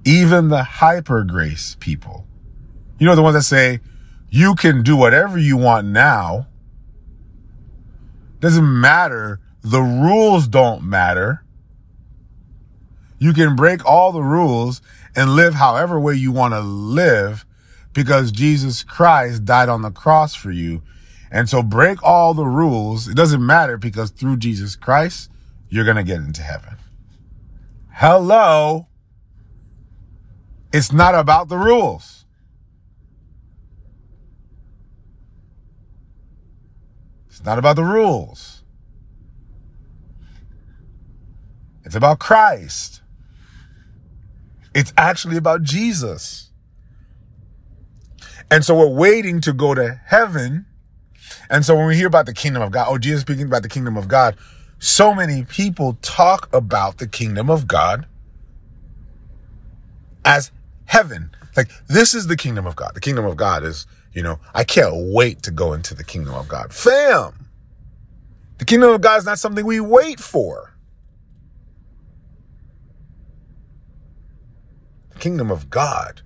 Even 0.05 0.49
the 0.49 0.65
hyper 0.65 1.25
grace 1.25 1.77
people. 1.81 2.27
You 2.99 3.07
know, 3.07 3.15
the 3.15 3.23
ones 3.23 3.35
that 3.35 3.43
say, 3.43 3.81
you 4.31 4.55
can 4.55 4.83
do 4.83 4.97
whatever 4.97 5.39
you 5.39 5.57
want 5.57 5.87
now. 5.87 6.49
Doesn't 8.41 8.81
matter. 8.81 9.41
The 9.63 9.81
rules 9.81 10.49
don't 10.49 10.83
matter. 10.83 11.45
You 13.19 13.33
can 13.33 13.57
break 13.57 13.85
all 13.87 14.13
the 14.13 14.23
rules 14.23 14.83
and 15.17 15.35
live 15.35 15.55
however 15.55 15.99
way 15.99 16.15
you 16.15 16.33
want 16.33 16.53
to 16.53 16.61
live 16.61 17.47
because 17.93 18.33
Jesus 18.33 18.83
Christ 18.83 19.45
died 19.45 19.69
on 19.69 19.83
the 19.83 19.91
cross 19.91 20.35
for 20.35 20.51
you. 20.51 20.83
And 21.31 21.49
so 21.49 21.63
break 21.63 22.03
all 22.03 22.35
the 22.35 22.45
rules. 22.45 23.09
It 23.09 23.15
doesn't 23.15 23.45
matter 23.45 23.77
because 23.77 24.11
through 24.11 24.37
Jesus 24.37 24.77
Christ, 24.77 25.31
you're 25.69 25.85
going 25.85 25.97
to 25.97 26.03
get 26.03 26.19
into 26.19 26.43
heaven. 26.43 26.77
Hello. 27.93 28.89
It's 30.75 30.91
not 30.91 31.15
about 31.15 31.49
the 31.49 31.57
rules. 31.57 32.25
It's 37.29 37.45
not 37.45 37.61
about 37.61 37.77
the 37.77 37.85
rules. 37.85 38.65
It's 41.85 41.95
about 41.95 42.19
Christ. 42.19 43.03
It's 44.75 44.93
actually 44.99 45.37
about 45.37 45.63
Jesus. 45.63 46.51
And 48.51 48.65
so 48.65 48.77
we're 48.77 48.89
waiting 48.89 49.41
to 49.43 49.53
go 49.53 49.77
to 49.77 50.01
heaven. 50.07 50.67
And 51.49 51.65
so 51.65 51.77
when 51.77 51.87
we 51.87 51.95
hear 51.95 52.09
about 52.09 52.27
the 52.27 52.35
kingdom 52.35 52.63
of 52.63 52.73
God, 52.73 52.89
oh, 52.91 52.99
Jesus 52.99 53.21
speaking 53.21 53.47
about 53.47 53.63
the 53.63 53.69
kingdom 53.69 53.97
of 53.97 54.09
God, 54.09 54.37
so 54.81 55.15
many 55.15 55.45
people 55.45 55.99
talk 56.03 56.53
about 56.53 56.99
the 56.99 57.07
kingdom 57.07 57.49
of 57.49 57.69
God 57.69 58.07
as 60.25 60.51
heaven. 60.87 61.31
Like 61.57 61.71
this 61.89 62.15
is 62.15 62.27
the 62.27 62.37
kingdom 62.37 62.67
of 62.67 62.77
God. 62.77 62.93
The 62.95 63.01
kingdom 63.01 63.25
of 63.25 63.37
God 63.37 63.65
is, 63.65 63.87
you 64.13 64.23
know, 64.23 64.39
I 64.55 64.65
can't 64.65 64.93
wait 65.13 65.43
to 65.45 65.51
go 65.51 65.73
into 65.73 65.95
the 65.95 66.05
kingdom 66.05 66.35
of 66.35 66.49
God. 66.49 66.73
Fam. 66.73 67.47
The 68.59 68.65
kingdom 68.65 68.91
of 68.91 69.01
God 69.01 69.19
is 69.19 69.25
not 69.27 69.39
something 69.39 69.65
we 69.67 69.81
wait 69.81 70.21
for. 70.21 70.75
The 75.11 75.19
kingdom 75.19 75.51
of 75.51 75.71
God 75.71 76.23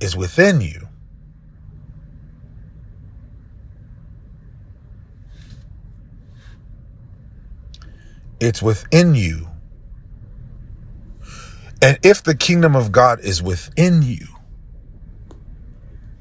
is 0.00 0.16
within 0.16 0.60
you. 0.60 0.88
It's 8.40 8.62
within 8.62 9.14
you. 9.14 9.48
And 11.86 12.00
if 12.02 12.20
the 12.20 12.34
kingdom 12.34 12.74
of 12.74 12.90
God 12.90 13.20
is 13.20 13.40
within 13.40 14.02
you, 14.02 14.26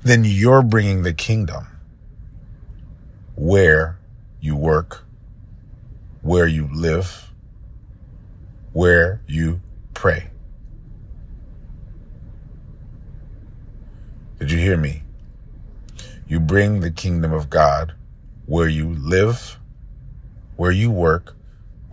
then 0.03 0.24
you're 0.24 0.61
bringing 0.61 1.01
the 1.01 1.11
kingdom 1.11 1.66
where 3.34 3.97
you 4.39 4.55
work, 4.55 5.05
where 6.22 6.45
you 6.45 6.70
live, 6.72 7.32
where 8.74 9.22
you 9.26 9.59
pray. 9.95 10.30
Did 14.38 14.51
you 14.51 14.59
hear 14.59 14.78
me? 14.78 15.01
You 16.28 16.41
bring 16.41 16.82
the 16.82 16.91
kingdom 16.91 17.34
of 17.34 17.49
God 17.49 17.95
where 18.45 18.68
you 18.68 18.93
live, 18.93 19.57
where 20.57 20.70
you 20.70 20.91
work, 20.91 21.36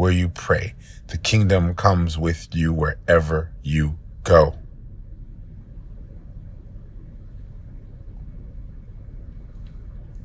where 0.03 0.11
you 0.11 0.29
pray. 0.29 0.75
The 1.07 1.17
kingdom 1.17 1.77
comes 1.77 2.19
with 2.19 2.49
you 2.51 2.73
wherever 2.73 3.53
you 3.63 3.97
go. 4.25 4.59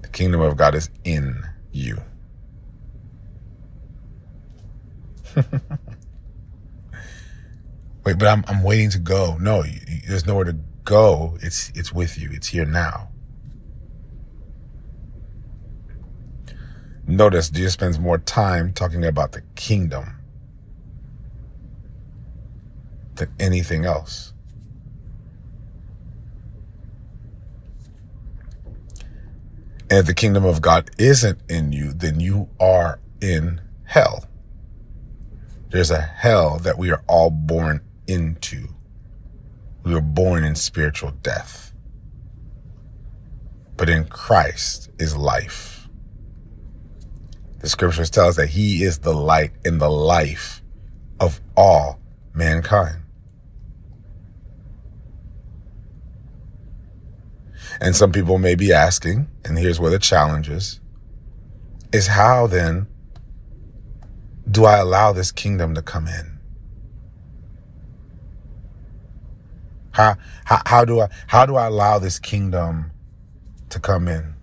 The 0.01 0.07
kingdom 0.07 0.41
of 0.41 0.57
God 0.57 0.73
is 0.73 0.89
in 1.03 1.43
you. 1.71 2.01
Wait, 5.35 5.45
but 8.03 8.23
I'm 8.23 8.43
I'm 8.47 8.63
waiting 8.63 8.89
to 8.89 8.99
go. 8.99 9.37
No, 9.39 9.63
you, 9.63 9.79
there's 10.07 10.25
nowhere 10.25 10.45
to 10.45 10.57
go. 10.85 11.37
It's 11.43 11.71
it's 11.75 11.93
with 11.93 12.17
you. 12.17 12.31
It's 12.33 12.47
here 12.47 12.65
now. 12.65 13.11
Notice 17.07 17.49
Jesus 17.49 17.73
spends 17.73 17.97
more 17.97 18.17
time 18.17 18.73
talking 18.73 19.05
about 19.05 19.31
the 19.31 19.41
kingdom 19.55 20.17
than 23.15 23.33
anything 23.39 23.85
else. 23.85 24.33
And 29.89 29.99
if 29.99 30.05
the 30.05 30.13
kingdom 30.13 30.43
of 30.43 30.61
God 30.61 30.91
isn't 30.97 31.39
in 31.49 31.71
you, 31.71 31.93
then 31.93 32.19
you 32.19 32.49
are 32.59 32.99
in 33.21 33.61
hell. 33.85 34.25
There's 35.69 35.91
a 35.91 36.01
hell 36.01 36.59
that 36.59 36.77
we 36.77 36.91
are 36.91 37.03
all 37.07 37.29
born 37.29 37.81
into. 38.05 38.67
We 39.83 39.93
were 39.93 40.01
born 40.01 40.43
in 40.43 40.55
spiritual 40.55 41.11
death. 41.11 41.71
But 43.77 43.87
in 43.87 44.05
Christ 44.07 44.89
is 44.99 45.15
life. 45.15 45.76
The 47.67 47.71
scriptures 47.71 48.09
tell 48.09 48.29
us 48.29 48.37
that 48.37 48.47
he 48.47 48.81
is 48.83 48.99
the 48.99 49.13
light 49.13 49.51
and 49.65 49.81
the 49.81 49.89
life 49.89 50.61
of 51.19 51.41
all 51.57 51.99
mankind. 52.33 53.03
And 57.81 57.93
some 57.93 58.13
people 58.13 58.37
may 58.37 58.55
be 58.55 58.71
asking, 58.71 59.27
and 59.43 59.59
here's 59.59 59.81
where 59.81 59.91
the 59.91 59.99
challenge 59.99 60.47
is, 60.47 60.79
is 61.91 62.07
how 62.07 62.47
then 62.47 62.87
do 64.49 64.63
I 64.63 64.77
allow 64.77 65.11
this 65.11 65.33
kingdom 65.33 65.75
to 65.75 65.81
come 65.81 66.07
in? 66.07 66.39
How, 69.91 70.15
how, 70.45 70.61
how 70.65 70.85
do 70.85 71.01
I, 71.01 71.09
how 71.27 71.45
do 71.45 71.57
I 71.57 71.65
allow 71.65 71.99
this 71.99 72.17
kingdom 72.17 72.91
to 73.71 73.79
come 73.81 74.07
in? 74.07 74.36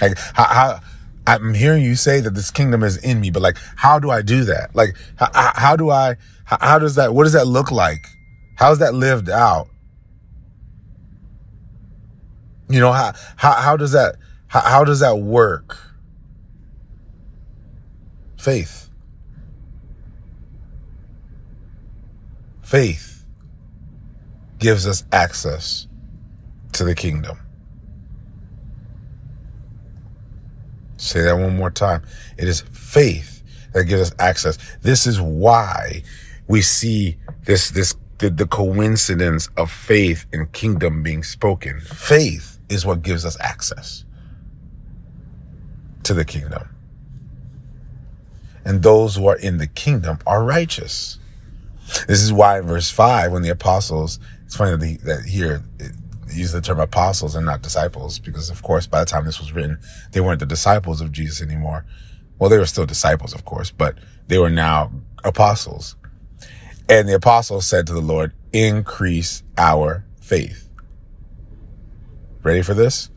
Like, 0.00 0.18
how, 0.18 0.44
how, 0.44 0.80
I'm 1.26 1.54
hearing 1.54 1.82
you 1.82 1.94
say 1.94 2.20
that 2.20 2.34
this 2.34 2.50
kingdom 2.50 2.82
is 2.82 2.96
in 2.98 3.20
me, 3.20 3.30
but 3.30 3.42
like, 3.42 3.56
how 3.76 3.98
do 3.98 4.10
I 4.10 4.22
do 4.22 4.44
that? 4.44 4.74
Like, 4.74 4.96
how, 5.16 5.30
how 5.54 5.76
do 5.76 5.90
I, 5.90 6.16
how, 6.44 6.58
how 6.60 6.78
does 6.78 6.96
that, 6.96 7.14
what 7.14 7.24
does 7.24 7.32
that 7.32 7.46
look 7.46 7.70
like? 7.70 8.06
How's 8.56 8.78
that 8.80 8.94
lived 8.94 9.30
out? 9.30 9.68
You 12.68 12.80
know, 12.80 12.92
how, 12.92 13.12
how, 13.36 13.52
how 13.52 13.76
does 13.76 13.92
that, 13.92 14.16
how, 14.48 14.60
how 14.60 14.84
does 14.84 15.00
that 15.00 15.18
work? 15.18 15.76
Faith. 18.36 18.90
Faith 22.62 23.24
gives 24.58 24.86
us 24.86 25.04
access 25.12 25.86
to 26.72 26.84
the 26.84 26.94
kingdom. 26.94 27.38
Say 31.04 31.20
that 31.20 31.36
one 31.36 31.56
more 31.56 31.70
time. 31.70 32.02
It 32.38 32.48
is 32.48 32.62
faith 32.72 33.42
that 33.74 33.84
gives 33.84 34.10
us 34.10 34.12
access. 34.18 34.58
This 34.80 35.06
is 35.06 35.20
why 35.20 36.02
we 36.48 36.62
see 36.62 37.18
this, 37.44 37.70
this 37.70 37.94
the, 38.18 38.30
the 38.30 38.46
coincidence 38.46 39.50
of 39.56 39.70
faith 39.70 40.24
and 40.32 40.50
kingdom 40.52 41.02
being 41.02 41.22
spoken. 41.22 41.80
Faith 41.80 42.58
is 42.70 42.86
what 42.86 43.02
gives 43.02 43.26
us 43.26 43.38
access 43.38 44.04
to 46.04 46.14
the 46.14 46.24
kingdom. 46.24 46.70
And 48.64 48.82
those 48.82 49.16
who 49.16 49.26
are 49.26 49.36
in 49.36 49.58
the 49.58 49.66
kingdom 49.66 50.20
are 50.26 50.42
righteous. 50.42 51.18
This 52.08 52.22
is 52.22 52.32
why 52.32 52.60
in 52.60 52.66
verse 52.66 52.90
5, 52.90 53.30
when 53.30 53.42
the 53.42 53.50
apostles, 53.50 54.18
it's 54.46 54.56
funny 54.56 54.70
that, 54.70 54.80
the, 54.80 54.96
that 55.04 55.24
here 55.26 55.62
use 56.34 56.52
the 56.52 56.60
term 56.60 56.80
apostles 56.80 57.34
and 57.34 57.46
not 57.46 57.62
disciples, 57.62 58.18
because 58.18 58.50
of 58.50 58.62
course, 58.62 58.86
by 58.86 59.00
the 59.00 59.06
time 59.06 59.24
this 59.24 59.40
was 59.40 59.52
written, 59.52 59.78
they 60.12 60.20
weren't 60.20 60.40
the 60.40 60.46
disciples 60.46 61.00
of 61.00 61.12
Jesus 61.12 61.42
anymore. 61.42 61.84
Well, 62.38 62.50
they 62.50 62.58
were 62.58 62.66
still 62.66 62.86
disciples, 62.86 63.32
of 63.32 63.44
course, 63.44 63.70
but 63.70 63.96
they 64.26 64.38
were 64.38 64.50
now 64.50 64.92
apostles. 65.22 65.96
And 66.88 67.08
the 67.08 67.14
apostles 67.14 67.66
said 67.66 67.86
to 67.86 67.92
the 67.92 68.00
Lord, 68.00 68.32
increase 68.52 69.42
our 69.56 70.04
faith. 70.20 70.68
Ready 72.42 72.62
for 72.62 72.74
this? 72.74 73.10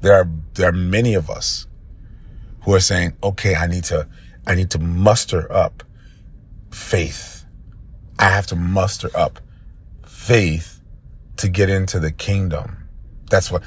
There 0.00 0.12
are, 0.12 0.28
there 0.54 0.68
are 0.68 0.72
many 0.72 1.14
of 1.14 1.30
us 1.30 1.66
who 2.64 2.74
are 2.74 2.80
saying, 2.80 3.16
okay, 3.22 3.54
I 3.54 3.66
need 3.66 3.84
to, 3.84 4.08
I 4.46 4.54
need 4.54 4.70
to 4.70 4.78
muster 4.78 5.50
up 5.50 5.82
faith. 6.70 7.46
I 8.18 8.28
have 8.28 8.46
to 8.48 8.56
muster 8.56 9.10
up 9.14 9.40
faith 10.06 10.73
to 11.36 11.48
get 11.48 11.70
into 11.70 11.98
the 11.98 12.12
kingdom. 12.12 12.88
That's 13.30 13.50
what, 13.50 13.62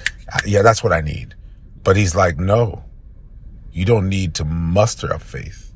yeah, 0.46 0.62
that's 0.62 0.84
what 0.84 0.94
I 0.94 1.02
need. 1.02 1.36
But 1.84 1.98
he's 1.98 2.16
like, 2.16 2.38
no, 2.38 2.84
you 3.72 3.86
don't 3.86 4.10
need 4.10 4.34
to 4.36 4.46
muster 4.46 5.14
up 5.14 5.22
faith. 5.22 5.74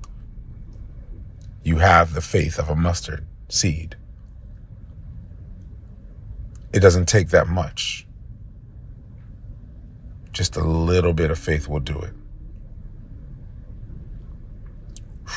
You 1.63 1.77
have 1.77 2.13
the 2.13 2.21
faith 2.21 2.57
of 2.57 2.69
a 2.69 2.75
mustard 2.75 3.25
seed. 3.49 3.95
It 6.73 6.79
doesn't 6.79 7.07
take 7.07 7.29
that 7.29 7.47
much. 7.47 8.07
Just 10.31 10.55
a 10.55 10.63
little 10.63 11.13
bit 11.13 11.29
of 11.29 11.37
faith 11.37 11.67
will 11.67 11.79
do 11.79 11.99
it. 11.99 12.13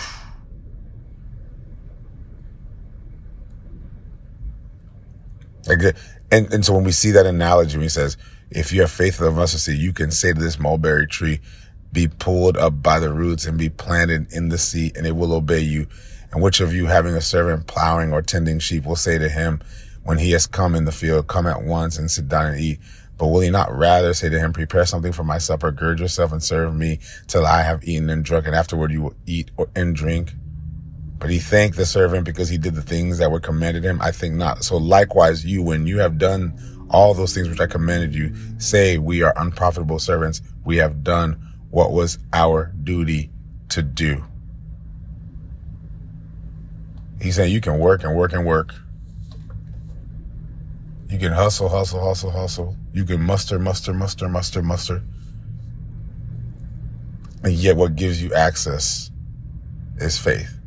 Like, 5.66 5.96
and, 6.34 6.52
and 6.52 6.64
so 6.64 6.74
when 6.74 6.84
we 6.84 6.92
see 6.92 7.12
that 7.12 7.26
analogy, 7.26 7.76
when 7.76 7.84
he 7.84 7.88
says, 7.88 8.16
if 8.50 8.72
you 8.72 8.80
have 8.80 8.90
faith 8.90 9.20
of 9.20 9.36
mustard 9.36 9.60
seed, 9.60 9.78
you 9.78 9.92
can 9.92 10.10
say 10.10 10.32
to 10.32 10.40
this 10.40 10.58
mulberry 10.58 11.06
tree, 11.06 11.40
be 11.92 12.08
pulled 12.08 12.56
up 12.56 12.82
by 12.82 12.98
the 12.98 13.12
roots 13.12 13.46
and 13.46 13.56
be 13.56 13.68
planted 13.68 14.32
in 14.32 14.48
the 14.48 14.58
sea, 14.58 14.90
and 14.96 15.06
it 15.06 15.14
will 15.14 15.32
obey 15.32 15.60
you. 15.60 15.86
And 16.32 16.42
which 16.42 16.60
of 16.60 16.74
you 16.74 16.86
having 16.86 17.14
a 17.14 17.20
servant 17.20 17.68
plowing 17.68 18.12
or 18.12 18.20
tending 18.20 18.58
sheep 18.58 18.84
will 18.84 18.96
say 18.96 19.16
to 19.18 19.28
him, 19.28 19.62
when 20.02 20.18
he 20.18 20.32
has 20.32 20.46
come 20.46 20.74
in 20.74 20.84
the 20.84 20.92
field, 20.92 21.28
come 21.28 21.46
at 21.46 21.62
once 21.62 21.96
and 21.96 22.10
sit 22.10 22.28
down 22.28 22.46
and 22.46 22.60
eat. 22.60 22.80
But 23.16 23.28
will 23.28 23.40
he 23.40 23.50
not 23.50 23.72
rather 23.72 24.12
say 24.12 24.28
to 24.28 24.38
him, 24.38 24.52
prepare 24.52 24.84
something 24.84 25.12
for 25.12 25.22
my 25.22 25.38
supper, 25.38 25.70
gird 25.70 26.00
yourself 26.00 26.32
and 26.32 26.42
serve 26.42 26.74
me 26.74 26.98
till 27.28 27.46
I 27.46 27.62
have 27.62 27.84
eaten 27.84 28.10
and 28.10 28.24
drunk, 28.24 28.46
and 28.46 28.56
afterward 28.56 28.90
you 28.90 29.02
will 29.02 29.14
eat 29.24 29.52
and 29.76 29.94
drink? 29.94 30.34
But 31.24 31.30
he 31.30 31.38
thanked 31.38 31.78
the 31.78 31.86
servant 31.86 32.26
because 32.26 32.50
he 32.50 32.58
did 32.58 32.74
the 32.74 32.82
things 32.82 33.16
that 33.16 33.30
were 33.30 33.40
commanded 33.40 33.82
him. 33.82 33.98
I 34.02 34.10
think 34.10 34.34
not. 34.34 34.62
So 34.62 34.76
likewise, 34.76 35.42
you, 35.42 35.62
when 35.62 35.86
you 35.86 35.98
have 36.00 36.18
done 36.18 36.52
all 36.90 37.14
those 37.14 37.32
things 37.32 37.48
which 37.48 37.60
I 37.60 37.66
commanded 37.66 38.14
you, 38.14 38.34
say, 38.58 38.98
we 38.98 39.22
are 39.22 39.32
unprofitable 39.38 39.98
servants. 39.98 40.42
We 40.66 40.76
have 40.76 41.02
done 41.02 41.40
what 41.70 41.92
was 41.92 42.18
our 42.34 42.74
duty 42.82 43.30
to 43.70 43.80
do. 43.80 44.22
He's 47.22 47.36
saying 47.36 47.54
you 47.54 47.62
can 47.62 47.78
work 47.78 48.04
and 48.04 48.14
work 48.14 48.34
and 48.34 48.44
work. 48.44 48.74
You 51.08 51.18
can 51.18 51.32
hustle, 51.32 51.70
hustle, 51.70 52.04
hustle, 52.04 52.32
hustle. 52.32 52.76
You 52.92 53.06
can 53.06 53.22
muster, 53.22 53.58
muster, 53.58 53.94
muster, 53.94 54.28
muster, 54.28 54.60
muster. 54.60 55.02
And 57.42 57.54
yet, 57.54 57.78
what 57.78 57.96
gives 57.96 58.22
you 58.22 58.34
access 58.34 59.10
is 59.96 60.18
faith. 60.18 60.60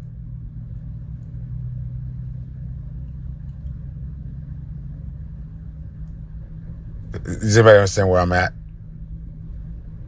Does 7.24 7.58
anybody 7.58 7.78
understand 7.78 8.10
where 8.10 8.20
I'm 8.20 8.32
at? 8.32 8.54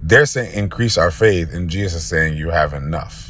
They're 0.01 0.26
saying 0.26 0.53
increase 0.53 0.97
our 0.97 1.12
faith, 1.12 1.53
and 1.53 1.70
Jesus 1.70 2.03
is 2.03 2.07
saying 2.07 2.38
you 2.38 2.49
have 2.49 2.74
enough. 2.74 3.30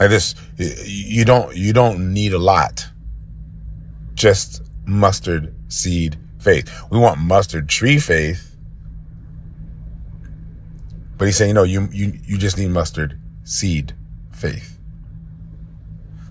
Like 0.00 0.10
this, 0.10 0.34
you 0.56 1.24
don't 1.24 1.54
you 1.54 1.72
don't 1.72 2.12
need 2.12 2.32
a 2.32 2.38
lot. 2.38 2.88
Just 4.14 4.62
mustard 4.84 5.54
seed 5.68 6.18
faith. 6.40 6.70
We 6.90 6.98
want 6.98 7.20
mustard 7.20 7.68
tree 7.68 7.98
faith. 7.98 8.56
But 11.18 11.26
he's 11.26 11.36
saying, 11.36 11.54
no, 11.54 11.62
you 11.62 11.88
you 11.92 12.18
you 12.24 12.38
just 12.38 12.58
need 12.58 12.70
mustard 12.70 13.20
seed 13.44 13.94
faith. 14.32 14.71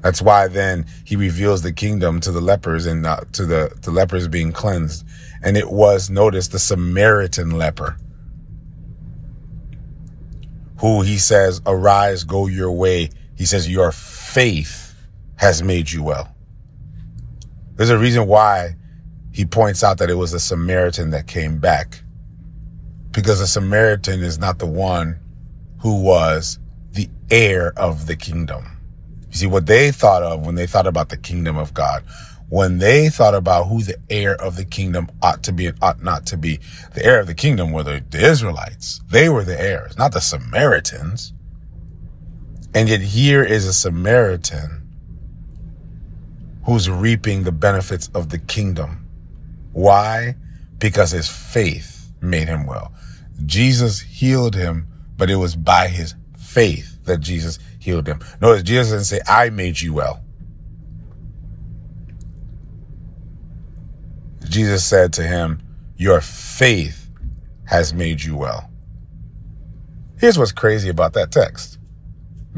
That's 0.02 0.22
why 0.22 0.48
then 0.48 0.86
he 1.06 1.16
reveals 1.16 1.62
the 1.62 1.72
kingdom 1.72 2.20
to 2.22 2.32
the 2.32 2.42
lepers 2.42 2.86
and 2.86 3.06
uh, 3.06 3.22
to 3.34 3.46
the, 3.46 3.72
the 3.82 3.92
lepers 3.92 4.28
being 4.28 4.52
cleansed. 4.52 5.06
And 5.44 5.56
it 5.58 5.72
was, 5.72 6.10
notice, 6.10 6.48
the 6.48 6.60
Samaritan 6.60 7.52
leper 7.52 7.98
who 10.82 11.02
he 11.02 11.20
says, 11.20 11.62
arise, 11.68 12.24
go 12.24 12.48
your 12.48 12.72
way. 12.72 13.10
He 13.36 13.46
says, 13.46 13.70
your 13.70 13.92
faith 13.92 14.96
has 15.36 15.62
made 15.62 15.92
you 15.92 16.04
well. 16.04 16.36
There's 17.76 17.92
a 17.92 18.00
reason 18.00 18.28
why 18.28 18.76
he 19.32 19.46
points 19.46 19.84
out 19.84 20.00
that 20.00 20.10
it 20.10 20.16
was 20.16 20.34
a 20.34 20.40
Samaritan 20.40 21.12
that 21.12 21.28
came 21.28 21.60
back 21.60 22.02
because 23.12 23.40
a 23.40 23.48
Samaritan 23.48 24.24
is 24.24 24.40
not 24.40 24.58
the 24.58 24.66
one 24.66 25.20
who 25.82 26.02
was 26.02 26.58
the 26.92 27.10
heir 27.30 27.74
of 27.78 28.08
the 28.08 28.16
kingdom. 28.16 28.66
You 29.32 29.38
see, 29.38 29.48
what 29.48 29.66
they 29.66 29.92
thought 29.92 30.24
of 30.24 30.46
when 30.46 30.56
they 30.56 30.68
thought 30.68 30.88
about 30.88 31.10
the 31.10 31.18
kingdom 31.18 31.58
of 31.58 31.74
God, 31.74 32.04
when 32.50 32.80
they 32.80 33.08
thought 33.08 33.34
about 33.34 33.70
who 33.70 33.82
the 33.82 33.98
heir 34.10 34.36
of 34.36 34.58
the 34.58 34.66
kingdom 34.66 35.10
ought 35.22 35.42
to 35.44 35.54
be 35.54 35.68
and 35.68 35.78
ought 35.82 36.04
not 36.04 36.26
to 36.28 36.38
be, 36.38 36.60
the 36.94 37.06
heir 37.06 37.22
of 37.22 37.28
the 37.28 37.34
kingdom 37.34 37.72
were 37.72 37.84
the, 37.84 38.04
the 38.10 38.30
Israelites. 38.30 39.02
They 39.10 39.30
were 39.30 39.46
the 39.46 39.60
heirs, 39.60 39.98
not 39.98 40.12
the 40.12 40.20
Samaritans. 40.20 41.32
And 42.74 42.90
yet 42.90 43.02
here 43.02 43.44
is 43.44 43.66
a 43.66 43.74
Samaritan 43.74 44.82
who's 46.66 46.90
reaping 46.90 47.44
the 47.44 47.52
benefits 47.54 48.10
of 48.14 48.30
the 48.30 48.38
kingdom. 48.38 49.08
Why? 49.72 50.36
Because 50.78 51.12
his 51.12 51.30
faith 51.30 52.12
made 52.22 52.48
him 52.48 52.66
well. 52.66 52.94
Jesus 53.46 54.02
healed 54.02 54.56
him, 54.56 54.88
but 55.18 55.30
it 55.30 55.38
was 55.38 55.56
by 55.56 55.88
his 55.88 56.16
faith 56.38 56.98
that 57.06 57.20
Jesus 57.20 57.60
healed 57.82 58.08
him. 58.08 58.20
Notice 58.42 58.64
Jesus 58.64 58.92
didn't 58.92 59.06
say, 59.06 59.20
I 59.28 59.50
made 59.50 59.82
you 59.82 59.94
well. 59.94 60.24
Jesus 64.48 64.86
said 64.86 65.12
to 65.14 65.24
him, 65.24 65.62
Your 65.98 66.22
faith 66.22 67.10
has 67.66 67.94
made 67.94 68.22
you 68.22 68.38
well. 68.38 68.70
Here's 70.20 70.38
what's 70.38 70.52
crazy 70.52 70.90
about 70.90 71.14
that 71.14 71.32
text. 71.32 71.80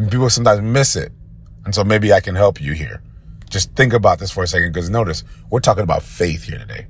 People 0.09 0.29
sometimes 0.29 0.61
miss 0.61 0.95
it. 0.95 1.11
And 1.65 1.73
so 1.73 1.83
maybe 1.83 2.11
I 2.11 2.19
can 2.19 2.35
help 2.35 2.59
you 2.59 2.73
here. 2.73 3.01
Just 3.49 3.73
think 3.75 3.93
about 3.93 4.19
this 4.19 4.31
for 4.31 4.43
a 4.43 4.47
second 4.47 4.73
because 4.73 4.89
notice 4.89 5.23
we're 5.49 5.59
talking 5.59 5.83
about 5.83 6.03
faith 6.03 6.43
here 6.43 6.57
today. 6.57 6.87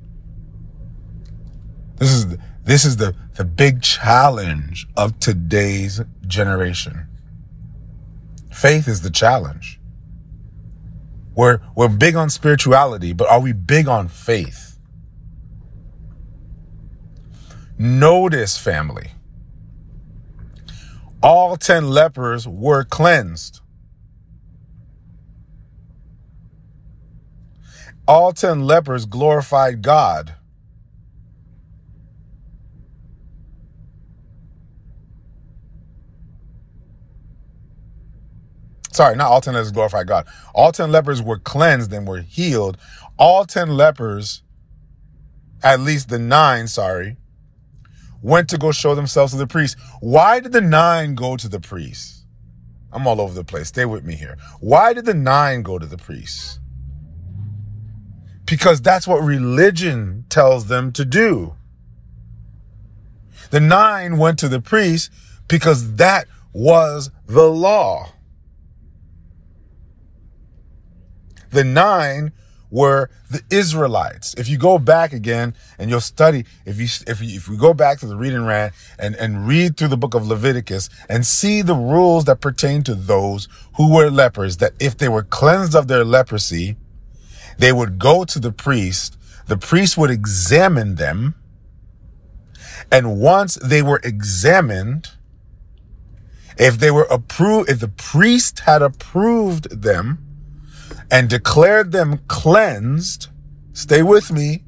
This 1.98 2.12
is 2.12 2.38
this 2.64 2.86
is 2.86 2.96
the, 2.96 3.14
the 3.36 3.44
big 3.44 3.82
challenge 3.82 4.88
of 4.96 5.20
today's 5.20 6.02
generation. 6.26 7.08
Faith 8.54 8.88
is 8.88 9.02
the 9.02 9.10
challenge. 9.10 9.80
We're, 11.36 11.60
we're 11.76 11.90
big 11.90 12.16
on 12.16 12.30
spirituality, 12.30 13.12
but 13.14 13.28
are 13.28 13.40
we 13.42 13.52
big 13.52 13.88
on 13.88 14.08
faith? 14.08 14.78
Notice, 17.78 18.58
family, 18.58 19.12
all 21.22 21.58
10 21.58 21.90
lepers 21.90 22.48
were 22.48 22.84
cleansed. 22.84 23.62
All 28.08 28.34
10 28.34 28.62
lepers 28.62 29.06
glorified 29.06 29.82
God. 29.82 30.36
Sorry, 38.94 39.16
not 39.16 39.32
all 39.32 39.42
10 39.42 39.54
lepers 39.54 39.72
glorified 39.72 40.08
God. 40.08 40.28
All 40.54 40.72
10 40.72 40.92
lepers 40.92 41.22
were 41.22 41.40
cleansed 41.40 41.92
and 41.92 42.08
were 42.08 42.22
healed. 42.22 42.78
All 43.18 43.46
10 43.46 43.70
lepers, 43.76 44.44
at 45.64 45.80
least 45.80 46.10
the 46.10 46.20
nine, 46.20 46.68
sorry, 46.68 47.18
went 48.22 48.50
to 48.50 48.58
go 48.58 48.72
show 48.72 48.96
themselves 48.96 49.34
to 49.34 49.38
the 49.38 49.48
priest. 49.48 49.78
Why 50.00 50.40
did 50.40 50.54
the 50.54 50.62
nine 50.62 51.16
go 51.16 51.36
to 51.38 51.50
the 51.50 51.60
priest? 51.60 52.26
I'm 52.92 53.08
all 53.08 53.20
over 53.20 53.34
the 53.34 53.44
place. 53.44 53.70
Stay 53.70 53.86
with 53.86 54.04
me 54.04 54.16
here. 54.16 54.38
Why 54.60 54.94
did 54.94 55.06
the 55.06 55.14
nine 55.14 55.64
go 55.64 55.80
to 55.80 55.86
the 55.86 55.98
priest? 55.98 56.60
Because 58.46 58.82
that's 58.82 59.08
what 59.08 59.24
religion 59.24 60.26
tells 60.30 60.68
them 60.68 60.92
to 60.94 61.04
do. 61.04 61.56
The 63.50 63.60
nine 63.60 64.18
went 64.18 64.40
to 64.40 64.48
the 64.48 64.62
priest 64.62 65.12
because 65.48 65.96
that 65.96 66.28
was 66.54 67.10
the 67.26 67.50
law. 67.50 68.13
The 71.54 71.64
nine 71.64 72.34
were 72.74 73.12
the 73.30 73.42
Israelites. 73.52 74.34
If 74.34 74.50
you 74.50 74.58
go 74.58 74.80
back 74.80 75.14
again 75.14 75.54
and 75.78 75.92
you'll 75.92 76.02
study, 76.02 76.46
if 76.66 76.80
you, 76.80 76.88
if 77.06 77.22
you, 77.22 77.36
if 77.36 77.48
we 77.48 77.56
go 77.56 77.76
back 77.76 78.00
to 78.00 78.08
the 78.08 78.18
reading 78.18 78.46
rant 78.46 78.74
and, 78.98 79.16
and 79.16 79.48
read 79.48 79.78
through 79.78 79.90
the 79.90 79.98
book 79.98 80.16
of 80.16 80.28
Leviticus 80.28 80.90
and 81.08 81.24
see 81.24 81.62
the 81.62 81.76
rules 81.76 82.26
that 82.26 82.42
pertain 82.42 82.82
to 82.84 82.96
those 82.96 83.48
who 83.78 83.94
were 83.94 84.10
lepers, 84.10 84.58
that 84.58 84.74
if 84.80 84.98
they 84.98 85.08
were 85.08 85.22
cleansed 85.22 85.76
of 85.76 85.88
their 85.88 86.04
leprosy, 86.04 86.76
they 87.60 87.72
would 87.72 88.00
go 88.00 88.26
to 88.26 88.40
the 88.40 88.52
priest. 88.52 89.18
The 89.46 89.58
priest 89.58 89.96
would 89.96 90.10
examine 90.10 90.96
them. 90.96 91.36
And 92.92 93.20
once 93.20 93.54
they 93.56 93.84
were 93.84 94.02
examined, 94.04 95.12
if 96.58 96.80
they 96.80 96.90
were 96.90 97.08
approved, 97.12 97.70
if 97.70 97.80
the 97.80 97.88
priest 97.88 98.62
had 98.62 98.82
approved 98.82 99.84
them, 99.84 100.23
and 101.12 101.30
declared 101.30 101.92
them 101.92 102.20
cleansed, 102.28 103.28
stay 103.74 104.02
with 104.02 104.32
me. 104.32 104.64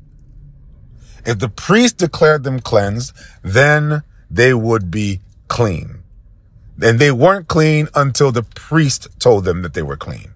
If 1.25 1.39
the 1.39 1.49
priest 1.49 1.97
declared 1.97 2.43
them 2.43 2.59
cleansed, 2.59 3.13
then 3.41 4.03
they 4.29 4.53
would 4.53 4.91
be 4.91 5.21
clean. 5.47 6.03
And 6.81 6.99
they 6.99 7.11
weren't 7.11 7.47
clean 7.47 7.87
until 7.95 8.31
the 8.31 8.43
priest 8.43 9.07
told 9.19 9.45
them 9.45 9.61
that 9.61 9.73
they 9.73 9.81
were 9.81 9.97
clean. 9.97 10.33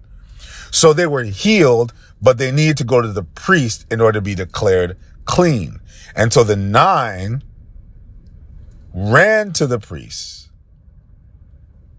So 0.70 0.92
they 0.92 1.06
were 1.06 1.24
healed, 1.24 1.92
but 2.22 2.38
they 2.38 2.50
needed 2.50 2.78
to 2.78 2.84
go 2.84 3.00
to 3.00 3.08
the 3.08 3.24
priest 3.24 3.86
in 3.90 4.00
order 4.00 4.18
to 4.18 4.22
be 4.22 4.34
declared 4.34 4.96
clean. 5.24 5.80
And 6.16 6.32
so 6.32 6.42
the 6.42 6.56
nine 6.56 7.42
ran 8.94 9.52
to 9.54 9.66
the 9.66 9.78
priest. 9.78 10.48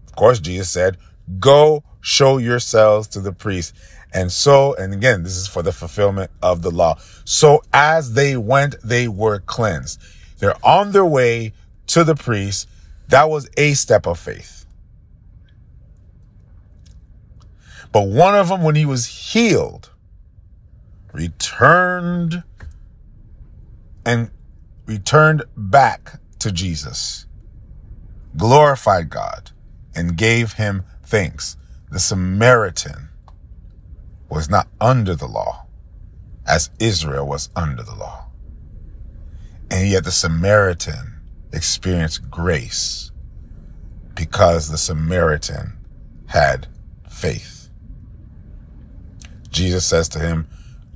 Of 0.06 0.16
course, 0.16 0.40
Jesus 0.40 0.68
said, 0.70 0.98
go 1.38 1.84
show 2.02 2.36
yourselves 2.36 3.08
to 3.08 3.20
the 3.20 3.32
priest. 3.32 3.74
And 4.12 4.30
so, 4.30 4.74
and 4.74 4.92
again, 4.92 5.22
this 5.22 5.36
is 5.36 5.48
for 5.48 5.62
the 5.62 5.72
fulfillment 5.72 6.30
of 6.42 6.60
the 6.60 6.70
law. 6.70 6.98
So 7.24 7.62
as 7.72 8.12
they 8.12 8.36
went, 8.36 8.74
they 8.84 9.08
were 9.08 9.38
cleansed. 9.38 9.98
They're 10.38 10.66
on 10.66 10.92
their 10.92 11.06
way 11.06 11.54
to 11.86 12.04
the 12.04 12.14
priest. 12.14 12.68
That 13.08 13.30
was 13.30 13.48
a 13.56 13.72
step 13.72 14.06
of 14.06 14.18
faith. 14.18 14.66
But 17.92 18.08
one 18.08 18.34
of 18.34 18.48
them, 18.48 18.62
when 18.62 18.74
he 18.74 18.84
was 18.86 19.06
healed, 19.06 19.90
returned 21.12 22.42
and 24.04 24.30
returned 24.86 25.44
back 25.56 26.20
to 26.40 26.50
Jesus, 26.50 27.26
glorified 28.36 29.10
God, 29.10 29.50
and 29.94 30.16
gave 30.16 30.54
him 30.54 30.84
thanks. 31.02 31.56
The 31.92 32.00
Samaritan 32.00 33.10
was 34.30 34.48
not 34.48 34.66
under 34.80 35.14
the 35.14 35.26
law 35.26 35.66
as 36.46 36.70
Israel 36.78 37.26
was 37.26 37.50
under 37.54 37.82
the 37.82 37.94
law. 37.94 38.28
And 39.70 39.86
yet 39.86 40.04
the 40.04 40.10
Samaritan 40.10 41.20
experienced 41.52 42.30
grace 42.30 43.12
because 44.14 44.70
the 44.70 44.78
Samaritan 44.78 45.76
had 46.28 46.66
faith. 47.10 47.68
Jesus 49.50 49.84
says 49.84 50.08
to 50.08 50.18
him, 50.18 50.48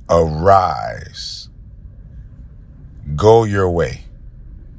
arise, 0.09 1.49
go 3.15 3.43
your 3.43 3.69
way. 3.69 4.05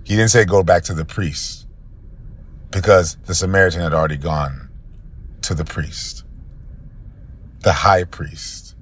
He 0.03 0.17
didn't 0.17 0.31
say 0.31 0.45
go 0.45 0.65
back 0.65 0.83
to 0.85 0.95
the 0.95 1.05
priest 1.05 1.69
because 2.73 3.17
the 3.27 3.37
Samaritan 3.37 3.83
had 3.83 3.95
already 3.95 4.17
gone 4.17 4.68
to 5.49 5.55
the 5.55 5.65
priest, 5.65 6.25
the 7.61 7.73
high 7.73 8.05
priest, 8.05 8.77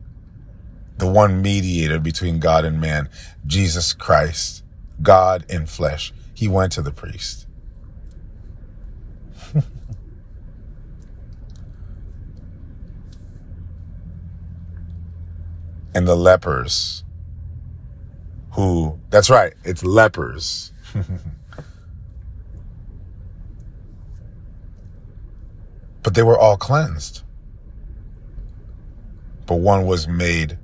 the 0.98 1.06
one 1.06 1.40
mediator 1.40 2.00
between 2.00 2.40
God 2.40 2.64
and 2.64 2.80
man, 2.80 3.08
Jesus 3.46 3.92
Christ, 3.92 4.64
God 5.00 5.46
in 5.48 5.66
flesh. 5.66 6.12
He 6.34 6.48
went 6.48 6.72
to 6.72 6.82
the 6.82 6.90
priest. 6.90 7.46
and 15.94 16.08
the 16.08 16.16
lepers 16.16 17.04
who, 18.54 18.98
that's 19.10 19.30
right, 19.30 19.54
it's 19.62 19.84
lepers. 19.84 20.72
but 26.06 26.14
they 26.14 26.22
were 26.22 26.38
all 26.38 26.56
cleansed. 26.56 27.22
But 29.44 29.56
one 29.56 29.86
was 29.86 30.06
made 30.06 30.56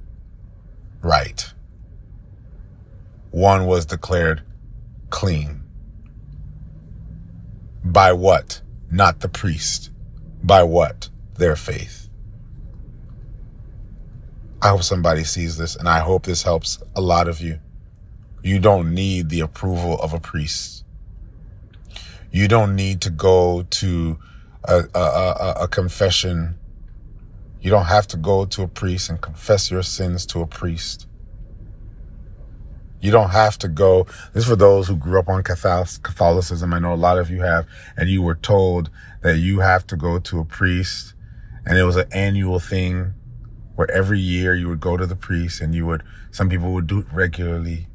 right. 1.00 1.52
One 3.32 3.66
was 3.66 3.84
declared 3.84 4.44
clean. 5.10 5.64
By 7.84 8.12
what? 8.12 8.62
Not 8.88 9.18
the 9.18 9.28
priest. 9.28 9.90
By 10.44 10.62
what? 10.62 11.08
Their 11.34 11.56
faith. 11.56 12.08
I 14.62 14.68
hope 14.68 14.84
somebody 14.84 15.24
sees 15.24 15.56
this 15.56 15.74
and 15.74 15.88
I 15.88 15.98
hope 15.98 16.24
this 16.24 16.44
helps 16.44 16.78
a 16.94 17.00
lot 17.00 17.26
of 17.26 17.40
you. 17.40 17.58
You 18.44 18.60
don't 18.60 18.94
need 18.94 19.28
the 19.28 19.40
approval 19.40 20.00
of 20.00 20.12
a 20.12 20.20
priest. 20.20 20.84
You 22.30 22.46
don't 22.46 22.76
need 22.76 23.00
to 23.00 23.10
go 23.10 23.64
to 23.68 24.20
a, 24.64 24.84
a, 24.94 24.98
a, 24.98 25.56
a, 25.62 25.68
confession. 25.68 26.58
You 27.60 27.70
don't 27.70 27.86
have 27.86 28.06
to 28.08 28.16
go 28.16 28.44
to 28.44 28.62
a 28.62 28.68
priest 28.68 29.10
and 29.10 29.20
confess 29.20 29.70
your 29.70 29.82
sins 29.82 30.26
to 30.26 30.40
a 30.40 30.46
priest. 30.46 31.06
You 33.00 33.10
don't 33.10 33.30
have 33.30 33.58
to 33.58 33.68
go. 33.68 34.04
This 34.32 34.44
is 34.44 34.48
for 34.48 34.56
those 34.56 34.86
who 34.86 34.96
grew 34.96 35.18
up 35.18 35.28
on 35.28 35.42
Catholicism. 35.42 36.72
I 36.72 36.78
know 36.78 36.92
a 36.92 36.94
lot 36.94 37.18
of 37.18 37.30
you 37.30 37.42
have, 37.42 37.66
and 37.96 38.08
you 38.08 38.22
were 38.22 38.36
told 38.36 38.90
that 39.22 39.38
you 39.38 39.60
have 39.60 39.86
to 39.88 39.96
go 39.96 40.18
to 40.20 40.38
a 40.38 40.44
priest, 40.44 41.14
and 41.66 41.76
it 41.76 41.84
was 41.84 41.96
an 41.96 42.06
annual 42.12 42.60
thing 42.60 43.14
where 43.74 43.90
every 43.90 44.20
year 44.20 44.54
you 44.54 44.68
would 44.68 44.80
go 44.80 44.96
to 44.96 45.06
the 45.06 45.16
priest 45.16 45.60
and 45.60 45.74
you 45.74 45.86
would, 45.86 46.02
some 46.30 46.48
people 46.48 46.72
would 46.72 46.86
do 46.86 47.00
it 47.00 47.06
regularly 47.12 47.88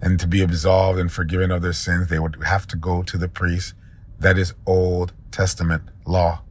and 0.00 0.20
to 0.20 0.26
be 0.26 0.42
absolved 0.42 0.98
and 0.98 1.10
forgiven 1.10 1.50
of 1.50 1.62
their 1.62 1.72
sins, 1.72 2.08
they 2.08 2.18
would 2.18 2.42
have 2.44 2.66
to 2.68 2.76
go 2.76 3.02
to 3.02 3.16
the 3.16 3.28
priest. 3.28 3.74
That 4.18 4.38
is 4.38 4.54
Old 4.66 5.12
Testament 5.30 5.82
law. 6.06 6.42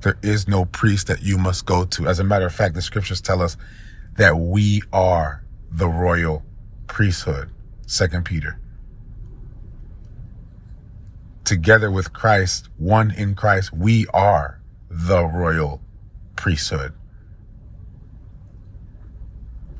There 0.00 0.18
is 0.22 0.48
no 0.48 0.64
priest 0.64 1.06
that 1.08 1.22
you 1.22 1.36
must 1.36 1.66
go 1.66 1.84
to. 1.84 2.08
As 2.08 2.18
a 2.18 2.24
matter 2.24 2.46
of 2.46 2.54
fact, 2.54 2.74
the 2.74 2.82
scriptures 2.82 3.20
tell 3.20 3.42
us 3.42 3.56
that 4.16 4.36
we 4.36 4.82
are 4.92 5.44
the 5.70 5.88
royal 5.88 6.42
priesthood. 6.86 7.50
Second 7.86 8.24
Peter. 8.24 8.58
Together 11.44 11.90
with 11.90 12.12
Christ, 12.12 12.68
one 12.78 13.10
in 13.10 13.34
Christ, 13.34 13.72
we 13.72 14.06
are 14.14 14.60
the 14.88 15.24
royal 15.24 15.82
priesthood. 16.36 16.92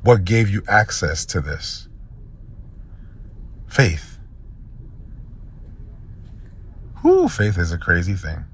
What 0.02 0.24
gave 0.24 0.48
you 0.48 0.62
access 0.66 1.24
to 1.26 1.40
this? 1.40 1.88
Faith. 3.68 4.09
Whoo, 7.02 7.28
faith 7.28 7.58
is 7.58 7.72
a 7.72 7.78
crazy 7.78 8.14
thing. 8.14 8.44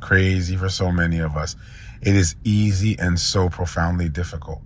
Crazy 0.00 0.56
for 0.56 0.68
so 0.68 0.90
many 0.90 1.18
of 1.18 1.36
us. 1.36 1.56
It 2.00 2.16
is 2.16 2.36
easy 2.42 2.98
and 2.98 3.18
so 3.18 3.50
profoundly 3.50 4.08
difficult. 4.08 4.62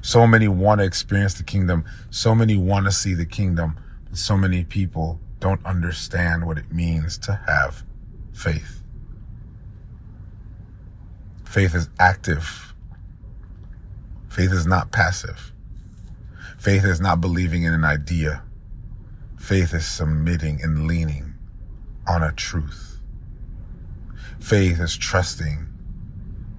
So 0.00 0.26
many 0.26 0.48
want 0.48 0.80
to 0.80 0.84
experience 0.84 1.34
the 1.34 1.42
kingdom. 1.42 1.84
So 2.10 2.34
many 2.34 2.56
want 2.56 2.86
to 2.86 2.92
see 2.92 3.12
the 3.12 3.26
kingdom. 3.26 3.78
But 4.08 4.16
so 4.18 4.36
many 4.36 4.64
people 4.64 5.20
don't 5.40 5.64
understand 5.66 6.46
what 6.46 6.56
it 6.56 6.72
means 6.72 7.18
to 7.18 7.40
have 7.46 7.84
faith. 8.32 8.82
Faith 11.44 11.74
is 11.74 11.88
active. 11.98 12.74
Faith 14.28 14.52
is 14.52 14.66
not 14.66 14.92
passive. 14.92 15.52
Faith 16.58 16.84
is 16.84 17.00
not 17.00 17.20
believing 17.20 17.64
in 17.64 17.74
an 17.74 17.84
idea. 17.84 18.42
Faith 19.38 19.72
is 19.72 19.86
submitting 19.86 20.60
and 20.62 20.86
leaning 20.86 21.34
on 22.06 22.22
a 22.22 22.32
truth. 22.32 23.00
Faith 24.40 24.80
is 24.80 24.96
trusting 24.96 25.68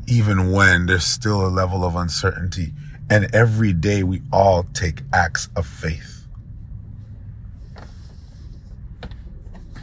even 0.10 0.52
when 0.52 0.88
there's 0.88 1.06
still 1.06 1.46
a 1.46 1.50
level 1.50 1.86
of 1.86 1.96
uncertainty. 1.96 2.74
And 3.10 3.34
every 3.34 3.74
day 3.74 4.04
we 4.04 4.22
all 4.32 4.64
take 4.74 5.02
acts 5.14 5.50
of 5.56 5.66
faith. 5.66 6.28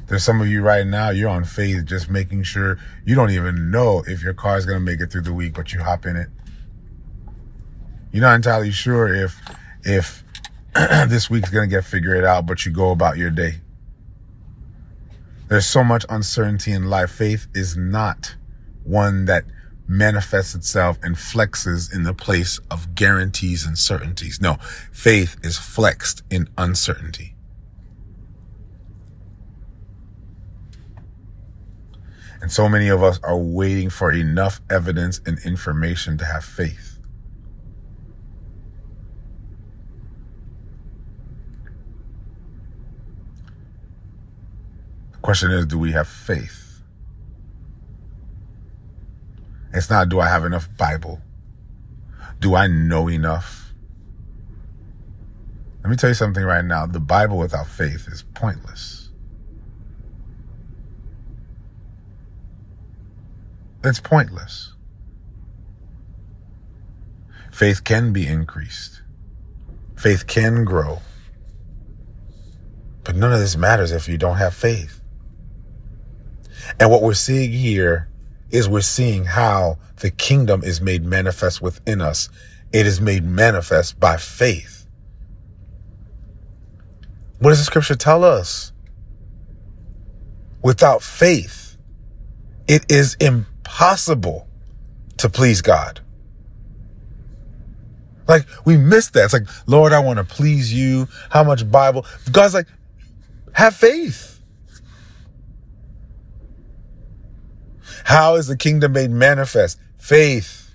There's 0.08 0.22
some 0.22 0.40
of 0.40 0.46
you 0.46 0.62
right 0.62 0.86
now, 0.86 1.10
you're 1.10 1.28
on 1.28 1.44
faith, 1.44 1.84
just 1.84 2.08
making 2.08 2.44
sure 2.44 2.78
you 3.04 3.16
don't 3.16 3.30
even 3.30 3.70
know 3.70 4.04
if 4.06 4.22
your 4.22 4.34
car 4.34 4.56
is 4.56 4.64
going 4.64 4.78
to 4.78 4.84
make 4.84 5.00
it 5.00 5.10
through 5.10 5.22
the 5.22 5.32
week, 5.32 5.54
but 5.54 5.72
you 5.72 5.80
hop 5.80 6.06
in 6.06 6.16
it. 6.16 6.28
You're 8.12 8.22
not 8.22 8.36
entirely 8.36 8.70
sure 8.70 9.12
if, 9.12 9.40
if 9.82 10.22
this 11.08 11.30
week's 11.30 11.48
going 11.48 11.70
to 11.70 11.74
get 11.74 11.84
figured 11.84 12.24
out, 12.24 12.44
but 12.44 12.66
you 12.66 12.72
go 12.72 12.90
about 12.90 13.16
your 13.16 13.30
day. 13.30 13.60
There's 15.48 15.66
so 15.66 15.82
much 15.82 16.04
uncertainty 16.10 16.72
in 16.72 16.90
life. 16.90 17.10
Faith 17.10 17.46
is 17.54 17.76
not 17.76 18.36
one 18.84 19.24
that 19.24 19.44
manifests 19.88 20.54
itself 20.54 20.98
and 21.02 21.16
flexes 21.16 21.94
in 21.94 22.02
the 22.02 22.12
place 22.12 22.58
of 22.70 22.94
guarantees 22.94 23.64
and 23.64 23.78
certainties. 23.78 24.40
No, 24.40 24.56
faith 24.92 25.36
is 25.42 25.56
flexed 25.56 26.22
in 26.30 26.48
uncertainty. 26.58 27.36
And 32.42 32.52
so 32.52 32.68
many 32.68 32.88
of 32.88 33.02
us 33.02 33.18
are 33.22 33.38
waiting 33.38 33.88
for 33.88 34.12
enough 34.12 34.60
evidence 34.68 35.20
and 35.24 35.38
information 35.38 36.18
to 36.18 36.24
have 36.26 36.44
faith. 36.44 36.96
The 45.12 45.15
question 45.26 45.50
is, 45.50 45.66
do 45.66 45.76
we 45.76 45.90
have 45.90 46.06
faith? 46.06 46.80
It's 49.74 49.90
not, 49.90 50.08
do 50.08 50.20
I 50.20 50.28
have 50.28 50.44
enough 50.44 50.68
Bible? 50.78 51.20
Do 52.38 52.54
I 52.54 52.68
know 52.68 53.10
enough? 53.10 53.74
Let 55.82 55.90
me 55.90 55.96
tell 55.96 56.10
you 56.10 56.14
something 56.14 56.44
right 56.44 56.64
now. 56.64 56.86
The 56.86 57.00
Bible 57.00 57.38
without 57.38 57.66
faith 57.66 58.06
is 58.06 58.22
pointless. 58.34 59.10
It's 63.82 63.98
pointless. 63.98 64.74
Faith 67.50 67.82
can 67.82 68.12
be 68.12 68.28
increased. 68.28 69.02
Faith 69.96 70.28
can 70.28 70.64
grow. 70.64 71.00
But 73.02 73.16
none 73.16 73.32
of 73.32 73.40
this 73.40 73.56
matters 73.56 73.90
if 73.90 74.08
you 74.08 74.18
don't 74.18 74.36
have 74.36 74.54
faith. 74.54 75.00
And 76.78 76.90
what 76.90 77.02
we're 77.02 77.14
seeing 77.14 77.52
here 77.52 78.08
is 78.50 78.68
we're 78.68 78.80
seeing 78.80 79.24
how 79.24 79.78
the 80.00 80.10
kingdom 80.10 80.62
is 80.62 80.80
made 80.80 81.04
manifest 81.04 81.60
within 81.60 82.00
us. 82.00 82.28
It 82.72 82.86
is 82.86 83.00
made 83.00 83.24
manifest 83.24 83.98
by 83.98 84.16
faith. 84.16 84.86
What 87.38 87.50
does 87.50 87.58
the 87.58 87.64
scripture 87.64 87.94
tell 87.94 88.24
us? 88.24 88.72
Without 90.62 91.02
faith, 91.02 91.76
it 92.66 92.90
is 92.90 93.16
impossible 93.20 94.48
to 95.18 95.28
please 95.28 95.62
God. 95.62 96.00
Like 98.26 98.46
we 98.64 98.76
miss 98.76 99.10
that. 99.10 99.24
It's 99.24 99.32
like, 99.32 99.46
Lord, 99.66 99.92
I 99.92 100.00
want 100.00 100.18
to 100.18 100.24
please 100.24 100.72
you. 100.72 101.08
How 101.30 101.44
much 101.44 101.70
Bible? 101.70 102.04
God's 102.32 102.54
like, 102.54 102.66
have 103.52 103.76
faith. 103.76 104.35
How 108.06 108.36
is 108.36 108.46
the 108.46 108.56
kingdom 108.56 108.92
made 108.92 109.10
manifest? 109.10 109.80
Faith. 109.98 110.70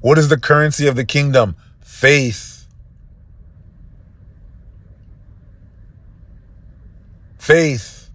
What 0.00 0.18
is 0.18 0.28
the 0.28 0.38
currency 0.38 0.86
of 0.86 0.94
the 0.94 1.04
kingdom? 1.04 1.56
Faith. 1.80 2.68
Faith. 7.38 8.08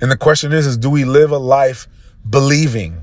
And 0.00 0.10
the 0.10 0.16
question 0.16 0.54
is, 0.54 0.66
is 0.66 0.78
do 0.78 0.88
we 0.88 1.04
live 1.04 1.30
a 1.30 1.36
life 1.36 1.88
believing? 2.28 3.02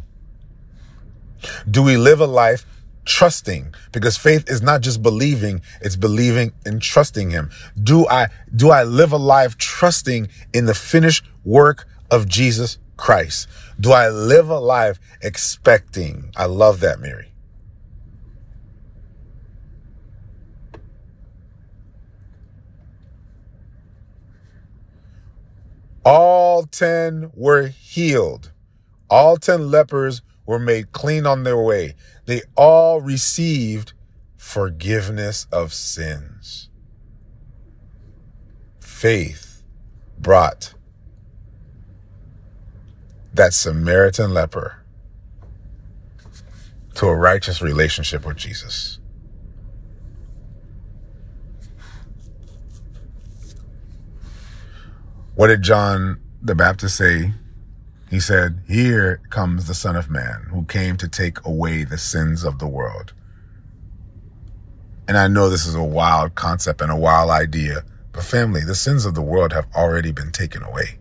Do 1.69 1.83
we 1.83 1.95
live 1.95 2.21
a 2.21 2.25
life 2.25 2.65
trusting? 3.05 3.75
Because 3.91 4.17
faith 4.17 4.49
is 4.49 4.63
not 4.63 4.81
just 4.81 5.03
believing, 5.03 5.61
it's 5.79 5.95
believing 5.95 6.53
and 6.65 6.81
trusting 6.81 7.29
him. 7.29 7.51
Do 7.83 8.07
I, 8.07 8.29
do 8.55 8.71
I 8.71 8.81
live 8.81 9.11
a 9.11 9.17
life 9.17 9.59
trusting 9.59 10.27
in 10.53 10.65
the 10.65 10.73
finished 10.73 11.23
work 11.45 11.87
of 12.11 12.27
Jesus 12.27 12.77
Christ? 12.97 13.47
Do 13.79 13.93
I 13.93 14.09
live 14.09 14.49
a 14.49 14.59
life 14.59 14.99
expecting? 15.21 16.31
I 16.35 16.45
love 16.45 16.81
that, 16.81 16.99
Mary. 16.99 17.31
All 26.03 26.63
10 26.63 27.31
were 27.33 27.67
healed. 27.67 28.51
All 29.09 29.37
10 29.37 29.69
lepers 29.69 30.21
were 30.45 30.59
made 30.59 30.91
clean 30.91 31.25
on 31.25 31.43
their 31.43 31.61
way. 31.61 31.95
They 32.25 32.41
all 32.55 33.01
received 33.01 33.93
forgiveness 34.35 35.47
of 35.51 35.73
sins. 35.73 36.69
Faith 38.79 39.63
brought 40.19 40.73
that 43.33 43.53
Samaritan 43.53 44.33
leper 44.33 44.83
to 46.95 47.07
a 47.07 47.15
righteous 47.15 47.61
relationship 47.61 48.25
with 48.25 48.37
Jesus. 48.37 48.99
What 55.35 55.47
did 55.47 55.61
John 55.61 56.19
the 56.41 56.55
Baptist 56.55 56.97
say? 56.97 57.33
He 58.09 58.19
said, 58.19 58.61
Here 58.67 59.21
comes 59.29 59.67
the 59.67 59.73
Son 59.73 59.95
of 59.95 60.09
Man 60.09 60.47
who 60.51 60.65
came 60.65 60.97
to 60.97 61.07
take 61.07 61.43
away 61.45 61.85
the 61.85 61.97
sins 61.97 62.43
of 62.43 62.59
the 62.59 62.67
world. 62.67 63.13
And 65.07 65.17
I 65.17 65.27
know 65.27 65.49
this 65.49 65.65
is 65.65 65.75
a 65.75 65.83
wild 65.83 66.35
concept 66.35 66.81
and 66.81 66.91
a 66.91 66.95
wild 66.95 67.29
idea, 67.29 67.83
but 68.11 68.23
family, 68.23 68.61
the 68.61 68.75
sins 68.75 69.05
of 69.05 69.15
the 69.15 69.21
world 69.21 69.53
have 69.53 69.67
already 69.73 70.11
been 70.11 70.31
taken 70.31 70.61
away. 70.63 70.99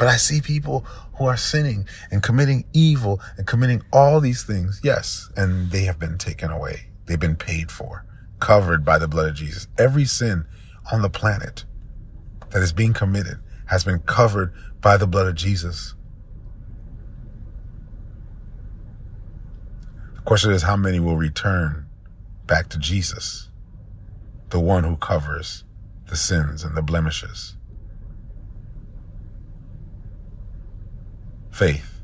But 0.00 0.08
I 0.08 0.16
see 0.16 0.40
people 0.40 0.86
who 1.18 1.26
are 1.26 1.36
sinning 1.36 1.86
and 2.10 2.22
committing 2.22 2.64
evil 2.72 3.20
and 3.36 3.46
committing 3.46 3.82
all 3.92 4.18
these 4.18 4.42
things. 4.42 4.80
Yes. 4.82 5.30
And 5.36 5.70
they 5.70 5.82
have 5.82 5.98
been 5.98 6.16
taken 6.16 6.50
away. 6.50 6.86
They've 7.04 7.20
been 7.20 7.36
paid 7.36 7.70
for, 7.70 8.06
covered 8.38 8.82
by 8.82 8.96
the 8.96 9.06
blood 9.06 9.28
of 9.28 9.34
Jesus. 9.34 9.68
Every 9.76 10.06
sin 10.06 10.46
on 10.90 11.02
the 11.02 11.10
planet 11.10 11.66
that 12.48 12.62
is 12.62 12.72
being 12.72 12.94
committed 12.94 13.40
has 13.66 13.84
been 13.84 13.98
covered 13.98 14.54
by 14.80 14.96
the 14.96 15.06
blood 15.06 15.26
of 15.26 15.34
Jesus. 15.34 15.94
The 20.14 20.22
question 20.22 20.50
is 20.50 20.62
how 20.62 20.76
many 20.76 20.98
will 20.98 21.18
return 21.18 21.84
back 22.46 22.70
to 22.70 22.78
Jesus, 22.78 23.50
the 24.48 24.60
one 24.60 24.84
who 24.84 24.96
covers 24.96 25.64
the 26.06 26.16
sins 26.16 26.64
and 26.64 26.74
the 26.74 26.82
blemishes? 26.82 27.58
Faith. 31.60 32.00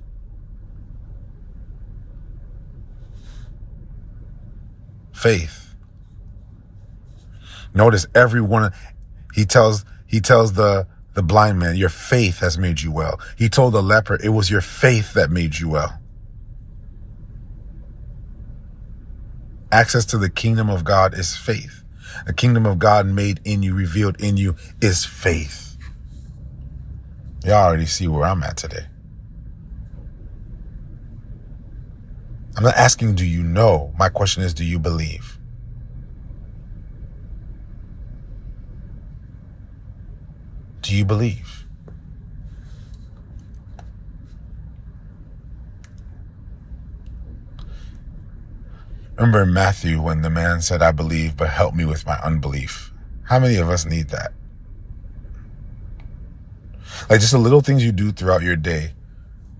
Faith. 5.14 5.74
Notice 7.72 8.06
every 8.14 8.42
one, 8.42 8.72
he 9.32 9.46
tells 9.46 9.86
he 10.06 10.20
tells 10.20 10.52
the, 10.52 10.86
the 11.14 11.22
blind 11.22 11.58
man, 11.58 11.74
your 11.74 11.88
faith 11.88 12.40
has 12.40 12.58
made 12.58 12.82
you 12.82 12.92
well. 12.92 13.18
He 13.38 13.48
told 13.48 13.72
the 13.72 13.82
leper, 13.82 14.18
it 14.22 14.28
was 14.28 14.50
your 14.50 14.60
faith 14.60 15.14
that 15.14 15.30
made 15.30 15.58
you 15.58 15.70
well. 15.70 16.02
Access 19.72 20.04
to 20.04 20.18
the 20.18 20.28
kingdom 20.28 20.68
of 20.68 20.84
God 20.84 21.14
is 21.14 21.34
faith. 21.34 21.82
The 22.26 22.34
kingdom 22.34 22.66
of 22.66 22.78
God 22.78 23.06
made 23.06 23.40
in 23.42 23.62
you, 23.62 23.74
revealed 23.74 24.20
in 24.20 24.36
you 24.36 24.54
is 24.82 25.06
faith. 25.06 25.78
Y'all 27.42 27.54
already 27.54 27.86
see 27.86 28.06
where 28.06 28.26
I'm 28.26 28.42
at 28.42 28.58
today. 28.58 28.84
I'm 32.56 32.62
not 32.62 32.76
asking, 32.76 33.16
do 33.16 33.26
you 33.26 33.42
know? 33.42 33.92
My 33.98 34.08
question 34.08 34.42
is, 34.42 34.54
do 34.54 34.64
you 34.64 34.78
believe? 34.78 35.38
Do 40.80 40.96
you 40.96 41.04
believe? 41.04 41.66
Remember 49.16 49.42
in 49.42 49.52
Matthew 49.52 50.00
when 50.00 50.22
the 50.22 50.30
man 50.30 50.62
said, 50.62 50.82
I 50.82 50.92
believe, 50.92 51.36
but 51.36 51.48
help 51.48 51.74
me 51.74 51.84
with 51.84 52.06
my 52.06 52.18
unbelief. 52.20 52.92
How 53.24 53.38
many 53.38 53.56
of 53.56 53.68
us 53.68 53.84
need 53.84 54.08
that? 54.10 54.32
Like 57.10 57.20
just 57.20 57.32
the 57.32 57.38
little 57.38 57.60
things 57.60 57.84
you 57.84 57.92
do 57.92 58.12
throughout 58.12 58.42
your 58.42 58.56
day. 58.56 58.95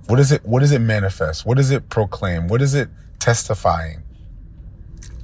What 0.07 0.21
is 0.21 0.33
it? 0.33 0.45
What 0.45 0.61
does 0.61 0.73
it 0.73 0.81
manifest? 0.81 1.47
What 1.47 1.57
does 1.57 1.71
it 1.71 1.89
proclaim? 1.89 2.49
What 2.49 2.63
is 2.63 2.75
it 2.75 2.89
testifying? 3.19 4.03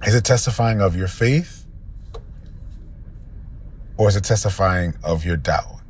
Is 0.04 0.14
it 0.14 0.24
testifying 0.24 0.80
of 0.80 0.96
your 0.96 1.08
faith? 1.08 1.66
Or 3.96 4.08
is 4.08 4.16
it 4.16 4.24
testifying 4.24 4.94
of 5.04 5.24
your 5.24 5.36
doubt? 5.36 5.80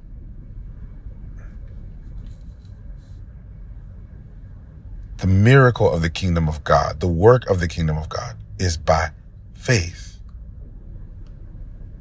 The 5.19 5.29
miracle 5.29 5.91
of 5.91 6.03
the 6.03 6.11
kingdom 6.11 6.49
of 6.49 6.65
God, 6.65 7.01
the 7.01 7.07
work 7.09 7.49
of 7.49 7.61
the 7.61 7.69
kingdom 7.69 7.97
of 7.97 8.09
God 8.09 8.37
is 8.59 8.77
by 8.77 9.11
faith. 9.55 10.19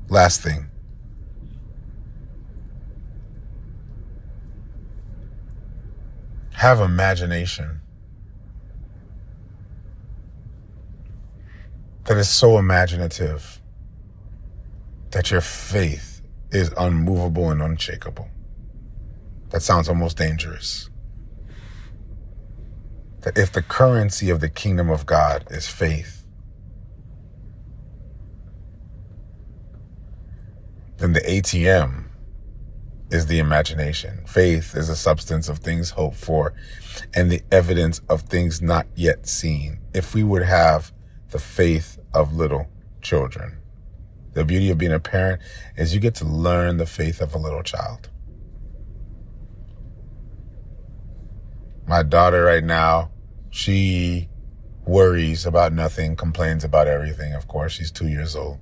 Last 0.09 0.41
thing. 0.41 0.70
Have 6.61 6.79
imagination 6.79 7.81
that 12.03 12.17
is 12.17 12.29
so 12.29 12.59
imaginative 12.59 13.59
that 15.09 15.31
your 15.31 15.41
faith 15.41 16.21
is 16.51 16.71
unmovable 16.77 17.49
and 17.49 17.63
unshakable. 17.63 18.29
That 19.49 19.63
sounds 19.63 19.89
almost 19.89 20.17
dangerous 20.17 20.91
that 23.21 23.39
if 23.39 23.51
the 23.51 23.63
currency 23.63 24.29
of 24.29 24.39
the 24.39 24.49
kingdom 24.49 24.91
of 24.91 25.07
God 25.07 25.47
is 25.49 25.67
faith, 25.67 26.23
then 30.97 31.13
the 31.13 31.21
ATM 31.21 32.10
is 33.11 33.25
the 33.25 33.39
imagination. 33.39 34.23
Faith 34.25 34.75
is 34.75 34.89
a 34.89 34.95
substance 34.95 35.49
of 35.49 35.59
things 35.59 35.91
hoped 35.91 36.15
for 36.15 36.53
and 37.13 37.29
the 37.29 37.41
evidence 37.51 37.99
of 38.09 38.21
things 38.23 38.61
not 38.61 38.87
yet 38.95 39.27
seen. 39.27 39.79
If 39.93 40.15
we 40.15 40.23
would 40.23 40.43
have 40.43 40.91
the 41.29 41.39
faith 41.39 41.99
of 42.13 42.35
little 42.35 42.67
children, 43.01 43.57
the 44.33 44.45
beauty 44.45 44.69
of 44.69 44.77
being 44.77 44.93
a 44.93 44.99
parent 44.99 45.41
is 45.75 45.93
you 45.93 45.99
get 45.99 46.15
to 46.15 46.25
learn 46.25 46.77
the 46.77 46.85
faith 46.85 47.21
of 47.21 47.35
a 47.35 47.37
little 47.37 47.63
child. 47.63 48.09
My 51.85 52.03
daughter 52.03 52.45
right 52.45 52.63
now, 52.63 53.11
she 53.49 54.29
worries 54.85 55.45
about 55.45 55.73
nothing, 55.73 56.15
complains 56.15 56.63
about 56.63 56.87
everything. 56.87 57.33
Of 57.33 57.49
course, 57.49 57.73
she's 57.73 57.91
two 57.91 58.07
years 58.07 58.35
old. 58.35 58.59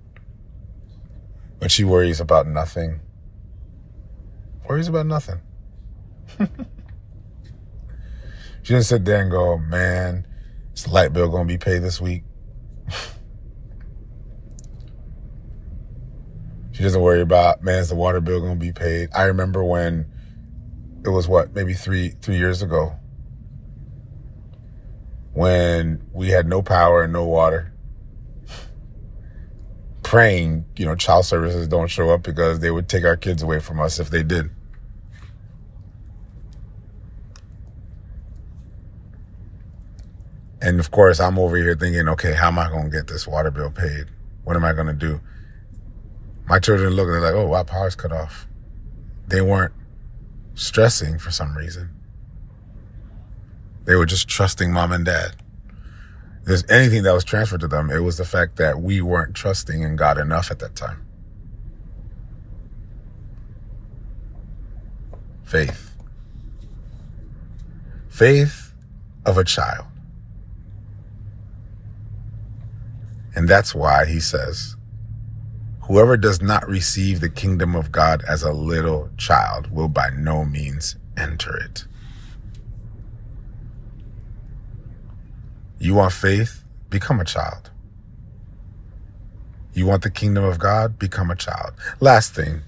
But 1.60 1.70
she 1.70 1.84
worries 1.84 2.20
about 2.20 2.48
nothing. 2.48 3.02
Worries 4.70 4.88
about 4.88 5.08
nothing. 5.08 5.42
she 8.62 8.74
doesn't 8.74 8.84
sit 8.84 9.04
there 9.04 9.20
and 9.20 9.32
go, 9.32 9.58
man, 9.58 10.28
is 10.76 10.84
the 10.84 10.92
light 10.92 11.12
bill 11.12 11.28
going 11.28 11.48
to 11.48 11.52
be 11.52 11.58
paid 11.58 11.80
this 11.80 12.00
week? 12.00 12.22
she 16.72 16.84
doesn't 16.84 17.02
worry 17.02 17.22
about, 17.22 17.64
man, 17.64 17.80
is 17.80 17.90
the 17.90 17.96
water 17.96 18.22
bill 18.22 18.42
going 18.42 18.60
to 18.60 18.64
be 18.64 18.72
paid? 18.72 19.10
I 19.12 19.24
remember 19.24 19.64
when 19.64 20.06
it 21.04 21.10
was 21.10 21.28
what, 21.28 21.56
maybe 21.56 21.74
three, 21.74 22.10
three 22.22 22.38
years 22.38 22.62
ago 22.62 22.94
when 25.34 26.08
we 26.14 26.30
had 26.30 26.46
no 26.46 26.62
power 26.62 27.02
and 27.02 27.12
no 27.12 27.26
water. 27.26 27.74
Praying, 30.04 30.66
you 30.76 30.86
know, 30.86 30.94
child 30.94 31.26
services 31.26 31.68
don't 31.68 31.88
show 31.88 32.12
up 32.12 32.22
because 32.22 32.60
they 32.60 32.70
would 32.70 32.88
take 32.88 33.04
our 33.04 33.18
kids 33.18 33.42
away 33.42 33.60
from 33.60 33.80
us 33.80 34.00
if 34.00 34.12
they 34.12 34.22
did. 34.22 34.52
And 40.62 40.80
of 40.80 40.92
course, 40.92 41.20
I'm 41.20 41.40
over 41.40 41.58
here 41.58 41.76
thinking, 41.76 42.08
okay, 42.10 42.34
how 42.34 42.48
am 42.48 42.60
I 42.60 42.70
going 42.70 42.86
to 42.86 42.90
get 42.90 43.08
this 43.08 43.28
water 43.28 43.52
bill 43.52 43.72
paid? 43.72 44.08
What 44.44 44.56
am 44.56 44.66
I 44.66 44.74
going 44.74 44.88
to 44.88 44.94
do? 44.94 45.22
My 46.48 46.60
children 46.60 46.94
look, 46.94 47.08
they're 47.08 47.22
like, 47.22 47.34
oh, 47.34 47.48
wow, 47.48 47.64
power's 47.64 47.96
cut 47.96 48.12
off. 48.12 48.48
They 49.28 49.42
weren't 49.42 49.74
stressing 50.56 51.20
for 51.20 51.32
some 51.32 51.56
reason. 51.56 51.92
They 53.86 53.96
were 53.96 54.06
just 54.06 54.28
trusting 54.28 54.74
mom 54.74 54.92
and 54.92 55.06
dad. 55.06 55.36
If 56.42 56.46
there's 56.46 56.70
anything 56.70 57.04
that 57.04 57.14
was 57.14 57.24
transferred 57.24 57.62
to 57.62 57.68
them, 57.68 57.90
it 57.90 58.00
was 58.00 58.18
the 58.18 58.26
fact 58.26 58.58
that 58.58 58.82
we 58.82 59.02
weren't 59.02 59.36
trusting 59.36 59.82
in 59.82 59.96
God 59.96 60.18
enough 60.18 60.52
at 60.52 60.60
that 60.60 60.76
time. 60.76 61.06
Faith. 65.44 65.96
Faith 68.10 68.74
of 69.26 69.38
a 69.38 69.44
child. 69.44 69.86
And 73.36 73.48
that's 73.48 73.74
why 73.76 74.06
he 74.06 74.20
says, 74.20 74.76
Whoever 75.90 76.18
does 76.18 76.40
not 76.40 76.68
receive 76.68 77.20
the 77.20 77.30
kingdom 77.30 77.76
of 77.76 77.92
God 77.92 78.24
as 78.28 78.44
a 78.44 78.54
little 78.54 79.10
child 79.18 79.72
will 79.72 79.88
by 79.88 80.12
no 80.16 80.46
means 80.46 80.98
enter 81.18 81.58
it. 81.58 81.86
You 85.80 85.96
want 85.96 86.14
faith? 86.14 86.64
Become 86.92 87.20
a 87.20 87.26
child. 87.26 87.72
You 89.74 89.88
want 89.88 90.04
the 90.04 90.12
kingdom 90.12 90.44
of 90.44 90.60
God? 90.60 91.00
Become 91.00 91.32
a 91.32 91.36
child. 91.36 91.74
Last 92.00 92.36
thing. 92.36 92.62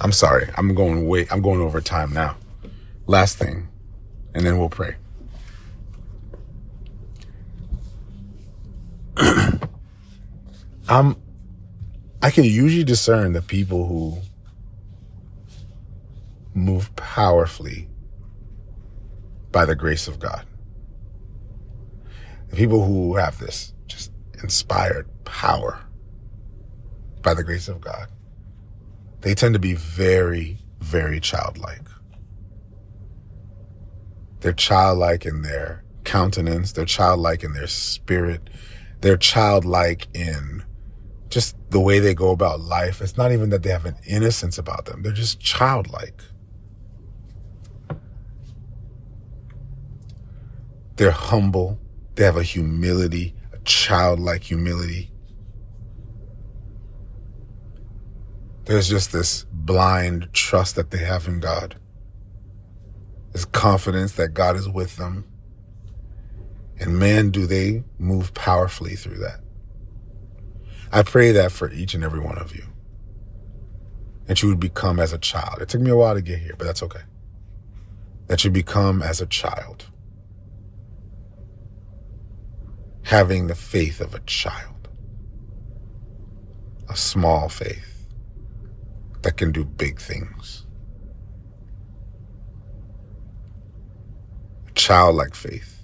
I'm 0.00 0.12
sorry. 0.12 0.50
I'm 0.56 0.74
going 0.74 1.06
way 1.06 1.26
I'm 1.30 1.40
going 1.40 1.60
over 1.60 1.80
time 1.80 2.12
now. 2.12 2.36
Last 3.06 3.38
thing. 3.38 3.68
And 4.34 4.44
then 4.44 4.58
we'll 4.58 4.68
pray. 4.68 4.96
I'm 10.88 11.16
I 12.22 12.30
can 12.30 12.44
usually 12.44 12.84
discern 12.84 13.32
the 13.32 13.42
people 13.42 13.86
who 13.86 14.20
move 16.54 16.94
powerfully 16.96 17.88
by 19.50 19.64
the 19.64 19.74
grace 19.74 20.08
of 20.08 20.18
God. 20.18 20.46
The 22.48 22.56
people 22.56 22.84
who 22.84 23.16
have 23.16 23.38
this 23.38 23.72
just 23.86 24.12
inspired 24.42 25.08
power 25.24 25.80
by 27.22 27.34
the 27.34 27.44
grace 27.44 27.68
of 27.68 27.80
God, 27.80 28.08
they 29.20 29.34
tend 29.34 29.54
to 29.54 29.60
be 29.60 29.74
very, 29.74 30.58
very 30.80 31.20
childlike. 31.20 31.88
They're 34.40 34.52
childlike 34.52 35.24
in 35.24 35.42
their 35.42 35.84
countenance, 36.04 36.72
they're 36.72 36.84
childlike 36.84 37.42
in 37.42 37.54
their 37.54 37.66
spirit, 37.66 38.50
they're 39.00 39.16
childlike 39.16 40.06
in 40.14 40.64
the 41.74 41.80
way 41.80 41.98
they 41.98 42.14
go 42.14 42.30
about 42.30 42.60
life. 42.60 43.02
It's 43.02 43.16
not 43.16 43.32
even 43.32 43.50
that 43.50 43.64
they 43.64 43.70
have 43.70 43.84
an 43.84 43.96
innocence 44.06 44.58
about 44.58 44.84
them, 44.84 45.02
they're 45.02 45.12
just 45.12 45.40
childlike. 45.40 46.22
They're 50.94 51.10
humble. 51.10 51.80
They 52.14 52.22
have 52.22 52.36
a 52.36 52.44
humility, 52.44 53.34
a 53.52 53.58
childlike 53.64 54.44
humility. 54.44 55.10
There's 58.66 58.88
just 58.88 59.10
this 59.10 59.44
blind 59.50 60.28
trust 60.32 60.76
that 60.76 60.92
they 60.92 60.98
have 60.98 61.26
in 61.26 61.40
God. 61.40 61.74
This 63.32 63.44
confidence 63.44 64.12
that 64.12 64.28
God 64.28 64.54
is 64.54 64.68
with 64.68 64.96
them. 64.96 65.24
And 66.78 67.00
man, 67.00 67.30
do 67.30 67.46
they 67.46 67.82
move 67.98 68.32
powerfully 68.32 68.94
through 68.94 69.18
that. 69.18 69.43
I 70.94 71.02
pray 71.02 71.32
that 71.32 71.50
for 71.50 71.72
each 71.72 71.94
and 71.94 72.04
every 72.04 72.20
one 72.20 72.38
of 72.38 72.54
you. 72.54 72.62
That 74.26 74.40
you 74.42 74.48
would 74.48 74.60
become 74.60 75.00
as 75.00 75.12
a 75.12 75.18
child. 75.18 75.60
It 75.60 75.68
took 75.68 75.80
me 75.80 75.90
a 75.90 75.96
while 75.96 76.14
to 76.14 76.22
get 76.22 76.38
here, 76.38 76.54
but 76.56 76.66
that's 76.66 76.84
okay. 76.84 77.00
That 78.28 78.44
you 78.44 78.50
become 78.52 79.02
as 79.02 79.20
a 79.20 79.26
child. 79.26 79.86
Having 83.02 83.48
the 83.48 83.56
faith 83.56 84.00
of 84.00 84.14
a 84.14 84.20
child. 84.20 84.88
A 86.88 86.94
small 86.94 87.48
faith 87.48 88.06
that 89.22 89.36
can 89.36 89.50
do 89.50 89.64
big 89.64 90.00
things. 90.00 90.64
A 94.68 94.72
childlike 94.74 95.34
faith 95.34 95.82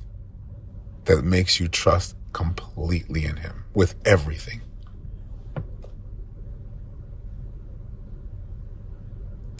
that 1.06 1.24
makes 1.24 1.58
you 1.58 1.66
trust 1.66 2.14
completely 2.32 3.24
in 3.24 3.38
Him 3.38 3.64
with 3.74 3.96
everything. 4.04 4.60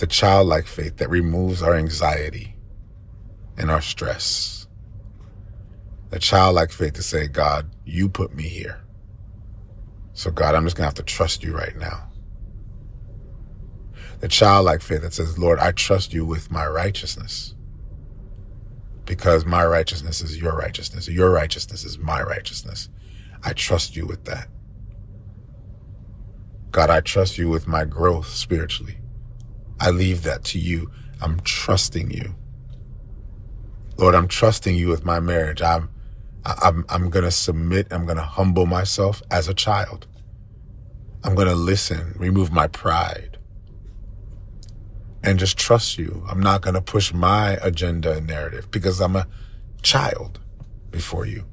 The 0.01 0.07
childlike 0.07 0.67
faith 0.67 0.97
that 0.97 1.11
removes 1.11 1.63
our 1.63 1.75
anxiety 1.75 2.57
and 3.59 3.71
our 3.71 3.83
stress. 3.83 4.67
The 6.09 6.19
childlike 6.19 6.73
faith 6.73 6.95
to 6.95 7.03
say, 7.03 7.29
God, 7.29 7.71
you 7.85 8.09
put 8.09 8.35
me 8.35 8.45
here. 8.45 8.83
So, 10.15 10.31
God, 10.31 10.55
I'm 10.55 10.65
just 10.65 10.75
going 10.75 10.85
to 10.85 10.89
have 10.89 10.95
to 10.95 11.03
trust 11.03 11.45
you 11.45 11.55
right 11.55 11.77
now. 11.77 12.09
The 14.21 14.29
childlike 14.29 14.81
faith 14.81 15.03
that 15.03 15.13
says, 15.13 15.39
Lord, 15.39 15.59
I 15.59 15.73
trust 15.73 16.15
you 16.15 16.25
with 16.25 16.51
my 16.51 16.67
righteousness 16.67 17.55
because 19.05 19.45
my 19.45 19.67
righteousness 19.67 20.23
is 20.23 20.39
your 20.39 20.57
righteousness. 20.57 21.09
Your 21.09 21.31
righteousness 21.31 21.85
is 21.85 21.99
my 21.99 22.23
righteousness. 22.23 22.89
I 23.45 23.53
trust 23.53 23.97
you 23.97 24.07
with 24.07 24.25
that. 24.25 24.49
God, 26.71 26.89
I 26.89 27.03
trust 27.03 27.37
you 27.37 27.51
with 27.51 27.67
my 27.67 27.85
growth 27.85 28.29
spiritually. 28.29 29.00
I 29.81 29.91
leave 29.91 30.23
that 30.25 30.45
to 30.45 30.59
you. 30.59 30.91
I'm 31.23 31.41
trusting 31.41 32.11
you. 32.11 32.35
Lord, 33.97 34.15
I'm 34.15 34.29
trusting 34.29 34.77
you 34.77 34.89
with 34.89 35.05
my 35.05 35.21
marriage. 35.21 35.63
I'm, 35.63 35.91
I'm, 36.45 36.85
I'm 36.89 37.11
going 37.11 37.25
to 37.25 37.31
submit. 37.31 37.89
I'm 37.91 38.05
going 38.05 38.17
to 38.17 38.23
humble 38.23 38.67
myself 38.67 39.23
as 39.31 39.49
a 39.49 39.55
child. 39.55 40.07
I'm 41.25 41.35
going 41.35 41.49
to 41.49 41.55
listen, 41.55 42.15
remove 42.17 42.53
my 42.53 42.67
pride, 42.67 43.39
and 45.23 45.39
just 45.39 45.59
trust 45.59 45.99
you. 45.99 46.25
I'm 46.29 46.41
not 46.41 46.63
going 46.63 46.75
to 46.75 46.81
push 46.81 47.13
my 47.13 47.59
agenda 47.63 48.13
and 48.17 48.27
narrative 48.27 48.71
because 48.71 49.01
I'm 49.01 49.17
a 49.17 49.27
child 49.83 50.41
before 50.91 51.27
you. 51.27 51.45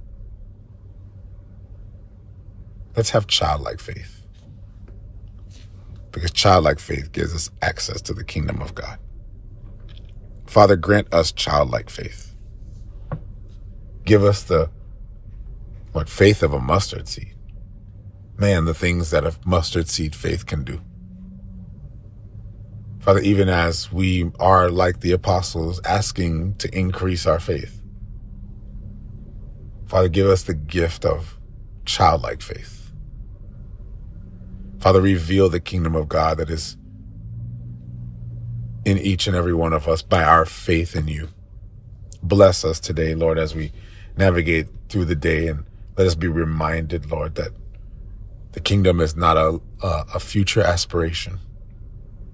Let's 2.95 3.11
have 3.11 3.27
childlike 3.27 3.79
faith 3.79 4.16
because 6.17 6.31
childlike 6.31 6.79
faith 6.79 7.11
gives 7.11 7.35
us 7.35 7.51
access 7.61 8.01
to 8.01 8.13
the 8.13 8.23
kingdom 8.23 8.61
of 8.61 8.73
God. 8.73 8.97
Father, 10.47 10.75
grant 10.75 11.13
us 11.13 11.31
childlike 11.31 11.89
faith. 11.89 12.35
Give 14.03 14.23
us 14.23 14.41
the 14.43 14.71
what 15.91 16.09
faith 16.09 16.41
of 16.41 16.53
a 16.53 16.59
mustard 16.59 17.07
seed. 17.07 17.35
Man, 18.37 18.65
the 18.65 18.73
things 18.73 19.11
that 19.11 19.25
a 19.25 19.35
mustard 19.45 19.89
seed 19.89 20.15
faith 20.15 20.45
can 20.45 20.63
do. 20.63 20.81
Father, 22.99 23.19
even 23.19 23.47
as 23.47 23.91
we 23.91 24.31
are 24.39 24.69
like 24.69 25.01
the 25.01 25.11
apostles 25.11 25.79
asking 25.85 26.55
to 26.55 26.77
increase 26.77 27.25
our 27.25 27.39
faith, 27.39 27.81
Father, 29.85 30.09
give 30.09 30.27
us 30.27 30.43
the 30.43 30.53
gift 30.53 31.05
of 31.05 31.37
childlike 31.85 32.41
faith. 32.41 32.76
Father, 34.87 35.01
reveal 35.01 35.49
the 35.49 35.59
kingdom 35.59 35.97
of 35.97 36.07
God 36.07 36.37
that 36.37 36.49
is 36.49 36.77
in 38.85 38.97
each 38.97 39.27
and 39.27 39.35
every 39.35 39.53
one 39.53 39.73
of 39.73 39.85
us 39.85 40.01
by 40.01 40.23
our 40.23 40.45
faith 40.45 40.95
in 40.95 41.09
you. 41.09 41.27
Bless 42.23 42.63
us 42.63 42.79
today, 42.79 43.13
Lord, 43.13 43.37
as 43.37 43.53
we 43.53 43.73
navigate 44.15 44.69
through 44.87 45.03
the 45.03 45.13
day 45.13 45.49
and 45.49 45.65
let 45.97 46.07
us 46.07 46.15
be 46.15 46.29
reminded, 46.29 47.11
Lord, 47.11 47.35
that 47.35 47.51
the 48.53 48.61
kingdom 48.61 49.01
is 49.01 49.13
not 49.13 49.35
a, 49.35 49.59
a, 49.83 50.21
future 50.21 50.61
aspiration, 50.61 51.41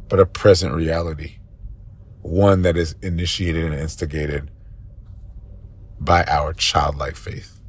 but 0.08 0.20
a 0.20 0.26
present 0.28 0.76
reality, 0.76 1.38
one 2.22 2.62
that 2.62 2.78
is 2.78 2.94
initiated 3.02 3.66
and 3.66 3.74
instigated 3.74 4.52
by 6.00 6.24
our 6.26 6.54
childlike 6.54 7.16
faith. 7.16 7.60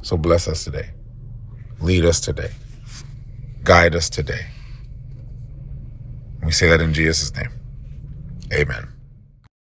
So 0.00 0.16
bless 0.16 0.48
us 0.48 0.64
today. 0.64 0.92
Lead 1.78 2.06
us 2.06 2.20
today 2.20 2.52
guide 3.66 3.96
us 3.96 4.08
today. 4.08 4.46
We 6.44 6.52
say 6.52 6.68
that 6.68 6.80
in 6.80 6.94
Jesus' 6.94 7.34
name. 7.34 7.50
Amen. 8.52 8.95